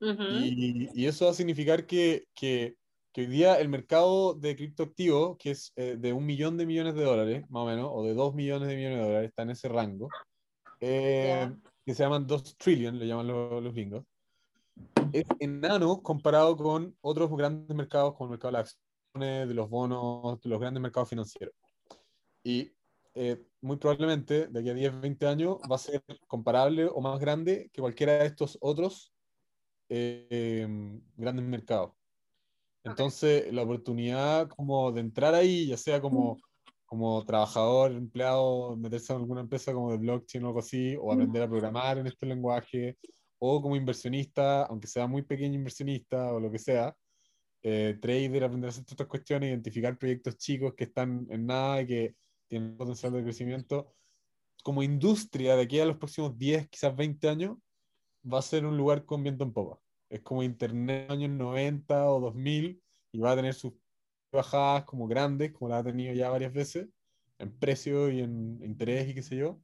Y, 0.00 0.88
y 0.94 1.06
eso 1.06 1.26
va 1.26 1.30
a 1.32 1.34
significar 1.34 1.86
que, 1.86 2.24
que, 2.34 2.76
que 3.16 3.22
hoy 3.22 3.28
día 3.28 3.58
el 3.58 3.70
mercado 3.70 4.34
de 4.34 4.54
criptoactivos, 4.54 5.38
que 5.38 5.52
es 5.52 5.72
eh, 5.76 5.96
de 5.98 6.12
un 6.12 6.26
millón 6.26 6.58
de 6.58 6.66
millones 6.66 6.94
de 6.94 7.02
dólares, 7.02 7.48
más 7.48 7.62
o 7.62 7.64
menos, 7.66 7.90
o 7.90 8.04
de 8.04 8.12
dos 8.12 8.34
millones 8.34 8.68
de 8.68 8.76
millones 8.76 8.98
de 8.98 9.04
dólares, 9.06 9.28
está 9.30 9.42
en 9.44 9.50
ese 9.50 9.70
rango, 9.70 10.10
eh, 10.80 11.50
que 11.86 11.94
se 11.94 12.02
llaman 12.02 12.26
dos 12.26 12.54
trillion, 12.58 12.98
le 12.98 13.06
llaman 13.06 13.26
los, 13.26 13.62
los 13.62 13.72
gringos, 13.72 14.04
es 15.14 15.24
enano 15.40 16.02
comparado 16.02 16.58
con 16.58 16.94
otros 17.00 17.34
grandes 17.34 17.74
mercados, 17.74 18.12
como 18.12 18.26
el 18.26 18.30
mercado 18.32 18.52
de 18.52 18.58
las 18.58 18.78
acciones, 19.14 19.48
de 19.48 19.54
los 19.54 19.70
bonos, 19.70 20.38
de 20.42 20.50
los 20.50 20.60
grandes 20.60 20.82
mercados 20.82 21.08
financieros. 21.08 21.54
Y 22.44 22.70
eh, 23.14 23.42
muy 23.62 23.78
probablemente 23.78 24.46
de 24.48 24.60
aquí 24.60 24.68
a 24.68 24.74
10, 24.74 25.00
20 25.00 25.26
años 25.26 25.56
va 25.72 25.76
a 25.76 25.78
ser 25.78 26.04
comparable 26.26 26.84
o 26.84 27.00
más 27.00 27.18
grande 27.18 27.70
que 27.72 27.80
cualquiera 27.80 28.18
de 28.18 28.26
estos 28.26 28.58
otros 28.60 29.10
eh, 29.88 30.68
grandes 31.16 31.46
mercados. 31.46 31.95
Entonces, 32.86 33.52
la 33.52 33.62
oportunidad 33.62 34.48
como 34.48 34.92
de 34.92 35.00
entrar 35.00 35.34
ahí, 35.34 35.66
ya 35.66 35.76
sea 35.76 36.00
como, 36.00 36.38
como 36.84 37.24
trabajador, 37.24 37.90
empleado, 37.92 38.76
meterse 38.76 39.12
en 39.12 39.18
alguna 39.18 39.40
empresa 39.40 39.72
como 39.72 39.90
de 39.90 39.98
blockchain 39.98 40.44
o 40.44 40.46
algo 40.48 40.60
así, 40.60 40.96
o 40.96 41.12
aprender 41.12 41.42
a 41.42 41.48
programar 41.48 41.98
en 41.98 42.06
este 42.06 42.26
lenguaje, 42.26 42.96
o 43.38 43.60
como 43.60 43.74
inversionista, 43.74 44.62
aunque 44.66 44.86
sea 44.86 45.06
muy 45.08 45.22
pequeño 45.22 45.54
inversionista 45.54 46.32
o 46.32 46.38
lo 46.38 46.50
que 46.50 46.60
sea, 46.60 46.94
eh, 47.62 47.98
trader, 48.00 48.44
aprender 48.44 48.68
a 48.68 48.70
hacer 48.70 48.84
todas 48.84 48.92
estas 48.92 49.08
cuestiones, 49.08 49.50
identificar 49.50 49.98
proyectos 49.98 50.36
chicos 50.36 50.74
que 50.74 50.84
están 50.84 51.26
en 51.28 51.46
nada 51.46 51.82
y 51.82 51.86
que 51.86 52.14
tienen 52.46 52.76
potencial 52.76 53.12
de 53.12 53.24
crecimiento. 53.24 53.92
Como 54.62 54.84
industria, 54.84 55.56
de 55.56 55.62
aquí 55.62 55.80
a 55.80 55.86
los 55.86 55.96
próximos 55.96 56.38
10, 56.38 56.68
quizás 56.68 56.94
20 56.94 57.28
años, 57.28 57.56
va 58.24 58.38
a 58.38 58.42
ser 58.42 58.64
un 58.64 58.76
lugar 58.76 59.04
con 59.04 59.24
viento 59.24 59.42
en 59.42 59.52
popa. 59.52 59.80
Es 60.08 60.20
como 60.20 60.42
Internet 60.42 61.02
en 61.02 61.08
los 61.08 61.16
años 61.18 61.30
90 61.30 62.10
o 62.10 62.20
2000 62.20 62.82
y 63.12 63.18
va 63.18 63.32
a 63.32 63.36
tener 63.36 63.54
sus 63.54 63.72
bajadas 64.32 64.84
como 64.84 65.06
grandes, 65.08 65.52
como 65.52 65.68
la 65.68 65.78
ha 65.78 65.84
tenido 65.84 66.14
ya 66.14 66.30
varias 66.30 66.52
veces, 66.52 66.88
en 67.38 67.58
precio 67.58 68.10
y 68.10 68.20
en 68.20 68.62
interés 68.62 69.08
y 69.08 69.14
qué 69.14 69.22
sé 69.22 69.36
yo. 69.36 69.58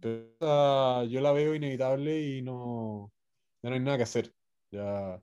Pero 0.00 0.26
esa 0.40 1.04
yo 1.04 1.20
la 1.20 1.32
veo 1.32 1.54
inevitable 1.54 2.20
y 2.20 2.42
no, 2.42 3.12
ya 3.62 3.70
no 3.70 3.76
hay 3.76 3.80
nada 3.80 3.96
que 3.96 4.02
hacer. 4.04 4.34
Ya, 4.70 5.20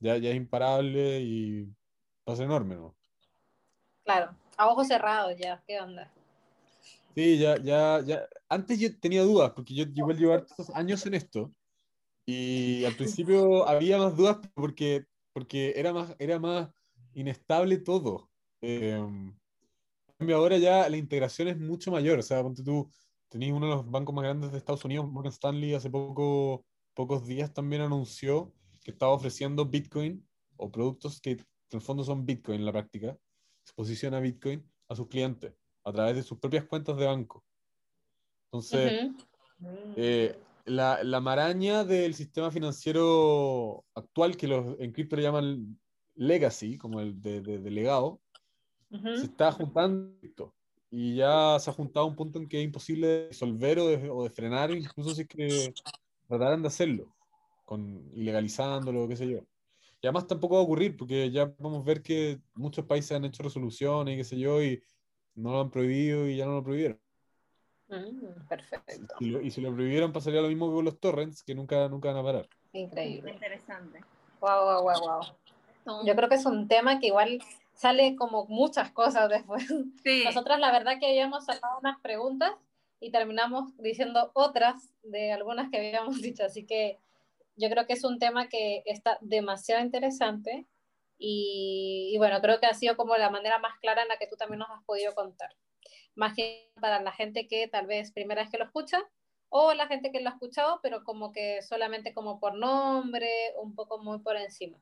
ya, 0.00 0.16
ya 0.18 0.30
es 0.30 0.36
imparable 0.36 1.20
y 1.20 1.64
va 2.28 2.32
a 2.32 2.36
ser 2.36 2.46
enorme, 2.46 2.76
¿no? 2.76 2.96
Claro, 4.04 4.36
a 4.56 4.68
ojos 4.68 4.88
cerrados 4.88 5.36
ya, 5.38 5.62
¿qué 5.66 5.80
onda? 5.80 6.10
Sí, 7.14 7.38
ya, 7.38 7.56
ya, 7.58 8.00
ya. 8.04 8.28
Antes 8.48 8.78
yo 8.78 8.98
tenía 8.98 9.22
dudas, 9.22 9.52
porque 9.52 9.74
yo 9.74 9.84
igual 9.84 10.18
llevo 10.18 10.34
hartos 10.34 10.70
años 10.70 11.06
en 11.06 11.14
esto. 11.14 11.52
Y 12.26 12.84
al 12.84 12.94
principio 12.94 13.68
había 13.68 13.98
más 13.98 14.16
dudas 14.16 14.38
porque, 14.54 15.04
porque 15.32 15.74
era 15.76 15.92
más, 15.92 16.14
era 16.18 16.38
más 16.38 16.70
inestable 17.14 17.78
todo. 17.78 18.30
Eh, 18.62 18.98
ahora 20.32 20.56
ya 20.56 20.88
la 20.88 20.96
integración 20.96 21.48
es 21.48 21.58
mucho 21.58 21.90
mayor. 21.90 22.18
O 22.18 22.22
sea, 22.22 22.42
ponte 22.42 22.62
tú, 22.62 22.90
tenéis 23.28 23.52
uno 23.52 23.66
de 23.66 23.72
los 23.76 23.90
bancos 23.90 24.14
más 24.14 24.24
grandes 24.24 24.52
de 24.52 24.58
Estados 24.58 24.84
Unidos, 24.84 25.10
Morgan 25.10 25.32
Stanley, 25.32 25.74
hace 25.74 25.90
poco, 25.90 26.64
pocos 26.94 27.26
días 27.26 27.52
también 27.52 27.82
anunció 27.82 28.52
que 28.82 28.90
estaba 28.90 29.12
ofreciendo 29.12 29.66
Bitcoin 29.66 30.26
o 30.56 30.70
productos 30.70 31.20
que 31.20 31.32
en 31.32 31.46
el 31.72 31.80
fondo 31.80 32.04
son 32.04 32.24
Bitcoin 32.24 32.60
en 32.60 32.66
la 32.66 32.72
práctica. 32.72 33.18
Se 33.64 33.74
posiciona 33.74 34.20
Bitcoin 34.20 34.70
a 34.88 34.94
sus 34.94 35.08
clientes 35.08 35.52
a 35.84 35.92
través 35.92 36.16
de 36.16 36.22
sus 36.22 36.38
propias 36.38 36.64
cuentas 36.64 36.96
de 36.96 37.06
banco. 37.06 37.44
Entonces, 38.46 39.10
Ujú. 39.10 39.24
eh, 39.96 40.38
la, 40.64 41.02
la 41.04 41.20
maraña 41.20 41.84
del 41.84 42.14
sistema 42.14 42.50
financiero 42.50 43.84
actual, 43.94 44.36
que 44.36 44.48
los 44.48 44.78
en 44.80 44.92
cripto 44.92 45.16
le 45.16 45.22
llaman 45.22 45.78
legacy, 46.14 46.78
como 46.78 47.00
el 47.00 47.20
de, 47.20 47.40
de- 47.42 47.58
de 47.58 47.70
legado, 47.70 48.20
Ujú. 48.90 49.16
se 49.16 49.26
está 49.26 49.52
juntando 49.52 50.54
y 50.90 51.16
ya 51.16 51.56
se 51.58 51.70
ha 51.70 51.72
juntado 51.72 52.06
a 52.06 52.08
un 52.08 52.14
punto 52.16 52.38
en 52.38 52.48
que 52.48 52.58
es 52.60 52.64
imposible 52.64 53.06
de 53.06 53.28
disolver 53.28 53.78
o 53.80 53.86
de, 53.88 54.10
o 54.10 54.22
de 54.22 54.30
frenar, 54.30 54.70
incluso 54.70 55.12
si 55.14 55.22
es 55.22 55.28
que 55.28 55.74
trataran 56.28 56.62
de 56.62 56.68
hacerlo, 56.68 57.14
con, 57.64 58.08
ilegalizándolo, 58.14 59.08
qué 59.08 59.16
sé 59.16 59.28
yo. 59.28 59.38
Y 60.00 60.06
además 60.06 60.26
tampoco 60.26 60.54
va 60.54 60.60
a 60.60 60.64
ocurrir, 60.64 60.96
porque 60.96 61.30
ya 61.30 61.52
vamos 61.58 61.80
a 61.82 61.84
ver 61.84 62.02
que 62.02 62.40
muchos 62.54 62.84
países 62.84 63.12
han 63.12 63.24
hecho 63.24 63.42
resoluciones 63.42 64.14
y 64.14 64.18
qué 64.18 64.24
sé 64.24 64.38
yo, 64.38 64.62
y 64.62 64.80
no 65.34 65.50
lo 65.52 65.60
han 65.62 65.70
prohibido 65.70 66.28
y 66.28 66.36
ya 66.36 66.46
no 66.46 66.52
lo 66.52 66.62
prohibieron. 66.62 67.00
Mm, 67.88 68.46
perfecto, 68.48 69.14
Y, 69.18 69.30
lo- 69.30 69.40
y 69.40 69.50
si 69.50 69.60
lo 69.60 69.72
prohibieran 69.74 70.12
pasaría 70.12 70.40
lo 70.40 70.48
mismo 70.48 70.68
que 70.68 70.74
con 70.74 70.84
los 70.84 70.98
torrents, 71.00 71.42
que 71.42 71.54
nunca, 71.54 71.88
nunca 71.88 72.08
van 72.08 72.18
a 72.18 72.22
parar. 72.22 72.48
increíble. 72.72 73.32
Interesante. 73.32 74.00
Wow, 74.40 74.64
wow, 74.64 74.82
wow, 74.82 75.00
wow. 75.86 76.04
Yo 76.06 76.14
creo 76.16 76.28
que 76.28 76.34
es 76.36 76.46
un 76.46 76.66
tema 76.68 76.98
que 76.98 77.08
igual 77.08 77.40
sale 77.74 78.16
como 78.16 78.46
muchas 78.46 78.90
cosas 78.92 79.28
después. 79.28 79.66
sí, 80.02 80.24
Nosotras 80.24 80.58
la 80.60 80.72
verdad 80.72 80.98
que 80.98 81.06
habíamos 81.06 81.44
sacado 81.44 81.78
unas 81.80 82.00
preguntas 82.00 82.52
y 83.00 83.10
terminamos 83.10 83.76
diciendo 83.78 84.30
otras 84.34 84.90
de 85.02 85.32
algunas 85.32 85.70
que 85.70 85.78
habíamos 85.78 86.16
dicho, 86.22 86.44
así 86.44 86.66
que 86.66 86.98
yo 87.56 87.70
creo 87.70 87.86
que 87.86 87.92
es 87.94 88.04
un 88.04 88.18
tema 88.18 88.48
que 88.48 88.82
está 88.86 89.18
demasiado 89.20 89.82
interesante 89.82 90.66
Y, 91.18 92.10
y, 92.14 92.18
bueno, 92.18 92.40
creo 92.40 92.60
que 92.60 92.66
ha 92.66 92.74
sido 92.74 92.96
como 92.96 93.16
la 93.16 93.30
manera 93.30 93.58
más 93.60 93.78
clara 93.80 94.02
en 94.02 94.08
la 94.08 94.18
que 94.18 94.26
tú 94.28 94.36
también 94.36 94.58
nos 94.60 94.70
has 94.70 94.84
podido 94.84 95.14
contar. 95.14 95.50
Más 96.14 96.34
que 96.34 96.70
para 96.80 97.00
la 97.00 97.12
gente 97.12 97.46
que 97.46 97.68
tal 97.68 97.86
vez 97.86 98.12
primera 98.12 98.42
vez 98.42 98.50
que 98.50 98.58
lo 98.58 98.64
escucha 98.64 99.02
o 99.48 99.72
la 99.74 99.86
gente 99.86 100.10
que 100.10 100.20
lo 100.20 100.30
ha 100.30 100.32
escuchado, 100.32 100.80
pero 100.82 101.04
como 101.04 101.32
que 101.32 101.62
solamente 101.62 102.12
como 102.12 102.40
por 102.40 102.56
nombre, 102.56 103.30
un 103.62 103.74
poco 103.74 103.98
muy 103.98 104.18
por 104.18 104.36
encima. 104.36 104.78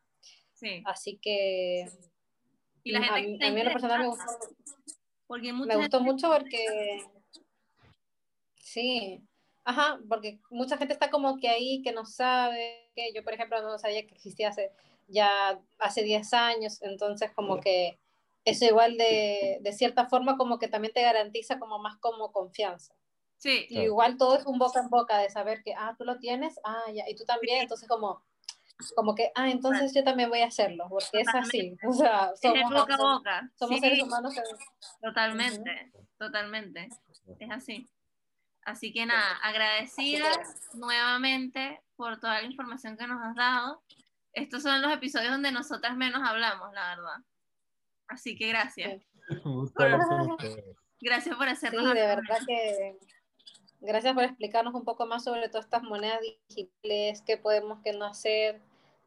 Sí. 0.55 0.83
Así 0.87 1.19
que 1.19 1.87
y 2.85 2.93
la 2.93 3.03
gente 3.03 3.15
a, 3.15 3.23
mí, 3.23 3.39
a 3.43 3.51
mí 3.51 3.61
en 3.61 3.67
lo 3.67 3.73
personal 3.73 4.01
me 4.01 4.09
gustó, 4.09 4.25
porque 5.27 5.53
me 5.53 5.77
gustó 5.77 6.01
mucho 6.01 6.31
porque 6.31 7.03
sí, 8.57 9.21
ajá, 9.65 10.01
porque 10.09 10.41
mucha 10.51 10.77
gente 10.77 10.93
está 10.93 11.11
como 11.11 11.39
que 11.39 11.49
ahí 11.49 11.83
que 11.83 11.93
no 11.93 12.05
sabe, 12.05 12.91
que 12.95 13.13
yo 13.15 13.23
por 13.23 13.35
ejemplo 13.35 13.63
no 13.63 13.79
sabía 13.79 14.07
que 14.07 14.15
existía 14.15 14.49
hace 14.49 14.73
ya 15.09 15.61
hace 15.79 16.03
10 16.03 16.33
años, 16.33 16.83
entonces 16.83 17.31
como 17.33 17.61
que 17.61 17.99
eso 18.45 18.65
igual 18.65 18.97
de, 18.97 19.59
de 19.61 19.73
cierta 19.73 20.07
forma 20.07 20.37
como 20.37 20.59
que 20.59 20.69
también 20.69 20.93
te 20.93 21.03
garantiza 21.03 21.59
como 21.59 21.79
más 21.79 21.97
como 21.99 22.33
confianza. 22.33 22.95
Sí. 23.39 23.67
Y 23.71 23.81
igual 23.81 24.17
todo 24.19 24.37
es 24.37 24.47
un 24.47 24.59
boca 24.59 24.81
en 24.81 24.89
boca 24.89 25.19
de 25.19 25.29
saber 25.29 25.63
que, 25.65 25.75
ah, 25.75 25.95
tú 25.99 26.05
lo 26.05 26.19
tienes, 26.19 26.61
ah, 26.65 26.85
ya, 26.95 27.09
y 27.09 27.17
tú 27.17 27.25
también, 27.25 27.63
entonces 27.63 27.89
como, 27.89 28.25
como 28.95 29.17
que, 29.17 29.33
ah, 29.35 29.51
entonces 29.51 29.93
yo 29.93 30.05
también 30.05 30.31
voy 30.31 30.43
a 30.43 30.47
hacerlo, 30.47 30.87
porque 30.89 31.23
es 31.23 31.29
así, 31.35 31.77
o 31.89 31.93
sea, 31.93 32.33
somos, 32.41 32.59
es 32.59 32.65
boca 32.71 32.95
a 32.95 32.97
boca. 32.97 33.51
somos 33.59 33.77
sí. 33.77 33.81
seres 33.81 34.03
humanos 34.03 34.33
que... 34.33 34.43
Totalmente, 35.01 35.91
uh 35.93 35.99
-huh. 35.99 36.07
totalmente, 36.19 36.89
es 37.41 37.51
así. 37.51 37.89
Así 38.65 38.93
que 38.93 39.07
nada, 39.07 39.39
agradecidas 39.43 40.39
nuevamente 40.75 41.83
por 41.97 42.21
toda 42.21 42.41
la 42.41 42.47
información 42.47 42.97
que 42.97 43.09
nos 43.09 43.21
has 43.21 43.35
dado. 43.35 43.83
Estos 44.35 44.63
son 44.63 44.81
los 44.83 44.93
episodios 44.93 45.33
donde 45.33 45.51
nosotras 45.51 45.97
menos 45.97 46.23
hablamos, 46.25 46.73
la 46.73 46.95
verdad. 46.95 47.17
Así 48.13 48.37
que 48.37 48.49
gracias. 48.49 49.03
Gracias 51.01 51.37
por 51.37 51.49
hacernos. 51.49 51.83
Sí, 51.83 51.95
de 51.95 52.07
verdad 52.07 52.39
que 52.47 52.97
gracias 53.81 54.15
por 54.15 54.23
explicarnos 54.23 54.73
un 54.75 54.85
poco 54.85 55.05
más 55.07 55.25
sobre 55.25 55.49
todas 55.49 55.65
estas 55.65 55.83
monedas 55.83 56.21
digitales, 56.49 57.23
qué 57.27 57.37
podemos, 57.37 57.81
qué 57.83 57.93
no 57.93 58.05
hacer. 58.05 58.61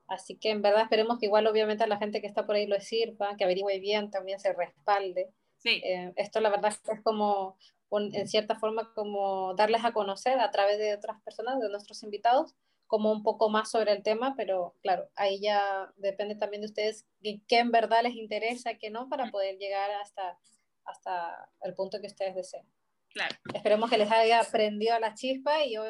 Así 0.08 0.36
que 0.36 0.50
en 0.50 0.62
verdad 0.62 0.84
esperemos 0.84 1.20
que 1.20 1.28
igual 1.28 1.48
obviamente 1.48 1.86
a 1.86 1.88
la 1.88 1.98
gente 1.98 2.20
que 2.20 2.28
está 2.28 2.46
por 2.46 2.56
ahí 2.56 2.68
lo 2.68 2.80
sirva, 2.82 3.38
que 3.38 3.46
averigüe 3.46 3.80
bien, 3.80 4.12
también 4.12 4.40
se 4.40 4.52
respalde. 4.52 5.32
Sí. 5.58 5.82
Eh, 5.86 6.12
esto 6.18 6.42
la 6.42 6.50
verdad 6.50 6.74
es 6.92 7.02
como, 7.02 7.58
un, 7.90 8.14
en 8.14 8.28
cierta 8.28 8.56
forma, 8.56 8.94
como 8.94 9.54
darles 9.56 9.86
a 9.86 9.94
conocer 9.94 10.40
a 10.40 10.52
través 10.52 10.78
de 10.78 10.94
otras 10.94 11.22
personas, 11.22 11.60
de 11.60 11.70
nuestros 11.70 12.04
invitados, 12.04 12.56
como 12.88 13.12
un 13.12 13.24
poco 13.24 13.50
más 13.50 13.72
sobre 13.72 13.92
el 13.92 14.04
tema, 14.04 14.36
pero 14.36 14.76
claro, 14.82 15.10
ahí 15.16 15.40
ya 15.40 15.92
depende 15.98 16.36
también 16.36 16.62
de 16.62 16.68
ustedes 16.68 17.06
qué 17.22 17.60
en 17.60 17.72
verdad 17.72 18.04
les 18.04 18.16
interesa, 18.16 18.76
qué 18.76 18.90
no, 18.90 19.10
para 19.10 19.32
poder 19.32 19.58
llegar 19.58 19.90
hasta, 19.92 20.38
hasta 20.86 21.50
el 21.62 21.74
punto 21.74 22.00
que 22.00 22.08
ustedes 22.08 22.36
deseen. 22.36 22.66
Claro. 23.10 23.36
Esperemos 23.54 23.90
que 23.90 23.98
les 23.98 24.12
haya 24.12 24.44
prendido 24.52 25.00
la 25.00 25.14
chispa 25.14 25.64
y 25.64 25.78
hoy 25.78 25.88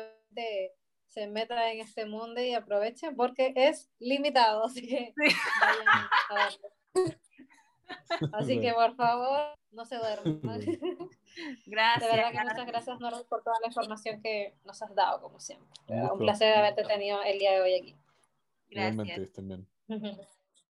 se 1.07 1.27
metan 1.27 1.59
en 1.69 1.79
este 1.79 2.05
mundo 2.05 2.41
y 2.41 2.53
aprovechen 2.53 3.15
porque 3.15 3.53
es 3.55 3.89
limitado, 3.99 4.65
así 4.65 4.87
que 4.87 5.13
sí. 5.15 5.35
vayan 5.61 5.87
a. 5.87 6.49
Así 8.33 8.59
que 8.59 8.73
por 8.73 8.95
favor, 8.95 9.55
no 9.71 9.85
se 9.85 9.97
duerman. 9.97 10.39
Gracias. 11.65 12.11
De 12.11 12.17
verdad 12.17 12.31
que 12.31 12.49
muchas 12.49 12.65
gracias, 12.65 12.99
Nora, 12.99 13.17
por 13.27 13.43
toda 13.43 13.57
la 13.61 13.67
información 13.67 14.21
que 14.21 14.55
nos 14.63 14.81
has 14.81 14.95
dado, 14.95 15.21
como 15.21 15.39
siempre. 15.39 15.67
Un, 15.87 16.11
un 16.11 16.17
placer 16.19 16.55
haberte 16.55 16.83
tenido 16.85 17.21
el 17.23 17.39
día 17.39 17.51
de 17.51 17.61
hoy 17.61 17.73
aquí. 17.75 17.95
Gracias. 18.69 18.95
Realmente, 18.95 19.27
también. 19.33 19.67